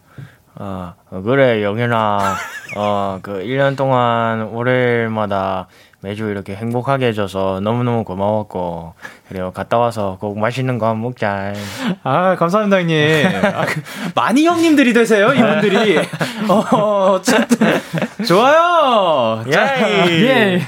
어, 0.56 0.94
그래, 1.24 1.62
영현아. 1.62 2.36
어, 2.76 3.18
그 3.22 3.32
1년 3.44 3.76
동안 3.76 4.42
월요일마다 4.42 5.68
매주 6.04 6.28
이렇게 6.28 6.54
행복하게 6.54 7.06
해줘서 7.06 7.60
너무너무 7.62 8.04
고마웠고, 8.04 8.92
그리고 9.26 9.52
갔다 9.52 9.78
와서 9.78 10.18
꼭 10.20 10.38
맛있는 10.38 10.76
거 10.76 10.94
먹자. 10.94 11.54
아, 12.02 12.36
감사합니다, 12.36 12.76
형님. 12.80 13.26
아, 13.42 13.64
그, 13.64 13.80
많이 14.14 14.44
형님들이 14.44 14.92
되세요, 14.92 15.32
이분들이. 15.32 15.96
어, 16.46 17.12
어쨌든. 17.12 17.80
좋아요. 18.28 19.42
자, 19.50 20.10
예. 20.10 20.60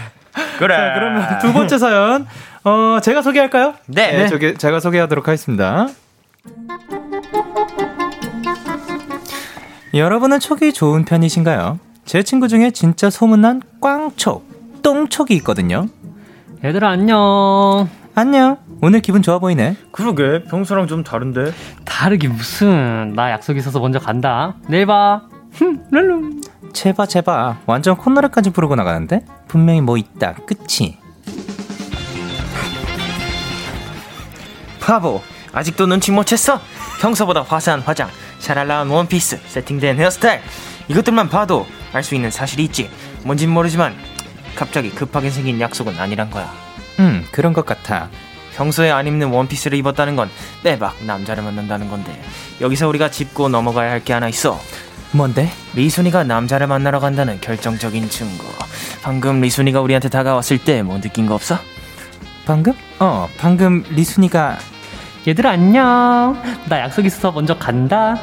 그래. 0.58 0.74
자, 0.74 0.92
그러면 0.94 1.38
두 1.38 1.52
번째 1.52 1.76
사연. 1.76 2.26
어, 2.64 2.98
제가 3.02 3.20
소개할까요? 3.20 3.74
네. 3.88 4.16
네, 4.16 4.28
저기, 4.28 4.54
제가 4.54 4.80
소개하도록 4.80 5.28
하겠습니다. 5.28 5.88
여러분은 9.92 10.40
촉이 10.40 10.72
좋은 10.72 11.04
편이신가요? 11.04 11.78
제 12.06 12.22
친구 12.22 12.48
중에 12.48 12.70
진짜 12.70 13.10
소문난 13.10 13.60
꽝촉, 13.82 14.55
똥촉이 14.90 15.30
있거든요. 15.38 15.88
얘들아, 16.64 16.90
안녕. 16.90 17.88
안녕. 18.14 18.58
오늘 18.80 19.00
기분 19.00 19.20
좋아 19.20 19.40
보이네. 19.40 19.74
그러게, 19.90 20.44
평소랑 20.44 20.86
좀 20.86 21.02
다른데? 21.02 21.52
다르기 21.84 22.28
무슨. 22.28 23.12
나 23.16 23.32
약속 23.32 23.56
있어서 23.56 23.80
먼저 23.80 23.98
간다. 23.98 24.54
내일 24.68 24.86
봐. 24.86 25.22
룰룸. 25.90 26.40
제발, 26.72 27.08
제발. 27.08 27.56
완전 27.66 27.96
콧노래까지 27.96 28.50
부르고 28.50 28.76
나가는데? 28.76 29.24
분명히 29.48 29.80
뭐 29.80 29.96
있다. 29.96 30.34
그치? 30.46 30.96
바보. 34.80 35.20
아직도 35.52 35.86
눈치 35.86 36.12
못 36.12 36.26
챘어? 36.26 36.60
평소보다 37.00 37.42
화사한 37.42 37.80
화장, 37.80 38.08
샤랄라한 38.38 38.88
원피스, 38.88 39.40
세팅된 39.48 39.98
헤어스타일. 39.98 40.38
이것들만 40.86 41.28
봐도 41.28 41.66
알 41.92 42.04
수 42.04 42.14
있는 42.14 42.30
사실이 42.30 42.62
있지. 42.66 42.88
뭔진 43.24 43.50
모르지만 43.50 43.92
갑자기 44.56 44.90
급하게 44.90 45.30
생긴 45.30 45.60
약속은 45.60 45.98
아니란 45.98 46.30
거야. 46.30 46.52
음, 46.98 47.24
그런 47.30 47.52
것 47.52 47.64
같아. 47.64 48.08
평소에 48.56 48.90
안 48.90 49.06
입는 49.06 49.28
원피스를 49.28 49.76
입었다는 49.78 50.16
건 50.16 50.30
빼박 50.64 51.04
남자를 51.04 51.42
만난다는 51.44 51.90
건데 51.90 52.20
여기서 52.60 52.88
우리가 52.88 53.10
짚고 53.10 53.50
넘어가야 53.50 53.90
할 53.90 54.00
게 54.02 54.12
하나 54.14 54.28
있어. 54.28 54.58
뭔데? 55.12 55.50
리순이가 55.74 56.24
남자를 56.24 56.66
만나러 56.66 56.98
간다는 57.00 57.40
결정적인 57.40 58.08
증거. 58.10 58.44
방금 59.02 59.40
리순이가 59.40 59.80
우리한테 59.80 60.08
다가왔을 60.08 60.58
때 60.58 60.82
뭐 60.82 61.00
느낀 61.00 61.26
거 61.26 61.34
없어? 61.34 61.58
방금? 62.46 62.72
어, 62.98 63.28
방금 63.38 63.84
리순이가 63.90 64.58
얘들 65.28 65.46
안녕. 65.46 66.40
나 66.68 66.80
약속 66.80 67.04
있어서 67.04 67.32
먼저 67.32 67.56
간다. 67.58 68.16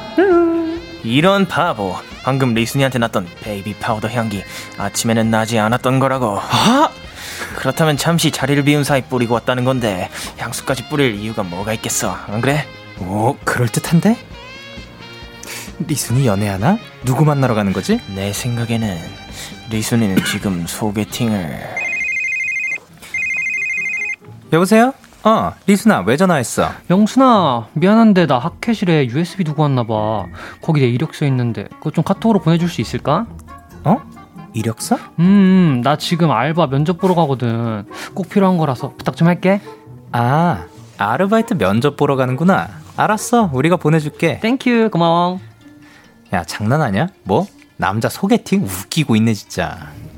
이런 1.03 1.47
바보. 1.47 1.95
방금 2.23 2.53
리순이한테 2.53 2.99
났던 2.99 3.27
베이비 3.41 3.75
파우더 3.75 4.09
향기 4.09 4.43
아침에는 4.77 5.29
나지 5.29 5.59
않았던 5.59 5.99
거라고. 5.99 6.39
아? 6.39 6.89
그렇다면 7.55 7.97
잠시 7.97 8.31
자리를 8.31 8.63
비운 8.63 8.83
사이 8.83 9.01
뿌리고 9.01 9.33
왔다는 9.35 9.63
건데 9.65 10.09
향수까지 10.37 10.89
뿌릴 10.89 11.15
이유가 11.15 11.43
뭐가 11.43 11.73
있겠어? 11.73 12.17
안 12.27 12.41
그래? 12.41 12.65
오, 12.99 13.35
그럴 13.43 13.67
듯한데? 13.67 14.17
리순이 15.87 16.25
연애하나? 16.25 16.77
누구 17.03 17.25
만나러 17.25 17.55
가는 17.55 17.73
거지? 17.73 17.99
내 18.15 18.31
생각에는 18.31 18.97
리순이는 19.69 20.23
지금 20.25 20.65
소개팅을 20.67 21.59
여보세요? 24.53 24.93
어, 25.25 25.53
리순아, 25.67 26.03
왜 26.05 26.17
전화했어? 26.17 26.69
영순아, 26.89 27.67
미안한데 27.73 28.27
나 28.27 28.39
학회실에 28.39 29.07
USB 29.07 29.45
두고 29.45 29.61
왔나 29.63 29.83
봐. 29.83 30.25
거기 30.61 30.81
내 30.81 30.87
이력서 30.87 31.25
있는데, 31.25 31.63
그거 31.77 31.91
좀 31.91 32.03
카톡으로 32.03 32.39
보내줄 32.39 32.67
수 32.67 32.81
있을까? 32.81 33.25
어? 33.85 34.01
이력서? 34.53 34.95
음, 35.19 35.23
음, 35.77 35.81
나 35.81 35.97
지금 35.97 36.29
알바 36.29 36.67
면접 36.67 36.97
보러 36.97 37.15
가거든. 37.15 37.85
꼭 38.13 38.29
필요한 38.29 38.57
거라서 38.57 38.93
부탁 38.97 39.15
좀 39.15 39.29
할게. 39.29 39.61
아, 40.11 40.65
아르바이트 40.97 41.57
면접 41.57 41.95
보러 41.95 42.17
가는구나. 42.17 42.67
알았어, 42.97 43.49
우리가 43.53 43.77
보내줄게. 43.77 44.39
Thank 44.41 44.68
you, 44.68 44.89
고마워. 44.91 45.39
야, 46.33 46.43
장난하냐? 46.43 47.07
뭐? 47.23 47.47
남자 47.77 48.09
소개팅? 48.09 48.63
웃기고 48.63 49.15
있네, 49.15 49.33
진짜. 49.33 49.69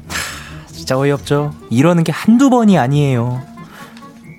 하, 0.09 0.67
진짜 0.71 0.97
어이없죠? 0.97 1.53
이러는 1.69 2.03
게 2.03 2.11
한두 2.11 2.49
번이 2.49 2.77
아니에요. 2.79 3.54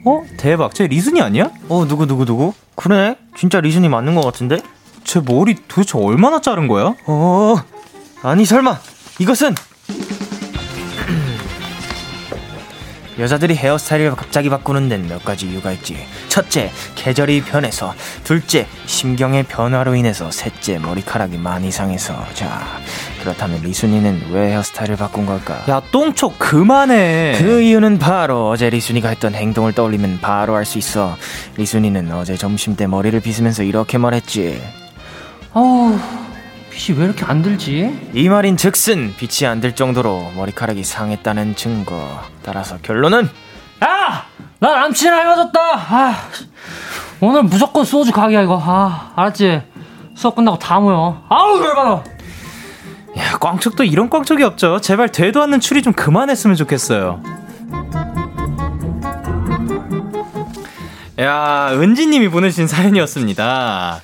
어? 0.07 0.25
대박. 0.37 0.73
쟤 0.73 0.87
리순이 0.87 1.21
아니야? 1.21 1.51
어, 1.69 1.85
누구, 1.87 2.07
누구, 2.07 2.25
누구? 2.25 2.55
그래? 2.77 3.17
진짜 3.37 3.61
리순이 3.61 3.89
맞는 3.89 4.15
것 4.15 4.25
같은데? 4.25 4.59
쟤 5.03 5.21
머리 5.21 5.57
도대체 5.67 5.99
얼마나 5.99 6.41
자른 6.41 6.69
거야? 6.69 6.95
어, 7.07 7.57
아니, 8.23 8.45
설마. 8.45 8.79
이것은 9.19 9.55
여자들이 13.19 13.57
헤어스타일을 13.57 14.15
갑자기 14.15 14.51
바꾸는 14.51 14.89
데는 14.89 15.09
몇 15.09 15.25
가지 15.25 15.47
이유가 15.47 15.73
있지. 15.73 15.97
첫째, 16.29 16.71
계절이 16.97 17.43
변해서. 17.43 17.95
둘째, 18.25 18.67
심경의 18.87 19.45
변화로 19.45 19.95
인해서. 19.95 20.31
셋째, 20.31 20.79
머리카락이 20.79 21.39
많이 21.39 21.71
상해서. 21.71 22.27
자, 22.35 22.63
그렇다면 23.21 23.63
리순이는 23.63 24.27
왜 24.33 24.51
헤어스타일을 24.51 24.97
바꾼 24.97 25.25
걸까? 25.27 25.63
야, 25.69 25.81
똥촉 25.91 26.39
그만해. 26.39 27.37
그 27.39 27.63
이유는 27.63 27.99
바로 27.99 28.51
어제 28.51 28.69
리순이가 28.71 29.09
했던 29.09 29.35
행동을 29.35 29.73
떠올리면 29.73 30.19
바로 30.21 30.55
알 30.55 30.67
수 30.67 30.79
있어. 30.79 31.17
리순이는 31.57 32.13
어제 32.13 32.37
점심 32.37 32.77
때 32.77 32.87
머리를 32.87 33.19
빗으면서 33.21 33.63
이렇게 33.63 33.99
말했지. 33.99 34.61
어우. 35.55 35.99
빛이 36.77 36.99
왜 36.99 37.07
이렇게 37.07 37.25
안 37.25 37.41
들지? 37.43 38.11
이 38.13 38.29
말인 38.29 38.57
즉슨 38.59 39.15
빛이 39.17 39.49
안 39.49 39.61
들 39.61 39.75
정도로 39.75 40.33
머리카락이 40.37 40.85
상했다는 40.85 41.57
증거. 41.57 42.21
따라서 42.43 42.77
결론은 42.83 43.31
야! 43.83 44.27
나 44.59 44.75
남친이랑 44.81 45.21
헤어졌다. 45.27 45.59
아, 45.61 46.17
오늘 47.21 47.43
무조건 47.45 47.85
소주 47.85 48.13
가게야 48.13 48.43
이거. 48.43 48.61
아, 48.63 49.13
알았지? 49.17 49.63
수업 50.15 50.37
끝나고 50.37 50.59
다 50.59 50.79
모여. 50.79 51.23
아우 51.31 51.59
열받아. 51.63 52.05
야, 53.19 53.39
꽝촉도 53.41 53.85
이런 53.85 54.11
꽝촉이 54.11 54.43
없죠. 54.43 54.81
제발 54.83 55.09
되도 55.11 55.43
않는 55.43 55.61
추리 55.61 55.83
좀 55.83 55.95
그만했으면 55.95 56.57
좋겠어요. 56.57 57.23
야, 61.21 61.71
은지님이 61.73 62.29
보내주신 62.29 62.67
사연이었습니다. 62.67 64.01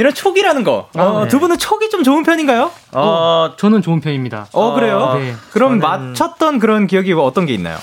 이런 0.00 0.14
촉이라는 0.14 0.64
거. 0.64 0.88
어, 0.96 1.02
어, 1.02 1.22
네. 1.24 1.28
두 1.28 1.38
분은 1.38 1.58
촉이 1.58 1.90
좀 1.90 2.02
좋은 2.02 2.22
편인가요? 2.22 2.70
어, 2.92 3.00
어 3.00 3.54
저는 3.58 3.82
좋은 3.82 4.00
편입니다. 4.00 4.46
어, 4.52 4.72
그래요? 4.72 5.12
네. 5.18 5.34
그럼 5.52 5.78
저는... 5.78 6.12
맞췄던 6.12 6.58
그런 6.58 6.86
기억이 6.86 7.12
어떤 7.12 7.44
게 7.44 7.52
있나요? 7.52 7.76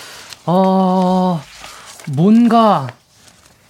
어, 0.47 1.39
뭔가 2.07 2.87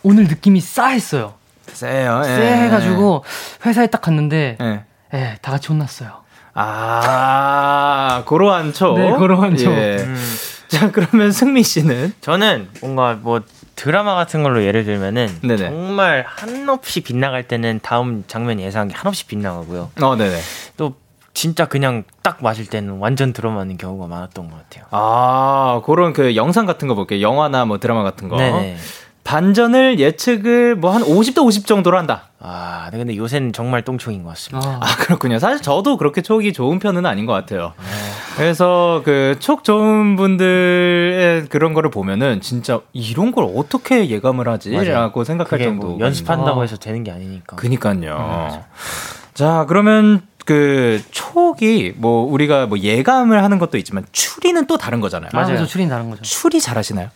오늘 0.01 0.23
느낌이 0.23 0.61
싸했어요. 0.61 1.33
쎄요. 1.73 2.21
예. 2.23 2.27
쎄해가지고 2.27 3.25
회사에 3.65 3.87
딱 3.87 3.99
갔는데, 3.99 4.57
예. 4.61 4.83
예, 5.13 5.37
다 5.41 5.51
같이 5.51 5.67
혼났어요. 5.67 6.09
아, 6.53 8.23
그러한 8.25 8.71
촉. 8.71 8.97
네, 8.97 9.11
그러한 9.11 9.57
촉. 9.57 9.73
예. 9.73 9.97
음. 9.99 10.15
자, 10.69 10.89
그러면 10.91 11.33
승민 11.33 11.63
씨는? 11.63 12.13
저는 12.21 12.69
뭔가 12.79 13.17
뭐 13.21 13.41
드라마 13.77 14.15
같은 14.15 14.43
걸로 14.43 14.63
예를 14.63 14.83
들면은 14.83 15.29
네네. 15.41 15.69
정말 15.69 16.25
한없이 16.27 17.01
빗나갈 17.01 17.47
때는 17.47 17.79
다음 17.81 18.23
장면 18.27 18.59
예상이 18.59 18.91
한없이 18.91 19.25
빗나가고요. 19.27 19.91
어, 20.01 20.15
네네. 20.15 20.39
또 20.75 20.95
진짜 21.33 21.67
그냥 21.67 22.03
딱 22.23 22.39
마실 22.41 22.65
때는 22.65 22.97
완전 22.97 23.31
들어맞는 23.31 23.77
경우가 23.77 24.07
많았던 24.07 24.49
것 24.49 24.57
같아요. 24.57 24.85
아, 24.89 25.81
그런 25.85 26.11
그 26.11 26.35
영상 26.35 26.65
같은 26.65 26.87
거 26.87 26.95
볼게요. 26.95 27.21
영화나 27.21 27.65
뭐 27.65 27.77
드라마 27.77 28.01
같은 28.01 28.27
거. 28.27 28.37
네네. 28.37 28.77
반전을 29.27 29.99
예측을 29.99 30.77
뭐 30.77 30.91
한 30.91 31.03
50대 31.03 31.43
50 31.43 31.67
정도로 31.67 31.97
한다. 31.97 32.29
아, 32.39 32.87
근데 32.91 33.17
요새는 33.17 33.51
정말 33.51 33.81
똥총인 33.81 34.23
것 34.23 34.29
같습니다. 34.29 34.69
아, 34.69 34.79
아, 34.81 34.95
그렇군요. 34.99 35.37
사실 35.37 35.61
저도 35.61 35.97
그렇게 35.97 36.21
촉이 36.21 36.53
좋은 36.53 36.79
편은 36.79 37.05
아닌 37.05 37.25
것 37.25 37.33
같아요. 37.33 37.73
네. 37.77 37.85
그래서 38.37 39.01
그 39.03 39.35
촉 39.41 39.65
좋은 39.65 40.15
분들의 40.15 41.47
그런 41.49 41.73
거를 41.73 41.91
보면은 41.91 42.39
진짜 42.39 42.79
이런 42.93 43.33
걸 43.33 43.51
어떻게 43.53 44.07
예감을 44.09 44.47
하지라고 44.47 45.25
생각할 45.25 45.59
정도. 45.59 45.87
뭐 45.87 45.99
연습한다고 45.99 46.61
아. 46.61 46.63
해서 46.63 46.77
되는 46.77 47.03
게 47.03 47.11
아니니까. 47.11 47.57
그니까요. 47.57 48.47
네, 48.51 48.61
자, 49.33 49.65
그러면 49.67 50.21
그 50.45 51.01
촉이 51.11 51.91
뭐 51.97 52.23
우리가 52.31 52.67
뭐 52.67 52.79
예감을 52.79 53.43
하는 53.43 53.59
것도 53.59 53.77
있지만 53.77 54.05
추리는 54.13 54.65
또 54.67 54.77
다른 54.77 55.01
거잖아요. 55.01 55.31
맞아요. 55.33 55.53
맞아요. 55.55 55.65
추리는 55.67 55.89
다른 55.89 56.09
거죠. 56.09 56.21
추리 56.21 56.61
잘하시나요? 56.61 57.09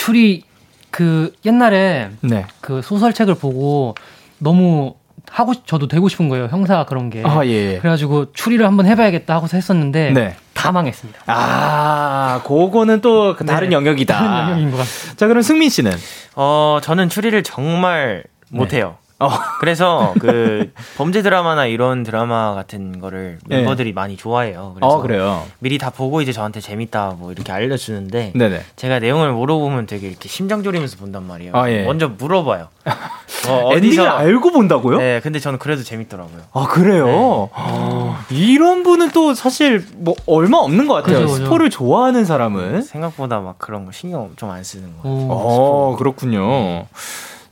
추리 0.00 0.44
그 0.90 1.34
옛날에 1.44 2.08
네. 2.22 2.46
그 2.62 2.80
소설책을 2.80 3.34
보고 3.34 3.94
너무 4.38 4.94
하고 5.30 5.52
저도 5.66 5.88
되고 5.88 6.08
싶은 6.08 6.30
거예요 6.30 6.48
형사 6.50 6.84
그런 6.86 7.10
게 7.10 7.22
아, 7.22 7.44
예, 7.44 7.74
예. 7.74 7.78
그래가지고 7.80 8.32
추리를 8.32 8.64
한번 8.66 8.86
해봐야겠다 8.86 9.34
하고서 9.34 9.58
했었는데 9.58 10.12
네. 10.12 10.36
다 10.54 10.72
망했습니다. 10.72 11.20
아, 11.26 12.40
그거는 12.46 13.02
또그 13.02 13.44
다른 13.44 13.68
네. 13.68 13.74
영역이다. 13.74 14.14
다른 14.16 14.48
영역인 14.50 14.70
것 14.70 14.78
같습니다. 14.78 15.16
자, 15.16 15.26
그럼 15.26 15.42
승민 15.42 15.68
씨는? 15.68 15.92
어, 16.34 16.78
저는 16.82 17.10
추리를 17.10 17.42
정말 17.42 18.24
못해요. 18.50 18.96
어. 19.20 19.28
그래서 19.60 20.14
그 20.18 20.72
범죄 20.96 21.22
드라마나 21.22 21.66
이런 21.66 22.02
드라마 22.02 22.54
같은 22.54 22.98
거를 23.00 23.38
네. 23.46 23.56
멤버들이 23.58 23.92
많이 23.92 24.16
좋아해요. 24.16 24.72
그래서 24.74 24.94
어, 24.96 25.00
그래요. 25.02 25.42
미리 25.58 25.78
다 25.78 25.90
보고 25.90 26.20
이제 26.22 26.32
저한테 26.32 26.60
재밌다 26.60 27.16
뭐 27.18 27.30
이렇게 27.32 27.52
알려주는데 27.52 28.32
네네. 28.34 28.62
제가 28.76 28.98
내용을 28.98 29.32
물어보면 29.32 29.86
되게 29.86 30.08
이렇게 30.08 30.28
심장 30.28 30.62
졸이면서 30.62 30.96
본단 30.96 31.26
말이에요. 31.26 31.52
아, 31.54 31.70
예. 31.70 31.82
먼저 31.84 32.08
물어봐요. 32.08 32.68
어, 33.48 33.72
엔딩을 33.74 34.06
알고 34.08 34.50
본다고요? 34.52 34.98
네, 34.98 35.20
근데 35.22 35.38
저는 35.38 35.58
그래도 35.58 35.82
재밌더라고요. 35.82 36.40
아 36.52 36.66
그래요? 36.66 37.06
네. 37.06 37.12
어, 37.54 38.16
이런 38.30 38.82
분은 38.82 39.10
또 39.10 39.34
사실 39.34 39.84
뭐 39.96 40.14
얼마 40.26 40.58
없는 40.58 40.86
것 40.86 40.94
같아요. 40.94 41.20
그죠, 41.26 41.34
스포를 41.34 41.70
좋아하는 41.70 42.24
사람은 42.24 42.82
생각보다 42.82 43.40
막 43.40 43.58
그런 43.58 43.84
거 43.86 43.92
신경 43.92 44.30
좀 44.36 44.50
안 44.50 44.64
쓰는 44.64 44.88
거 44.96 45.08
같아요. 45.08 45.26
어, 45.30 45.96
그렇군요. 45.96 46.40
네. 46.48 46.86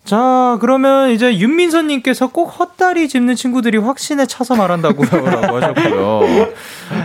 자, 0.08 0.56
그러면 0.62 1.10
이제 1.10 1.36
윤민선님께서 1.36 2.28
꼭 2.28 2.46
헛다리 2.46 3.10
짚는 3.10 3.34
친구들이 3.34 3.76
확신에 3.76 4.24
차서 4.24 4.56
말한다고 4.56 5.04
하셨고요. 5.04 6.48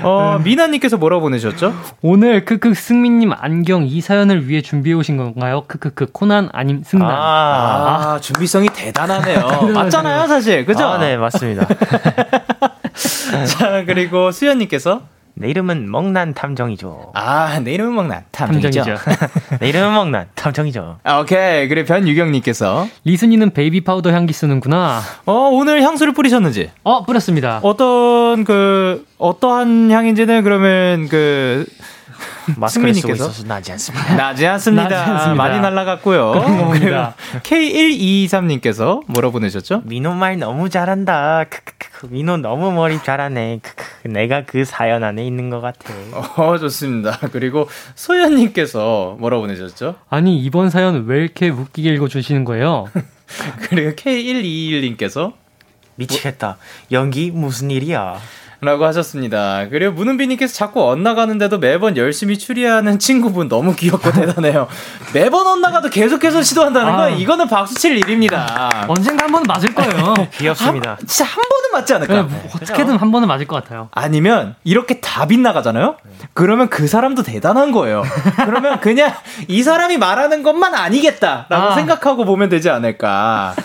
어, 0.03 0.39
미나님께서 0.41 0.95
뭐라고 0.95 1.23
보내셨죠? 1.23 1.73
오늘 2.01 2.45
크크 2.45 2.73
승민님 2.73 3.33
안경 3.33 3.85
이 3.85 3.99
사연을 3.99 4.47
위해 4.47 4.61
준비해 4.61 4.95
오신 4.95 5.17
건가요? 5.17 5.65
크크크 5.67 6.13
코난 6.13 6.47
아님 6.53 6.81
승난. 6.85 7.11
아, 7.11 8.13
아 8.13 8.19
준비성이 8.21 8.69
대단하네요. 8.69 9.63
맞잖아요, 9.75 10.25
사실. 10.27 10.65
그죠? 10.65 10.85
아, 10.85 10.97
네, 10.97 11.17
맞습니다. 11.17 11.67
자, 13.47 13.83
그리고 13.85 14.31
수현님께서 14.31 15.01
내 15.35 15.49
이름은 15.49 15.89
먹난 15.89 16.33
탐정이죠. 16.33 17.11
아, 17.15 17.59
내 17.59 17.73
이름은 17.73 17.95
먹난 17.95 18.23
탐정이죠. 18.31 18.83
내 19.59 19.69
이름은 19.69 19.93
먹난 19.93 20.27
탐정이죠. 20.35 20.99
아, 21.03 21.19
오케이. 21.19 21.67
그래 21.67 21.83
변유경님께서 21.83 22.87
리순이는 23.03 23.51
베이비 23.51 23.81
파우더 23.81 24.11
향기 24.11 24.31
쓰는구나. 24.31 25.01
어, 25.25 25.33
오늘 25.51 25.81
향수를 25.81 26.13
뿌리셨는지? 26.13 26.69
어, 26.83 27.03
뿌렸습니다. 27.05 27.59
어떤 27.63 28.43
그 28.43 29.05
어떠한 29.17 29.89
향인지는 29.89 30.43
그러면 30.43 31.07
그 31.09 31.65
마스크를 32.57 32.93
쓰고 32.93 33.13
있어서 33.13 33.43
나지 33.43 33.71
않습니다. 33.71 34.15
나지 34.15 34.45
않습니다. 34.47 34.83
나지 34.83 34.95
않습니다. 34.95 35.33
많이 35.35 35.59
날라갔고요. 35.59 36.31
그리고 36.73 36.95
K1223님께서 37.43 39.03
뭐라 39.07 39.29
보내셨죠? 39.29 39.81
민호 39.85 40.13
말 40.13 40.37
너무 40.37 40.69
잘한다. 40.69 41.45
크크크. 41.45 42.07
민호 42.07 42.37
너무 42.37 42.71
머리 42.71 43.01
잘하네. 43.01 43.59
크크. 43.61 44.07
내가 44.09 44.43
그 44.45 44.65
사연 44.65 45.03
안에 45.03 45.25
있는 45.25 45.49
것 45.49 45.61
같아. 45.61 45.93
어, 46.37 46.57
좋습니다. 46.57 47.19
그리고 47.31 47.69
소연님께서 47.95 49.17
뭐라 49.19 49.37
보내셨죠? 49.39 49.95
아니, 50.09 50.39
이번 50.39 50.69
사연 50.69 51.05
왜 51.05 51.19
이렇게 51.19 51.49
웃기게 51.49 51.89
읽어주시는 51.93 52.43
거예요? 52.45 52.87
그리고 53.69 53.91
K121님께서 53.91 55.33
미치겠다. 55.95 56.57
연기 56.91 57.31
무슨 57.31 57.71
일이야? 57.71 58.19
라고 58.63 58.85
하셨습니다. 58.85 59.67
그리고 59.69 59.93
문은비님께서 59.93 60.53
자꾸 60.53 60.83
엇나가는데도 60.89 61.57
매번 61.59 61.97
열심히 61.97 62.37
추리하는 62.37 62.97
친구분 62.97 63.49
너무 63.49 63.75
귀엽고 63.75 64.11
대단해요. 64.11 64.67
매번 65.13 65.45
엇나가도 65.45 65.89
계속해서 65.89 66.41
시도한다는 66.41 66.91
건 66.91 67.01
아. 67.01 67.09
이거는 67.09 67.47
박수 67.47 67.75
칠 67.75 67.97
일입니다. 67.97 68.85
언젠가 68.87 69.25
한 69.25 69.31
번은 69.31 69.45
맞을 69.47 69.73
거예요. 69.75 70.13
귀엽습니다. 70.37 70.91
한, 70.91 70.97
진짜 70.99 71.25
한 71.25 71.43
번은 71.43 71.71
맞지 71.73 71.93
않을까? 71.95 72.13
네, 72.13 72.21
뭐 72.21 72.41
어떻게든 72.55 72.95
한 72.95 73.11
번은 73.11 73.27
맞을 73.27 73.47
것 73.47 73.61
같아요. 73.61 73.89
아니면 73.91 74.55
이렇게 74.63 75.01
다 75.01 75.27
빗나가잖아요? 75.27 75.97
그러면 76.33 76.69
그 76.69 76.87
사람도 76.87 77.23
대단한 77.23 77.71
거예요. 77.71 78.03
그러면 78.45 78.79
그냥 78.79 79.13
이 79.47 79.61
사람이 79.61 79.97
말하는 79.97 80.41
것만 80.41 80.73
아니겠다라고 80.73 81.53
아. 81.71 81.75
생각하고 81.75 82.25
보면 82.25 82.49
되지 82.49 82.69
않을까. 82.69 83.55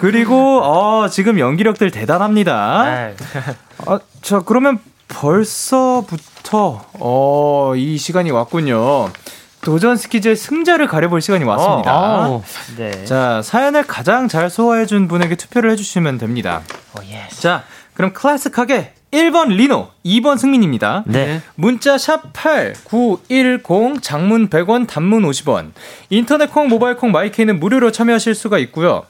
그리고 0.00 0.62
어, 0.62 1.08
지금 1.08 1.38
연기력들 1.38 1.90
대단합니다. 1.90 2.84
네. 2.84 3.16
아, 3.86 3.98
자 4.22 4.40
그러면 4.44 4.78
벌써부터 5.08 6.84
어, 6.94 7.72
이 7.76 7.98
시간이 7.98 8.30
왔군요. 8.30 9.10
도전 9.60 9.96
스키즈의 9.96 10.36
승자를 10.36 10.86
가려볼 10.86 11.20
시간이 11.20 11.44
왔습니다. 11.44 12.26
어, 12.26 12.42
네. 12.76 13.04
자 13.04 13.42
사연을 13.42 13.84
가장 13.84 14.28
잘 14.28 14.50
소화해준 14.50 15.08
분에게 15.08 15.34
투표를 15.34 15.70
해주시면 15.72 16.18
됩니다. 16.18 16.62
오, 16.96 17.00
자 17.40 17.64
그럼 17.94 18.12
클래식하게 18.12 18.94
1번 19.10 19.48
리노, 19.48 19.88
2번 20.04 20.38
승민입니다. 20.38 21.02
네. 21.06 21.40
문자 21.54 21.96
샵8910 21.96 24.02
장문 24.02 24.50
100원, 24.50 24.86
단문 24.86 25.22
50원. 25.22 25.70
인터넷 26.10 26.52
콩, 26.52 26.68
모바일 26.68 26.96
콩, 26.96 27.10
마이케이는 27.10 27.58
무료로 27.58 27.90
참여하실 27.90 28.34
수가 28.34 28.58
있고요. 28.58 29.06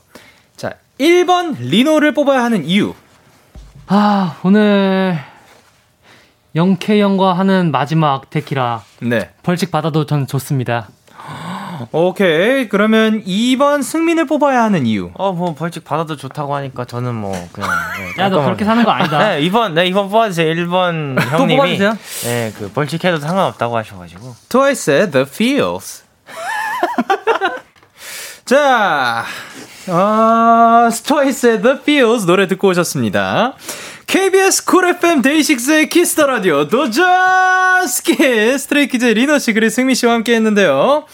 1번 0.99 1.57
리노를 1.61 2.13
뽑아야 2.13 2.43
하는 2.43 2.65
이유. 2.65 2.95
아, 3.87 4.37
오늘 4.43 5.19
영케이 6.55 6.92
형과 6.92 7.35
하는 7.35 7.71
마지막 7.71 8.29
데키라. 8.31 8.83
네. 9.01 9.31
벌칙 9.43 9.71
받아도 9.71 10.07
전 10.07 10.27
좋습니다. 10.27 10.89
오케이. 11.93 12.69
그러면 12.69 13.23
2번 13.25 13.83
승민을 13.83 14.27
뽑아야 14.27 14.63
하는 14.65 14.85
이유. 14.87 15.11
어, 15.15 15.33
뭐 15.33 15.55
벌칙 15.55 15.85
받아도 15.85 16.17
좋다고 16.17 16.55
하니까 16.57 16.85
저는 16.85 17.15
뭐 17.15 17.33
그냥 17.53 17.71
네, 18.17 18.23
야, 18.23 18.29
너 18.29 18.43
그렇게 18.43 18.65
사는 18.65 18.83
거 18.85 18.91
아니다. 18.91 19.19
네, 19.37 19.41
2번 19.49 19.75
네, 19.75 19.89
2번 19.91 20.11
뽑아 20.11 20.29
주세요. 20.29 20.53
1번 20.53 21.21
형님이 21.21 21.57
뽑아 21.57 21.69
주세요? 21.69 21.97
네, 22.25 22.53
그 22.59 22.71
벌칙 22.73 23.05
해도 23.05 23.19
상관없다고 23.19 23.77
하셔 23.77 23.97
가지고. 23.97 24.35
트와이스의 24.49 25.11
The 25.13 25.27
Feels. 25.29 26.03
자, 28.45 29.25
아, 29.91 30.91
트와이스의 30.93 31.63
The 31.63 31.77
Feels 31.81 32.27
노래 32.27 32.47
듣고 32.47 32.69
오셨습니다. 32.69 33.55
KBS 34.07 34.65
쿨 34.65 34.87
FM 34.89 35.23
데이식스의 35.23 35.89
키스 35.89 36.12
더 36.12 36.27
라디오 36.27 36.69
도전 36.69 37.72
스키 37.72 38.59
스트레이키즈 38.59 39.05
리노 39.05 39.32
씨 39.32 39.53
그리고 39.53 39.71
승민 39.71 39.95
씨와 39.95 40.15
함께 40.15 40.35
했는데요. 40.35 41.05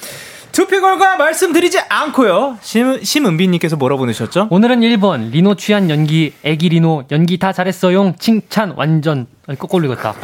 투표 0.53 0.81
결과 0.81 1.17
말씀드리지 1.17 1.81
않고요. 1.89 2.59
심, 2.63 3.03
심은비님께서 3.03 3.75
뭐라 3.77 3.97
보내셨죠? 3.97 4.47
오늘은 4.51 4.81
1번 4.81 5.31
리노 5.31 5.57
취한 5.57 5.91
연기 5.91 6.33
애기 6.45 6.69
리노 6.69 7.05
연기 7.11 7.39
다 7.39 7.53
잘했어용 7.53 8.15
칭찬 8.19 8.75
완전 8.77 9.27
거꾸로 9.59 9.87
읽었다. 9.87 10.15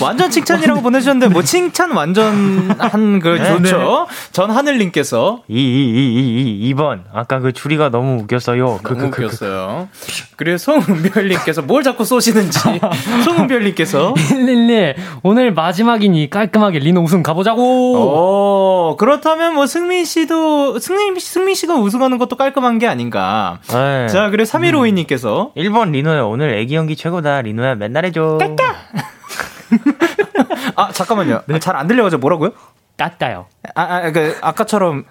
완전 0.00 0.30
칭찬이라고 0.30 0.82
보내주셨는데 0.82 1.32
뭐 1.32 1.42
칭찬 1.42 1.90
완전 1.92 2.70
한 2.78 3.20
그 3.20 3.28
네, 3.38 3.44
좋죠. 3.58 4.06
네. 4.08 4.14
전 4.32 4.50
하늘님께서 4.50 5.42
이 5.48 5.54
이 5.54 5.58
이 5.58 6.68
이 6.70 6.74
2번 6.74 7.00
아까 7.12 7.40
그 7.40 7.52
줄이가 7.52 7.88
너무 7.90 8.22
웃겼어요. 8.22 8.80
그, 8.82 8.92
너무 8.94 9.10
그, 9.10 9.10
그, 9.10 9.16
그, 9.16 9.24
웃겼어요. 9.24 9.88
그 10.36 10.44
리고 10.44 10.58
송은별님께서 10.58 11.62
뭘 11.62 11.82
자꾸 11.82 12.04
쏘시는지 12.04 12.58
송은별님께서 13.24 14.14
111 14.14 14.94
오늘 15.22 15.52
마지막이니 15.52 16.30
깔끔하게 16.30 16.78
리노 16.80 17.02
우승 17.02 17.22
가보자고. 17.22 17.62
오 17.62 18.96
그렇다면 18.96 19.54
뭐 19.54 19.66
승민 19.66 20.04
씨도 20.04 20.78
승민 20.78 21.18
승민 21.18 21.54
씨가 21.54 21.74
우승하는 21.74 22.18
것도 22.18 22.36
깔끔한 22.36 22.78
게 22.78 22.86
아닌가. 22.86 23.58
네. 23.68 24.06
자 24.08 24.30
그리고 24.30 24.48
3152님께서 24.48 25.50
음. 25.56 25.62
1번 25.62 25.90
리노야 25.90 26.22
오늘 26.24 26.54
애기 26.58 26.74
연기 26.74 26.96
최고다 26.96 27.42
리노야 27.42 27.74
맨날 27.76 28.04
해줘. 28.06 28.38
아 30.76 30.92
잠깐만요. 30.92 31.42
네. 31.46 31.58
잘안 31.58 31.86
들려가지고 31.86 32.20
뭐라고요? 32.20 32.52
깠다요. 32.96 33.46
아, 33.74 33.82
아, 33.82 34.10
그 34.12 34.36
아까처럼 34.40 35.04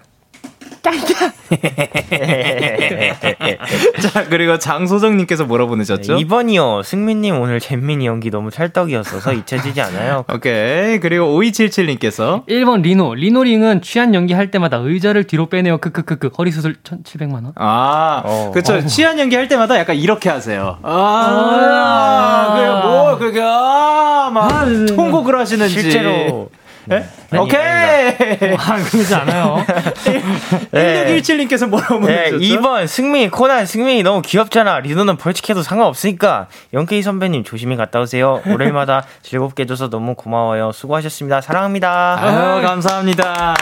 자, 4.00 4.24
그리고 4.28 4.58
장소정님께서 4.58 5.44
뭐라 5.44 5.66
보내셨죠? 5.66 6.16
네, 6.16 6.24
2번이요. 6.24 6.82
승민님 6.82 7.38
오늘 7.40 7.60
잼민이 7.60 8.06
연기 8.06 8.30
너무 8.30 8.50
찰떡이었어서 8.50 9.32
잊혀지지 9.32 9.80
않아요. 9.80 10.24
오케이. 10.32 10.98
그리고 11.00 11.26
5277님께서 11.40 12.46
1번 12.46 12.82
리노. 12.82 13.14
리노링은 13.14 13.82
취한 13.82 14.14
연기 14.14 14.32
할 14.32 14.50
때마다 14.50 14.78
의자를 14.78 15.24
뒤로 15.24 15.48
빼내요. 15.48 15.78
크크크크. 15.78 16.30
허리 16.38 16.50
수술 16.50 16.76
1,700만원. 16.82 17.52
아, 17.56 18.22
어. 18.24 18.50
그쵸. 18.52 18.74
어. 18.74 18.80
취한 18.80 19.18
연기 19.18 19.36
할 19.36 19.48
때마다 19.48 19.78
약간 19.78 19.96
이렇게 19.96 20.28
하세요. 20.28 20.78
아, 20.82 20.90
아~ 20.92 22.54
그래, 22.56 22.68
뭐, 22.70 23.18
그게, 23.18 23.40
아, 23.42 24.30
막, 24.32 24.50
아, 24.50 24.64
통곡을 24.94 25.38
하시는지. 25.38 25.80
실제로. 25.80 26.48
네? 26.90 27.08
네? 27.30 27.38
오케이! 27.38 28.56
아, 28.58 28.76
그러지 28.82 29.14
않아요. 29.14 29.64
네. 30.72 31.20
1617님께서 31.22 31.68
뭐라고 31.68 32.00
네, 32.00 32.32
2번, 32.32 32.88
승민이, 32.88 33.30
코난, 33.30 33.64
승민이 33.64 34.02
너무 34.02 34.22
귀엽잖아. 34.22 34.80
리노는 34.80 35.16
벌칙해도 35.16 35.62
상관없으니까. 35.62 36.48
영케이 36.72 37.00
선배님 37.02 37.44
조심히 37.44 37.76
갔다 37.76 38.00
오세요. 38.00 38.42
월요일마다 38.44 39.04
즐겁게 39.22 39.62
해줘서 39.62 39.88
너무 39.88 40.16
고마워요. 40.16 40.72
수고하셨습니다. 40.72 41.40
사랑합니다. 41.40 42.18
아유, 42.20 42.62
감사합니다. 42.62 43.54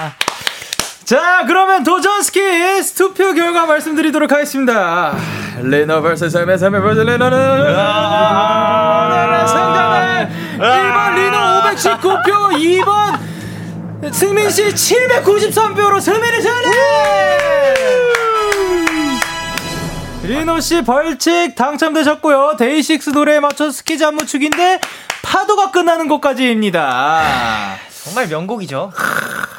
자, 1.04 1.44
그러면 1.46 1.84
도전 1.84 2.22
스키스 2.22 2.94
투표 2.94 3.34
결과 3.34 3.66
말씀드리도록 3.66 4.32
하겠습니다. 4.32 5.14
레너 5.62 6.00
vs 6.00 6.30
삶의 6.30 6.58
vs 6.58 7.00
레너는 7.00 7.76
승자는 9.46 10.38
1번 10.59 11.14
리노 11.14 11.36
519표, 11.98 12.82
2번 12.82 14.12
승민 14.12 14.50
씨 14.50 14.64
793표로 14.66 16.00
승민이 16.00 16.40
승리! 16.42 16.68
리노 20.24 20.61
씨 20.61 20.82
벌칙 20.82 21.54
당첨되셨고요. 21.54 22.56
데이식스 22.59 23.11
노래에 23.11 23.40
맞춰 23.40 23.70
스키 23.70 23.96
잠무축인데 23.96 24.80
파도가 25.22 25.70
끝나는 25.70 26.09
곳까지입니다. 26.09 27.22
정말 28.04 28.26
명곡이죠. 28.28 28.92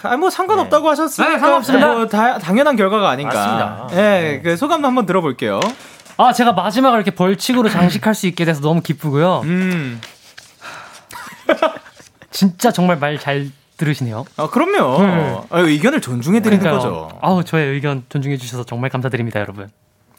아, 0.04 0.18
뭐 0.18 0.30
상관없다고 0.30 0.84
네. 0.84 0.90
하셨으니까 0.90 1.34
네, 1.34 1.40
상관없습니다. 1.40 1.88
뭐 1.94 2.08
다, 2.08 2.38
당연한 2.38 2.76
결과가 2.76 3.10
아닌가. 3.10 3.34
맞습니다. 3.34 3.88
네, 3.92 4.42
그 4.44 4.58
소감도 4.58 4.88
한번 4.88 5.06
들어볼게요. 5.06 5.60
아, 6.18 6.34
제가 6.34 6.52
마지막을 6.54 6.98
이렇게 6.98 7.12
벌칙으로 7.12 7.70
장식할 7.70 8.14
수 8.14 8.28
있게 8.28 8.46
돼서 8.46 8.62
너무 8.62 8.82
기쁘고요. 8.82 9.42
음. 9.46 10.02
진짜 12.32 12.72
정말 12.72 12.98
말 12.98 13.18
잘 13.20 13.50
들으시네요. 13.80 14.26
아, 14.36 14.50
그럼요. 14.50 15.02
네. 15.02 15.38
아, 15.50 15.60
의견을 15.62 16.02
존중해 16.02 16.42
드리는 16.42 16.70
거죠. 16.70 17.10
아우, 17.22 17.44
저의 17.44 17.68
의견 17.68 18.04
존중해 18.10 18.38
주셔서 18.38 18.66
정말 18.66 18.90
감사드립니다, 18.90 19.40
여러분. 19.40 19.70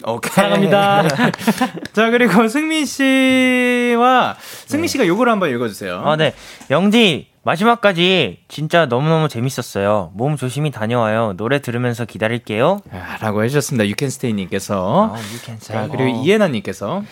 오케이. 0.03 0.33
사랑합니다. 0.33 1.03
자, 1.93 2.11
그리고 2.11 2.49
승민 2.49 2.87
씨와 2.87 4.37
승민 4.67 4.89
씨가 4.89 5.07
요거를 5.07 5.31
한번 5.31 5.51
읽어 5.51 5.69
주세요. 5.69 6.01
아, 6.05 6.17
네. 6.17 6.33
영디 6.71 7.29
마지막까지 7.43 8.41
진짜 8.49 8.87
너무너무 8.87 9.29
재밌었어요. 9.29 10.11
몸 10.15 10.37
조심히 10.37 10.71
다녀와요. 10.71 11.35
노래 11.37 11.61
들으면서 11.61 12.07
기다릴게요. 12.07 12.81
아, 12.93 13.19
라고 13.21 13.45
해주셨습니다. 13.45 13.87
유캔스테이 13.89 14.33
님께서. 14.33 15.15
아, 15.15 15.59
자, 15.59 15.87
그리고 15.91 16.23
이해나님께서. 16.23 17.03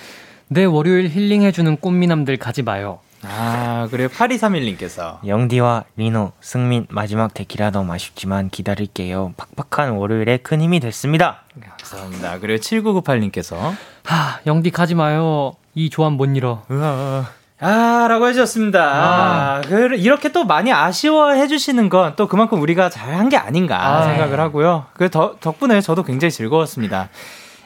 내 0.48 0.64
월요일 0.64 1.10
힐링해주는 1.10 1.76
꽃미남들 1.76 2.38
가지 2.38 2.62
마요. 2.62 3.00
아, 3.22 3.88
그리고 3.90 4.12
8231님께서. 4.14 5.18
영디와 5.26 5.84
리노, 5.96 6.32
승민, 6.40 6.86
마지막 6.88 7.34
데키라 7.34 7.70
너무 7.70 7.92
아쉽지만 7.92 8.48
기다릴게요. 8.50 9.34
팍팍한 9.56 9.94
월요일에 9.96 10.38
큰 10.38 10.60
힘이 10.60 10.80
됐습니다. 10.80 11.42
감사합니다. 11.78 12.38
그리고 12.38 12.60
7998님께서. 12.62 13.56
하, 14.04 14.38
영디 14.46 14.70
가지 14.70 14.94
마요. 14.94 15.54
이 15.74 15.90
조합 15.90 16.12
못 16.12 16.26
잃어. 16.26 16.64
으아. 16.70 17.26
아, 17.60 18.06
라고 18.08 18.28
해주셨습니다. 18.28 18.80
아. 18.80 19.60
그, 19.62 19.96
이렇게 19.96 20.30
또 20.30 20.44
많이 20.44 20.72
아쉬워해 20.72 21.48
주시는 21.48 21.88
건 21.88 22.14
또 22.14 22.28
그만큼 22.28 22.60
우리가 22.62 22.88
잘한 22.88 23.28
게 23.28 23.36
아닌가 23.36 23.84
아. 23.84 24.02
생각을 24.04 24.38
하고요. 24.38 24.86
그 24.94 25.10
덕, 25.10 25.40
덕분에 25.40 25.80
저도 25.80 26.04
굉장히 26.04 26.30
즐거웠습니다. 26.30 27.08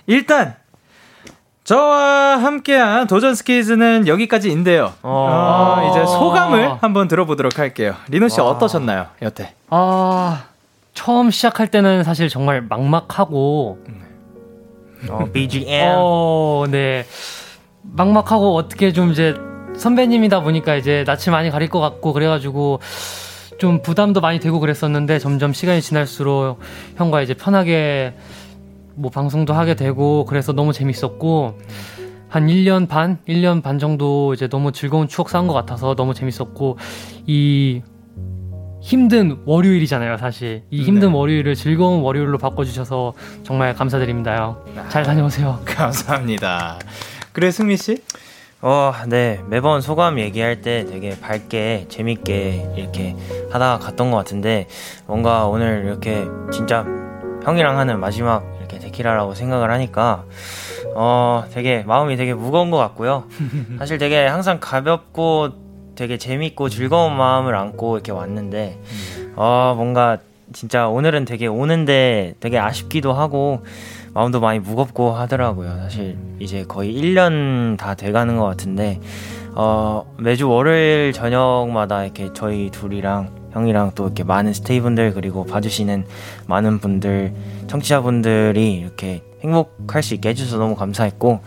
일단, 0.07 0.57
저와 1.65 2.39
함께한 2.39 3.07
도전 3.07 3.35
스키즈는 3.37 4.09
여기까지인데요. 4.09 4.93
어, 5.03 5.81
어, 5.85 5.91
이제 5.91 6.05
소감을 6.05 6.83
한번 6.83 7.07
들어보도록 7.07 7.59
할게요. 7.59 7.95
리노 8.09 8.29
씨 8.29 8.41
와. 8.41 8.49
어떠셨나요, 8.49 9.07
여태? 9.23 9.55
아, 9.71 10.45
처음 10.93 11.31
시작할 11.31 11.69
때는 11.69 12.03
사실 12.03 12.29
정말 12.29 12.63
막막하고, 12.63 13.79
어, 15.09 15.25
BGM. 15.33 15.93
어, 15.97 16.65
네. 16.69 17.07
막막하고 17.83 18.57
어떻게 18.57 18.93
좀 18.93 19.13
이제 19.13 19.35
선배님이다 19.77 20.41
보니까 20.43 20.75
이제 20.77 21.05
낯이 21.07 21.31
많이 21.31 21.51
가릴 21.51 21.69
것 21.69 21.81
같고 21.81 22.13
그래가지고 22.13 22.81
좀 23.59 23.83
부담도 23.83 24.21
많이 24.21 24.39
되고 24.39 24.61
그랬었는데 24.61 25.19
점점 25.19 25.53
시간이 25.53 25.81
지날수록 25.83 26.61
형과 26.97 27.23
이제 27.23 27.35
편하게 27.35 28.15
뭐 28.95 29.11
방송도 29.11 29.55
하게 29.55 29.75
되고 29.75 30.25
그래서 30.25 30.53
너무 30.53 30.73
재밌었고 30.73 31.59
한 32.29 32.47
1년 32.47 32.89
반, 32.89 33.19
1년 33.29 33.63
반 33.63 33.79
정도 33.79 34.33
이제 34.33 34.49
너무 34.49 34.73
즐거운 34.73 35.07
추억 35.07 35.29
쌓은 35.29 35.47
것 35.47 35.53
같아서 35.53 35.95
너무 35.95 36.15
재밌었고 36.15 36.79
이 37.27 37.83
힘든 38.83 39.39
월요일이잖아요, 39.47 40.17
사실. 40.17 40.65
이 40.71 40.83
힘든 40.83 41.13
네. 41.13 41.17
월요일을 41.17 41.55
즐거운 41.55 42.01
월요일로 42.03 42.37
바꿔주셔서 42.39 43.13
정말 43.45 43.75
감사드립니다요. 43.75 44.65
잘 44.89 45.05
다녀오세요. 45.05 45.61
감사합니다. 45.65 46.81
그래, 47.33 47.53
승민 47.53 47.77
씨? 47.77 48.03
어, 48.61 48.93
네. 49.09 49.41
매번 49.49 49.81
소감 49.81 50.19
얘기할 50.19 50.63
때 50.63 50.85
되게 50.85 51.19
밝게, 51.19 51.87
재밌게 51.89 52.75
이렇게 52.77 53.15
하다가 53.53 53.79
갔던 53.79 54.11
것 54.11 54.17
같은데, 54.17 54.67
뭔가 55.07 55.47
오늘 55.47 55.85
이렇게 55.87 56.25
진짜 56.53 56.85
형이랑 57.45 57.79
하는 57.79 58.01
마지막 58.01 58.43
데키라라고 58.93 59.35
생각을 59.35 59.71
하니까, 59.71 60.25
어, 60.95 61.45
되게 61.53 61.83
마음이 61.83 62.17
되게 62.17 62.35
무거운 62.35 62.71
것 62.71 62.77
같고요. 62.77 63.25
사실 63.79 63.99
되게 63.99 64.27
항상 64.27 64.59
가볍고 64.61 65.51
되게 65.95 66.19
재밌고 66.19 66.69
즐거운 66.69 67.17
마음을 67.17 67.55
안고 67.55 67.97
이렇게 67.97 68.13
왔는데, 68.13 68.79
어, 69.35 69.75
뭔가 69.77 70.19
진짜 70.53 70.87
오늘은 70.89 71.25
되게 71.25 71.47
오는데 71.47 72.35
되게 72.41 72.59
아쉽기도 72.59 73.13
하고, 73.13 73.63
마음도 74.15 74.41
많이 74.41 74.59
무겁고 74.59 75.13
하더라고요. 75.13 75.75
사실 75.83 76.19
이제 76.39 76.65
거의 76.69 76.95
1년 76.95 77.79
다 77.79 77.95
돼가는 77.95 78.37
것 78.37 78.45
같은데 78.45 79.01
어, 79.55 80.05
매주 80.19 80.49
월요일 80.49 81.13
저녁마다 81.13 82.05
이렇게 82.05 82.31
저희 82.35 82.71
둘이랑 82.71 83.31
형이랑 83.53 83.93
또 83.95 84.05
이렇게 84.05 84.25
많은 84.25 84.53
스테이분들 84.53 85.13
그리고 85.15 85.45
봐주시는 85.45 86.07
많은 86.47 86.79
분들 86.79 87.33
청취자분들이 87.73 88.75
이렇게 88.75 89.23
행복할 89.43 90.03
수 90.03 90.13
있게 90.15 90.31
해주셔서 90.31 90.59
너무 90.59 90.77
감사했고 90.77 91.41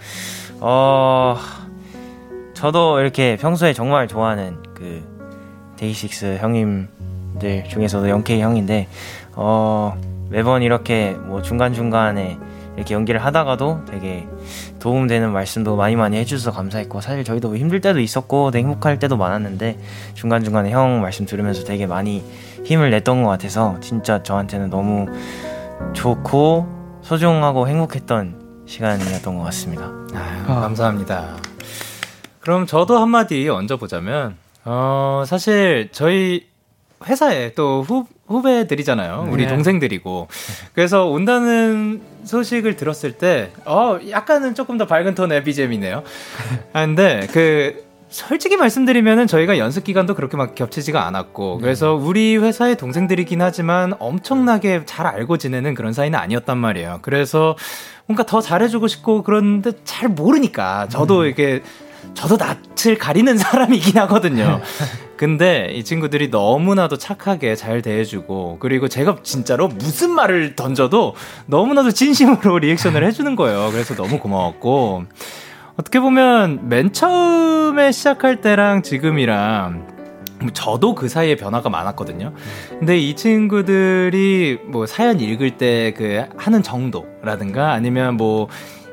어 0.59 1.37
저도 2.55 2.99
이렇게 2.99 3.37
평소에 3.37 3.73
정말 3.73 4.07
좋아하는 4.07 4.57
그 4.73 5.03
데이식스 5.77 6.37
형님들 6.37 7.65
중에서도 7.69 8.09
영케이 8.09 8.41
형인데 8.41 8.87
어 9.33 9.95
매번 10.29 10.63
이렇게 10.63 11.11
뭐 11.11 11.43
중간중간에 11.43 12.39
이렇게 12.75 12.95
연기를 12.95 13.23
하다가도 13.23 13.85
되게 13.87 14.27
도움되는 14.79 15.31
말씀도 15.31 15.75
많이 15.75 15.95
많이 15.95 16.17
해주셔서 16.17 16.57
감사했고 16.57 17.01
사실 17.01 17.23
저희도 17.23 17.49
뭐 17.49 17.57
힘들 17.57 17.81
때도 17.81 17.99
있었고 17.99 18.49
되게 18.49 18.63
행복할 18.65 18.97
때도 18.97 19.15
많았는데 19.15 19.77
중간중간에 20.15 20.71
형 20.71 21.01
말씀 21.01 21.25
들으면서 21.25 21.63
되게 21.65 21.85
많이 21.85 22.23
힘을 22.63 22.89
냈던 22.89 23.21
것 23.23 23.29
같아서 23.29 23.77
진짜 23.79 24.23
저한테는 24.23 24.71
너무 24.71 25.07
좋고 25.93 27.01
소중하고 27.01 27.67
행복했던 27.67 28.63
시간이었던 28.65 29.37
것 29.37 29.43
같습니다. 29.45 29.91
아유, 30.13 30.45
감사합니다. 30.45 31.37
그럼 32.39 32.65
저도 32.65 32.97
한마디 32.99 33.47
얹어보자면 33.49 34.37
어, 34.65 35.23
사실 35.27 35.89
저희 35.91 36.47
회사에 37.07 37.53
또 37.53 37.83
후, 37.83 38.05
후배들이잖아요. 38.27 39.27
우리 39.29 39.43
네. 39.43 39.49
동생들이고. 39.49 40.27
그래서 40.73 41.05
온다는 41.05 42.01
소식을 42.23 42.75
들었을 42.75 43.13
때, 43.13 43.51
어, 43.65 43.99
약간은 44.09 44.55
조금 44.55 44.77
더 44.77 44.87
밝은 44.87 45.13
톤의 45.13 45.43
BGM이네요. 45.43 46.03
아, 46.73 46.85
근데 46.85 47.27
그, 47.31 47.84
솔직히 48.15 48.55
말씀드리면은 48.55 49.27
저희가 49.27 49.57
연습 49.57 49.83
기간도 49.83 50.15
그렇게 50.15 50.37
막 50.37 50.55
겹치지가 50.55 51.05
않았고, 51.05 51.57
네. 51.59 51.63
그래서 51.63 51.95
우리 51.95 52.37
회사의 52.37 52.77
동생들이긴 52.77 53.41
하지만 53.41 53.93
엄청나게 53.99 54.83
잘 54.85 55.05
알고 55.05 55.37
지내는 55.37 55.73
그런 55.73 55.91
사이는 55.91 56.17
아니었단 56.17 56.57
말이에요. 56.57 56.99
그래서 57.01 57.57
뭔가 58.05 58.25
더 58.25 58.39
잘해주고 58.39 58.87
싶고 58.87 59.23
그런데 59.23 59.73
잘 59.83 60.07
모르니까 60.07 60.87
저도 60.87 61.23
음. 61.23 61.25
이게 61.25 61.61
저도 62.13 62.37
낯을 62.37 62.97
가리는 62.97 63.35
사람이긴 63.37 63.97
하거든요. 63.97 64.61
근데 65.17 65.71
이 65.73 65.83
친구들이 65.83 66.29
너무나도 66.29 66.97
착하게 66.97 67.55
잘 67.55 67.81
대해주고, 67.81 68.59
그리고 68.61 68.87
제가 68.87 69.17
진짜로 69.23 69.67
무슨 69.67 70.11
말을 70.11 70.55
던져도 70.55 71.15
너무나도 71.47 71.91
진심으로 71.91 72.59
리액션을 72.59 73.05
해주는 73.07 73.35
거예요. 73.35 73.71
그래서 73.73 73.93
너무 73.93 74.19
고마웠고, 74.19 75.03
어떻게 75.77 75.99
보면 75.99 76.69
맨 76.69 76.93
처음에 76.93 77.91
시작할 77.91 78.41
때랑 78.41 78.81
지금이랑 78.81 79.95
저도 80.53 80.95
그 80.95 81.07
사이에 81.09 81.35
변화가 81.35 81.69
많았거든요. 81.69 82.33
근데 82.69 82.97
이 82.97 83.15
친구들이 83.15 84.59
뭐 84.67 84.85
사연 84.85 85.19
읽을 85.19 85.57
때 85.57 85.93
그 85.95 86.23
하는 86.37 86.63
정도라든가 86.63 87.71
아니면 87.71 88.15
뭐 88.15 88.47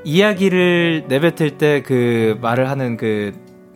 이야기를 0.04 1.04
내뱉을 1.08 1.58
때 1.58 1.82
그 1.84 2.38
말을 2.40 2.68
하는 2.68 2.96
그 2.96 3.32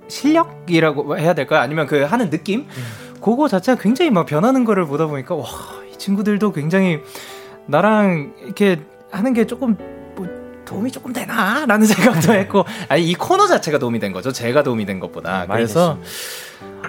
실력이라고 0.09 1.19
해야 1.19 1.35
될까요? 1.35 1.61
아니면 1.61 1.87
그 1.87 2.03
하는 2.03 2.31
느낌? 2.31 2.61
음. 2.61 3.17
그거 3.21 3.49
자체가 3.49 3.81
굉장히 3.81 4.11
막 4.11 4.27
변하는 4.27 4.65
거를 4.65 4.87
보다 4.87 5.07
보니까 5.07 5.35
와, 5.35 5.45
이 5.93 5.97
친구들도 5.97 6.53
굉장히 6.53 7.01
나랑 7.67 8.35
이렇게 8.45 8.81
하는 9.11 9.33
게 9.33 9.47
조금 9.47 9.77
뭐 9.77 9.96
도움이 10.67 10.91
조금 10.91 11.15
되나? 11.15 11.65
라는 11.67 11.87
생각도 11.87 12.35
했고, 12.35 12.65
아니, 12.89 13.09
이 13.09 13.15
코너 13.15 13.47
자체가 13.47 13.79
도움이 13.79 13.99
된 13.99 14.13
거죠. 14.13 14.33
제가 14.33 14.63
도움이 14.63 14.85
된 14.85 15.01
것보다. 15.01 15.47
그래서, 15.47 15.99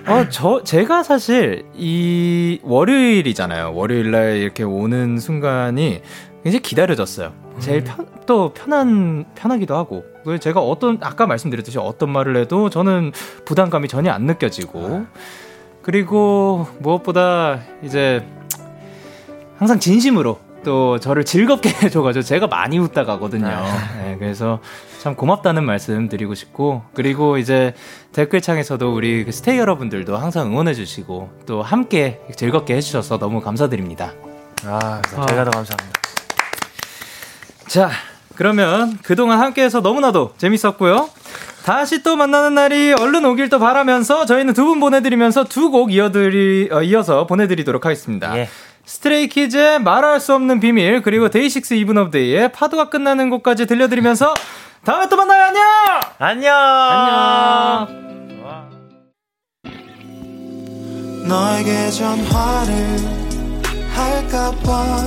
어, 0.06 0.26
저, 0.30 0.62
제가 0.64 1.04
사실 1.04 1.64
이 1.74 2.60
월요일이잖아요. 2.64 3.74
월요일 3.74 4.12
날 4.12 4.36
이렇게 4.38 4.64
오는 4.64 5.20
순간이 5.20 6.02
굉장히 6.44 6.62
기다려졌어요. 6.62 7.34
제일 7.60 7.84
편, 7.84 8.06
또 8.26 8.54
편한, 8.54 9.26
편하기도 9.36 9.76
하고. 9.76 10.04
제가 10.42 10.60
어떤, 10.60 10.98
아까 11.02 11.26
말씀드렸듯이 11.26 11.78
어떤 11.80 12.12
말을 12.12 12.36
해도 12.36 12.70
저는 12.70 13.14
부담감이 13.46 13.88
전혀 13.88 14.12
안 14.12 14.24
느껴지고. 14.24 15.06
그리고 15.82 16.68
무엇보다 16.80 17.62
이제 17.82 18.26
항상 19.58 19.80
진심으로 19.80 20.38
또 20.64 20.99
저를 20.99 21.24
즐겁게 21.24 21.70
해줘가지고 21.84 22.24
제가 22.24 22.47
많이 22.47 22.78
웃다 22.80 23.05
가거든요. 23.05 23.47
아. 23.47 23.64
네, 24.03 24.16
그래서 24.20 24.60
참 24.99 25.16
고맙다는 25.16 25.64
말씀 25.64 26.10
드리고 26.10 26.34
싶고 26.36 26.84
그리고 26.93 27.38
이제 27.38 27.74
댓글창에서도 28.14 28.93
우리 28.93 29.24
그 29.24 29.32
스테이 29.32 29.58
여러분들도 29.60 30.18
항상 30.18 30.47
응원해주시고 30.47 31.30
또 31.45 31.62
함께 31.62 32.20
즐겁게 32.36 32.76
해주셔서 32.76 33.18
너무 33.20 33.41
감사드립니다. 33.41 34.14
아, 34.66 35.01
저희가 35.10 35.43
더 35.45 35.51
감사합니다. 35.51 35.99
자, 37.68 37.89
그러면 38.36 38.97
그동안 39.03 39.39
함께해서 39.39 39.82
너무나도 39.82 40.34
재밌었고요. 40.38 41.10
다시 41.66 42.01
또 42.01 42.16
만나는 42.16 42.55
날이 42.55 42.93
얼른 42.93 43.26
오길 43.26 43.49
또 43.49 43.60
바라면서 43.60 44.26
저희는 44.26 44.53
두 44.53 44.66
분 44.66 44.80
보내드리면서 44.80 45.43
두 45.45 45.70
곡 45.70 45.91
이어드리, 45.91 46.70
어, 46.72 46.82
이어서 46.82 47.28
보내드리도록 47.28 47.86
하겠습니다. 47.86 48.38
예. 48.38 48.47
스트레이키즈의 48.88 49.80
말할 49.82 50.20
수 50.22 50.34
없는 50.34 50.60
비밀 50.62 51.02
그리고 51.02 51.30
데이식스 51.30 51.74
이븐 51.76 51.98
오브 51.98 52.12
데이의 52.12 52.54
파도가 52.54 52.90
끝나는 52.90 53.30
곳까지 53.30 53.68
들려드리면서 53.68 54.34
다음에 54.86 55.10
또 55.10 55.18
만나요. 55.18 55.44
안녕! 56.20 56.54
안녕! 56.90 58.08
너에게 61.28 61.90
전화를 61.92 62.98
할까봐 63.94 65.04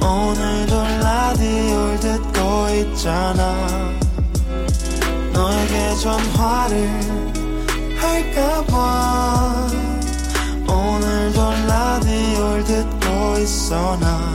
오늘도 0.00 0.82
라디오를 1.02 2.00
듣고 2.00 2.68
있잖아. 2.70 3.54
너에게 5.34 5.94
전화를 6.00 6.88
할까봐 7.98 9.66
오늘 10.66 11.13
도 11.34 11.50
라디오를 11.68 12.64
듣고 12.64 13.38
있어 13.40 13.98
나. 13.98 14.32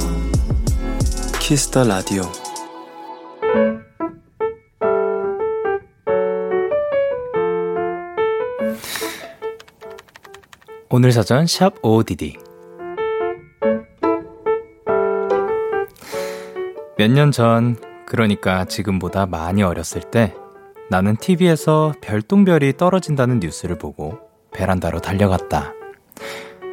키스 1.39 1.67
더 1.67 1.83
라디오 1.85 2.23
오늘 10.89 11.11
사전 11.11 11.45
샵 11.47 11.73
ODD 11.83 12.35
몇 16.97 17.07
년 17.11 17.31
전, 17.31 17.77
그러니까 18.05 18.65
지금보다 18.65 19.25
많이 19.25 19.63
어렸을 19.63 20.01
때 20.01 20.33
나는 20.89 21.15
TV에서 21.15 21.93
별똥별이 22.01 22.75
떨어진다는 22.77 23.39
뉴스를 23.39 23.77
보고 23.77 24.19
베란다로 24.51 24.99
달려갔다. 24.99 25.73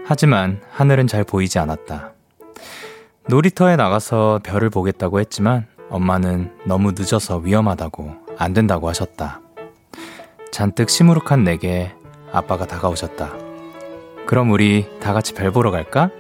하지만 0.09 0.61
하늘은 0.71 1.09
잘 1.09 1.25
보이지 1.25 1.59
않았다. 1.59 2.13
놀이터에 3.29 3.75
나가서 3.75 4.39
별을 4.45 4.71
보겠다고 4.71 5.19
했지만 5.19 5.67
엄마는 5.91 6.53
너무 6.65 6.93
늦어서 6.93 7.39
위험하다고 7.39 8.15
안 8.39 8.53
된다고 8.53 8.89
하셨다. 8.89 9.41
잔뜩 10.53 10.91
시무룩한 10.91 11.43
내게 11.43 11.93
아빠가 12.33 12.67
다가오셨다. 12.67 13.33
그럼 14.27 14.53
우리 14.53 14.87
다 15.01 15.13
같이 15.13 15.35
별 15.35 15.51
보러 15.51 15.73
갈까? 15.73 16.11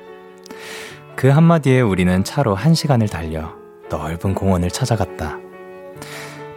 그 1.14 1.28
한마디에 1.28 1.80
우리는 1.80 2.24
차로 2.24 2.56
한 2.56 2.74
시간을 2.74 3.08
달려 3.08 3.54
넓은 3.88 4.34
공원을 4.34 4.68
찾아갔다. 4.68 5.38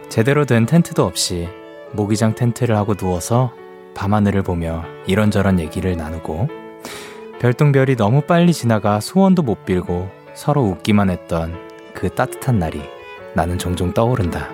제대로 0.08 0.44
된 0.44 0.66
텐트도 0.66 1.04
없이 1.04 1.48
모기장 1.92 2.34
텐트를 2.34 2.76
하고 2.76 2.94
누워서 2.94 3.52
밤하늘을 3.94 4.42
보며 4.42 4.84
이런저런 5.06 5.60
얘기를 5.60 5.96
나누고 5.96 6.69
별똥별이 7.40 7.96
너무 7.96 8.20
빨리 8.20 8.52
지나가 8.52 9.00
소원도 9.00 9.40
못 9.40 9.64
빌고 9.64 10.10
서로 10.34 10.60
웃기만 10.60 11.08
했던 11.08 11.54
그 11.94 12.14
따뜻한 12.14 12.58
날이 12.58 12.82
나는 13.34 13.56
종종 13.56 13.94
떠오른다. 13.94 14.50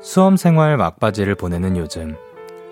수험 0.00 0.36
생활 0.36 0.76
막바지를 0.76 1.36
보내는 1.36 1.76
요즘 1.76 2.16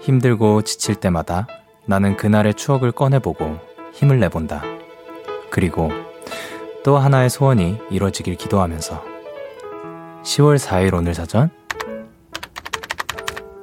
힘들고 0.01 0.63
지칠 0.63 0.97
때마다 0.97 1.47
나는 1.87 2.17
그날의 2.17 2.55
추억을 2.55 2.91
꺼내보고 2.91 3.57
힘을 3.93 4.19
내본다. 4.19 4.65
그리고 5.49 5.93
또 6.83 6.99
하나의 6.99 7.31
소원이 7.31 7.79
이루어지길 7.91 8.35
기도하면서 8.35 9.05
10월 10.25 10.59
4일 10.59 10.95
오늘 10.95 11.15
사전 11.15 11.51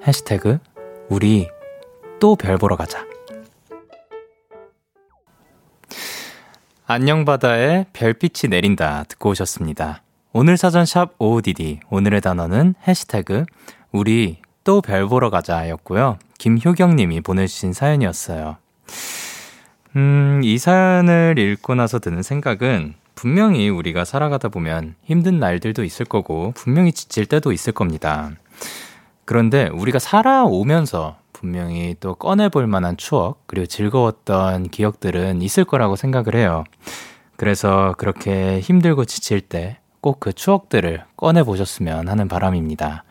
해시태그 0.05 0.59
우리 1.09 1.47
또 2.19 2.35
별 2.35 2.57
보러 2.57 2.75
가자. 2.75 3.05
안녕 6.85 7.23
바다에 7.25 7.85
별빛이 7.93 8.49
내린다 8.49 9.05
듣고 9.07 9.29
오셨습니다. 9.29 10.01
오늘 10.33 10.57
사전 10.57 10.85
샵 10.85 11.13
OODD 11.19 11.79
오늘의 11.89 12.21
단어는 12.21 12.75
해시태그 12.87 13.45
우리 13.91 14.37
또 14.63 14.81
별 14.81 15.07
보러 15.07 15.29
가자였고요. 15.29 16.17
김효경 16.37 16.95
님이 16.95 17.21
보내주신 17.21 17.73
사연이었어요. 17.73 18.57
음, 19.95 20.41
이 20.43 20.57
사연을 20.57 21.35
읽고 21.37 21.75
나서 21.75 21.99
드는 21.99 22.23
생각은 22.23 22.95
분명히 23.15 23.69
우리가 23.69 24.05
살아가다 24.05 24.49
보면 24.49 24.95
힘든 25.03 25.39
날들도 25.39 25.83
있을 25.83 26.05
거고 26.05 26.53
분명히 26.55 26.91
지칠 26.91 27.25
때도 27.25 27.51
있을 27.51 27.73
겁니다. 27.73 28.31
그런데 29.31 29.69
우리가 29.71 29.97
살아오면서 29.97 31.15
분명히 31.31 31.95
또 32.01 32.15
꺼내볼 32.15 32.67
만한 32.67 32.97
추억, 32.97 33.47
그리고 33.47 33.65
즐거웠던 33.65 34.67
기억들은 34.67 35.41
있을 35.41 35.63
거라고 35.63 35.95
생각을 35.95 36.35
해요. 36.35 36.65
그래서 37.37 37.95
그렇게 37.97 38.59
힘들고 38.59 39.05
지칠 39.05 39.39
때 39.39 39.77
꼭 40.01 40.19
그 40.19 40.33
추억들을 40.33 41.05
꺼내보셨으면 41.15 42.09
하는 42.09 42.27
바람입니다. 42.27 43.05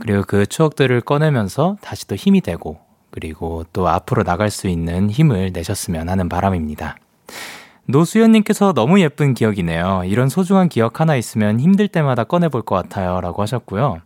그리고 0.00 0.22
그 0.22 0.46
추억들을 0.46 1.02
꺼내면서 1.02 1.76
다시 1.82 2.06
또 2.06 2.14
힘이 2.14 2.40
되고 2.40 2.78
그리고 3.10 3.64
또 3.74 3.88
앞으로 3.88 4.22
나갈 4.24 4.48
수 4.48 4.68
있는 4.68 5.10
힘을 5.10 5.50
내셨으면 5.52 6.08
하는 6.08 6.30
바람입니다. 6.30 6.96
노수연님께서 7.88 8.74
너무 8.74 9.00
예쁜 9.00 9.32
기억이네요. 9.32 10.02
이런 10.04 10.28
소중한 10.28 10.68
기억 10.68 11.00
하나 11.00 11.16
있으면 11.16 11.58
힘들 11.58 11.88
때마다 11.88 12.22
꺼내볼 12.24 12.62
것 12.62 12.74
같아요. 12.74 13.20
라고 13.22 13.40
하셨고요. 13.40 14.00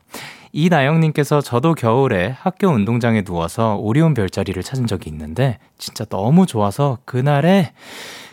이나영님께서 0.52 1.40
저도 1.40 1.74
겨울에 1.74 2.36
학교 2.38 2.68
운동장에 2.68 3.22
누워서 3.22 3.74
오리온 3.76 4.14
별자리를 4.14 4.62
찾은 4.62 4.86
적이 4.86 5.10
있는데 5.10 5.58
진짜 5.78 6.04
너무 6.04 6.46
좋아서 6.46 6.98
그날의 7.04 7.72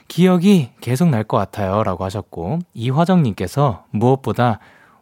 기억이 0.07 0.69
계속 0.81 1.09
날 1.09 1.23
것 1.23 1.37
같아요. 1.37 1.83
라고 1.83 2.03
하셨고 2.05 2.59
이화정님께서 2.75 3.85
무엇보다 3.91 4.59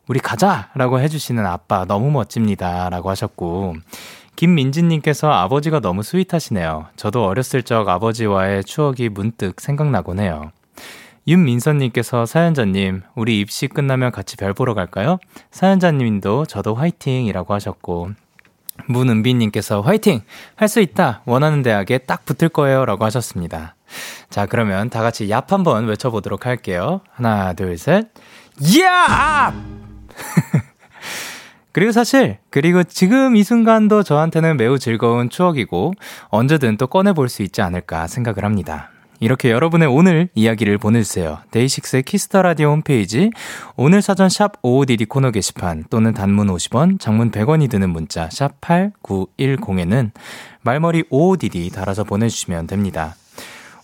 우리 0.08 0.20
가자! 0.22 0.70
라고 0.76 1.02
해주시는 1.02 1.46
아빠 1.46 1.84
너무 1.84 2.10
멋집니다. 2.12 2.90
라고 2.90 3.10
하셨고 3.10 3.76
김민진님께서 4.38 5.30
아버지가 5.32 5.82
너무 5.82 6.04
스윗하시네요. 6.04 6.86
저도 6.96 7.26
어렸을 7.26 7.64
적 7.64 7.90
아버지와의 7.90 8.64
추억이 8.64 9.10
문득 9.10 9.60
생각나곤 9.60 10.20
해요. 10.20 10.52
윤민선님께서 11.28 12.26
사연자님, 12.26 13.02
우리 13.16 13.42
입시 13.42 13.68
끝나면 13.68 14.12
같이 14.14 14.38
별 14.38 14.54
보러 14.54 14.74
갈까요? 14.74 15.18
사연자님도 15.52 16.46
저도 16.46 16.76
화이팅이라고 16.76 17.54
하셨고, 17.54 18.12
문은비님께서 18.86 19.82
화이팅! 19.82 20.22
할 20.56 20.68
수 20.70 20.80
있다! 20.80 21.24
원하는 21.26 21.64
대학에 21.64 21.98
딱 21.98 22.24
붙을 22.24 22.50
거예요. 22.50 22.86
라고 22.86 23.04
하셨습니다. 23.06 23.76
자, 24.30 24.46
그러면 24.46 24.90
다 24.90 25.02
같이 25.02 25.28
얍 25.28 25.50
한번 25.50 25.88
외쳐보도록 25.88 26.46
할게요. 26.46 27.02
하나, 27.12 27.54
둘, 27.54 27.78
셋. 27.78 28.08
야! 28.80 29.54
그리고 31.78 31.92
사실, 31.92 32.40
그리고 32.50 32.84
지금 32.84 33.36
이 33.36 33.44
순간도 33.44 34.02
저한테는 34.02 34.58
매우 34.58 34.80
즐거운 34.80 35.30
추억이고, 35.30 35.94
언제든 36.30 36.78
또 36.78 36.88
꺼내볼 36.88 37.30
수 37.30 37.44
있지 37.44 37.62
않을까 37.62 38.08
생각을 38.08 38.44
합니다. 38.44 38.90
이렇게 39.20 39.52
여러분의 39.52 39.88
오늘 39.88 40.28
이야기를 40.34 40.80
보내주세요. 40.80 41.38
데이식스의 41.52 42.02
키스 42.02 42.27
더 42.27 42.42
라디오 42.42 42.72
홈페이지 42.72 43.30
오늘 43.76 44.02
사전 44.02 44.28
샵 44.28 44.60
55DD 44.64 45.08
코너 45.08 45.30
게시판 45.30 45.84
또는 45.92 46.16
단문 46.16 46.48
50원, 46.48 47.00
장문 47.00 47.30
100원이 47.30 47.70
드는 47.70 47.92
문자 47.92 48.28
샵 48.32 48.60
8910에는 48.60 50.10
말머리 50.64 51.04
55DD 51.12 51.72
달아서 51.72 52.06
보내주시면 52.06 52.66
됩니다. 52.66 53.14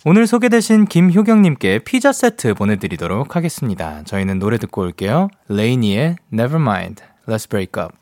오늘 0.04 0.26
소개되신 0.26 0.86
김효경님께 0.86 1.82
피자 1.86 2.12
세트 2.12 2.56
보내드리도록 2.56 3.36
하겠습니다. 3.36 4.02
저희는 4.06 4.40
노래 4.40 4.58
듣고 4.58 4.82
올게요. 4.82 5.30
레이니의 5.48 6.16
Nevermind, 6.34 7.04
Let's 7.28 7.50
Break 7.50 7.82
Up. 7.82 7.96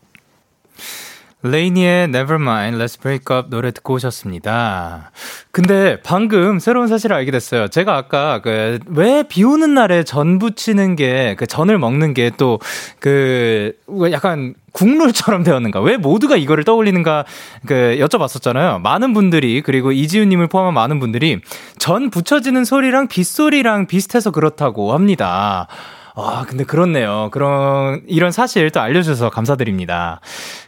레이니의 1.44 2.04
Nevermind, 2.04 2.78
Let's 2.78 3.02
Break 3.02 3.36
Up 3.36 3.50
노래 3.50 3.72
듣고 3.72 3.96
오셨습니다. 3.96 5.10
근데 5.50 6.00
방금 6.04 6.60
새로운 6.60 6.88
사실을 6.88 7.16
알게 7.16 7.32
됐어요. 7.32 7.68
제가 7.68 7.98
아까 7.98 8.42
그 8.42 8.78
왜 8.86 9.24
비 9.28 9.44
오는 9.44 9.74
날에 9.74 10.04
전 10.04 10.38
부치는 10.38 10.96
게 10.96 11.36
그 11.40 11.48
전을 11.48 11.80
먹는 11.80 12.14
게 12.14 12.30
또 12.30 12.60
그 13.00 13.74
약간 14.12 14.54
국룰처럼 14.74 15.42
되었는가? 15.44 15.82
왜 15.82 15.98
모두가 15.98 16.38
이거를 16.38 16.64
떠올리는가? 16.64 17.26
그 17.66 17.98
여쭤봤었잖아요. 18.00 18.80
많은 18.82 19.14
분들이 19.14 19.62
그리고 19.64 19.92
이지훈님을 19.92 20.46
포함한 20.48 20.76
많은 20.76 21.00
분들이 21.00 21.42
전 21.80 22.12
붙여지는 22.12 22.66
소리랑 22.66 23.08
빗소리랑 23.08 23.88
비슷해서 23.88 24.30
그렇다고 24.30 24.94
합니다. 24.94 25.68
아, 26.16 26.46
근데 26.48 26.64
그렇네요. 26.64 27.30
그런, 27.32 28.02
이런 28.08 28.32
사실 28.32 28.70
또 28.70 28.82
알려주셔서 28.82 29.30
감사드립니다. 29.30 30.20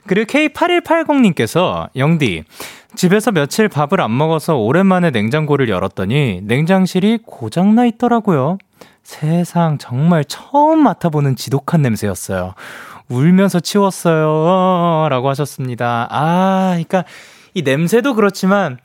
그리고 0.07 0.31
K8180님께서, 0.31 1.89
영디, 1.95 2.43
집에서 2.95 3.31
며칠 3.31 3.67
밥을 3.67 4.01
안 4.01 4.15
먹어서 4.15 4.55
오랜만에 4.55 5.09
냉장고를 5.11 5.69
열었더니 5.69 6.41
냉장실이 6.43 7.19
고장나 7.25 7.85
있더라고요. 7.87 8.57
세상 9.03 9.77
정말 9.77 10.23
처음 10.25 10.83
맡아보는 10.83 11.35
지독한 11.35 11.81
냄새였어요. 11.81 12.53
울면서 13.09 13.59
치웠어요. 13.59 15.07
라고 15.09 15.29
하셨습니다. 15.29 16.07
아, 16.09 16.69
그러니까 16.69 17.03
이 17.53 17.61
냄새도 17.61 18.15
그렇지만 18.15 18.77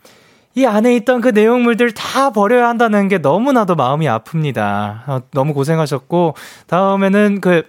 이 0.55 0.65
안에 0.65 0.97
있던 0.97 1.21
그 1.21 1.29
내용물들 1.29 1.93
다 1.93 2.31
버려야 2.31 2.69
한다는 2.69 3.09
게 3.09 3.19
너무나도 3.19 3.77
마음이 3.77 4.07
아픕니다. 4.07 5.09
어, 5.09 5.21
너무 5.33 5.55
고생하셨고, 5.55 6.35
다음에는 6.67 7.41
그, 7.41 7.63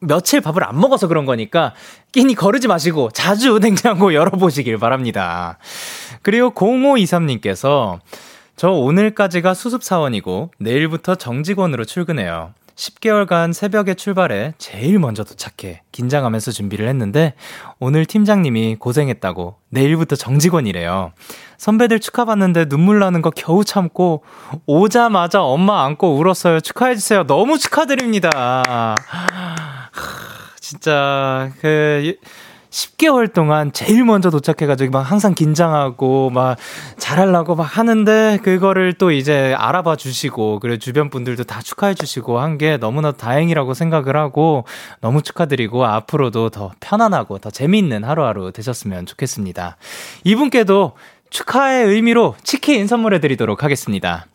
며칠 0.00 0.40
밥을 0.40 0.64
안 0.64 0.78
먹어서 0.78 1.08
그런 1.08 1.24
거니까 1.24 1.74
끼니 2.12 2.34
거르지 2.34 2.68
마시고 2.68 3.10
자주 3.10 3.58
냉장고 3.58 4.12
열어보시길 4.14 4.78
바랍니다. 4.78 5.58
그리고 6.22 6.50
0523님께서 6.52 7.98
저 8.56 8.70
오늘까지가 8.70 9.54
수습사원이고 9.54 10.52
내일부터 10.58 11.14
정직원으로 11.14 11.84
출근해요. 11.84 12.52
10개월간 12.74 13.52
새벽에 13.52 13.94
출발해 13.94 14.54
제일 14.56 15.00
먼저 15.00 15.24
도착해 15.24 15.82
긴장하면서 15.90 16.52
준비를 16.52 16.88
했는데 16.88 17.34
오늘 17.80 18.06
팀장님이 18.06 18.76
고생했다고 18.76 19.56
내일부터 19.70 20.14
정직원이래요. 20.14 21.12
선배들 21.58 21.98
축하받는데 22.00 22.66
눈물 22.66 23.00
나는 23.00 23.20
거 23.20 23.30
겨우 23.30 23.64
참고 23.64 24.22
오자마자 24.64 25.42
엄마 25.42 25.84
안고 25.84 26.16
울었어요. 26.16 26.60
축하해주세요. 26.60 27.26
너무 27.26 27.58
축하드립니다. 27.58 28.94
진짜, 30.60 31.50
그, 31.60 32.14
10개월 32.70 33.32
동안 33.32 33.72
제일 33.72 34.04
먼저 34.04 34.28
도착해가지고 34.28 34.90
막 34.92 35.00
항상 35.00 35.34
긴장하고 35.34 36.28
막 36.28 36.58
잘하려고 36.98 37.54
막 37.54 37.62
하는데 37.64 38.38
그거를 38.42 38.92
또 38.92 39.10
이제 39.10 39.54
알아봐 39.56 39.96
주시고 39.96 40.60
그리고 40.60 40.76
주변 40.78 41.08
분들도 41.08 41.44
다 41.44 41.62
축하해 41.62 41.94
주시고 41.94 42.38
한 42.40 42.58
게 42.58 42.76
너무나 42.76 43.12
다행이라고 43.12 43.72
생각을 43.72 44.16
하고 44.16 44.64
너무 45.00 45.22
축하드리고 45.22 45.86
앞으로도 45.86 46.50
더 46.50 46.72
편안하고 46.80 47.38
더 47.38 47.50
재미있는 47.50 48.04
하루하루 48.04 48.52
되셨으면 48.52 49.06
좋겠습니다. 49.06 49.76
이분께도 50.24 50.92
축하의 51.30 51.86
의미로 51.86 52.34
치킨 52.42 52.86
선물해 52.86 53.20
드리도록 53.20 53.62
하겠습니다. 53.62 54.26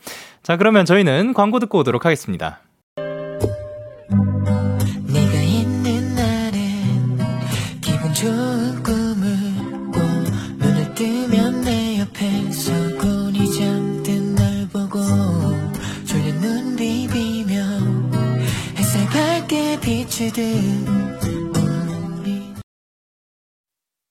자, 0.43 0.57
그러면 0.57 0.85
저희는 0.85 1.33
광고 1.33 1.59
듣고 1.59 1.79
오도록 1.79 2.05
하겠습니다. 2.05 2.59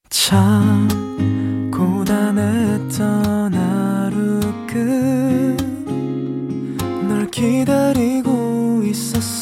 참 0.09 0.87
고단했 0.87 1.02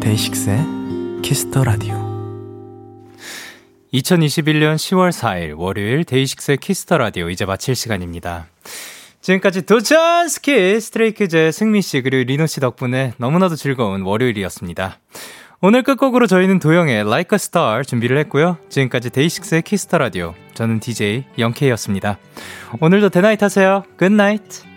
데이식스의 0.00 1.22
키스 1.22 1.48
더 1.48 1.64
라디오 1.64 1.94
2021년 3.92 4.76
10월 4.76 5.10
4일 5.10 5.58
월요일 5.58 6.04
데이식스의 6.04 6.58
키스 6.58 6.83
더 6.83 6.98
라디오 6.98 7.30
이제 7.30 7.44
마칠 7.44 7.74
시간입니다. 7.74 8.46
지금까지 9.20 9.66
도전 9.66 10.28
스키 10.28 10.80
스트레이키즈의 10.80 11.52
승민 11.52 11.82
씨 11.82 12.00
그리고 12.02 12.26
리노 12.26 12.46
씨 12.46 12.60
덕분에 12.60 13.12
너무나도 13.18 13.56
즐거운 13.56 14.02
월요일이었습니다. 14.02 14.98
오늘 15.62 15.82
끝곡으로 15.82 16.26
저희는 16.26 16.58
도영의 16.58 17.00
Like 17.00 17.34
a 17.34 17.36
Star 17.36 17.84
준비를 17.84 18.16
했고요. 18.18 18.56
지금까지 18.70 19.10
데이식스의 19.10 19.62
키스 19.62 19.85
더 19.85 19.98
라디오. 19.98 20.34
저는 20.54 20.80
DJ 20.80 21.24
영케이였습니다. 21.38 22.18
오늘도 22.80 23.10
데나잇 23.10 23.42
하세요. 23.42 23.84
Good 23.98 24.26
night. 24.26 24.69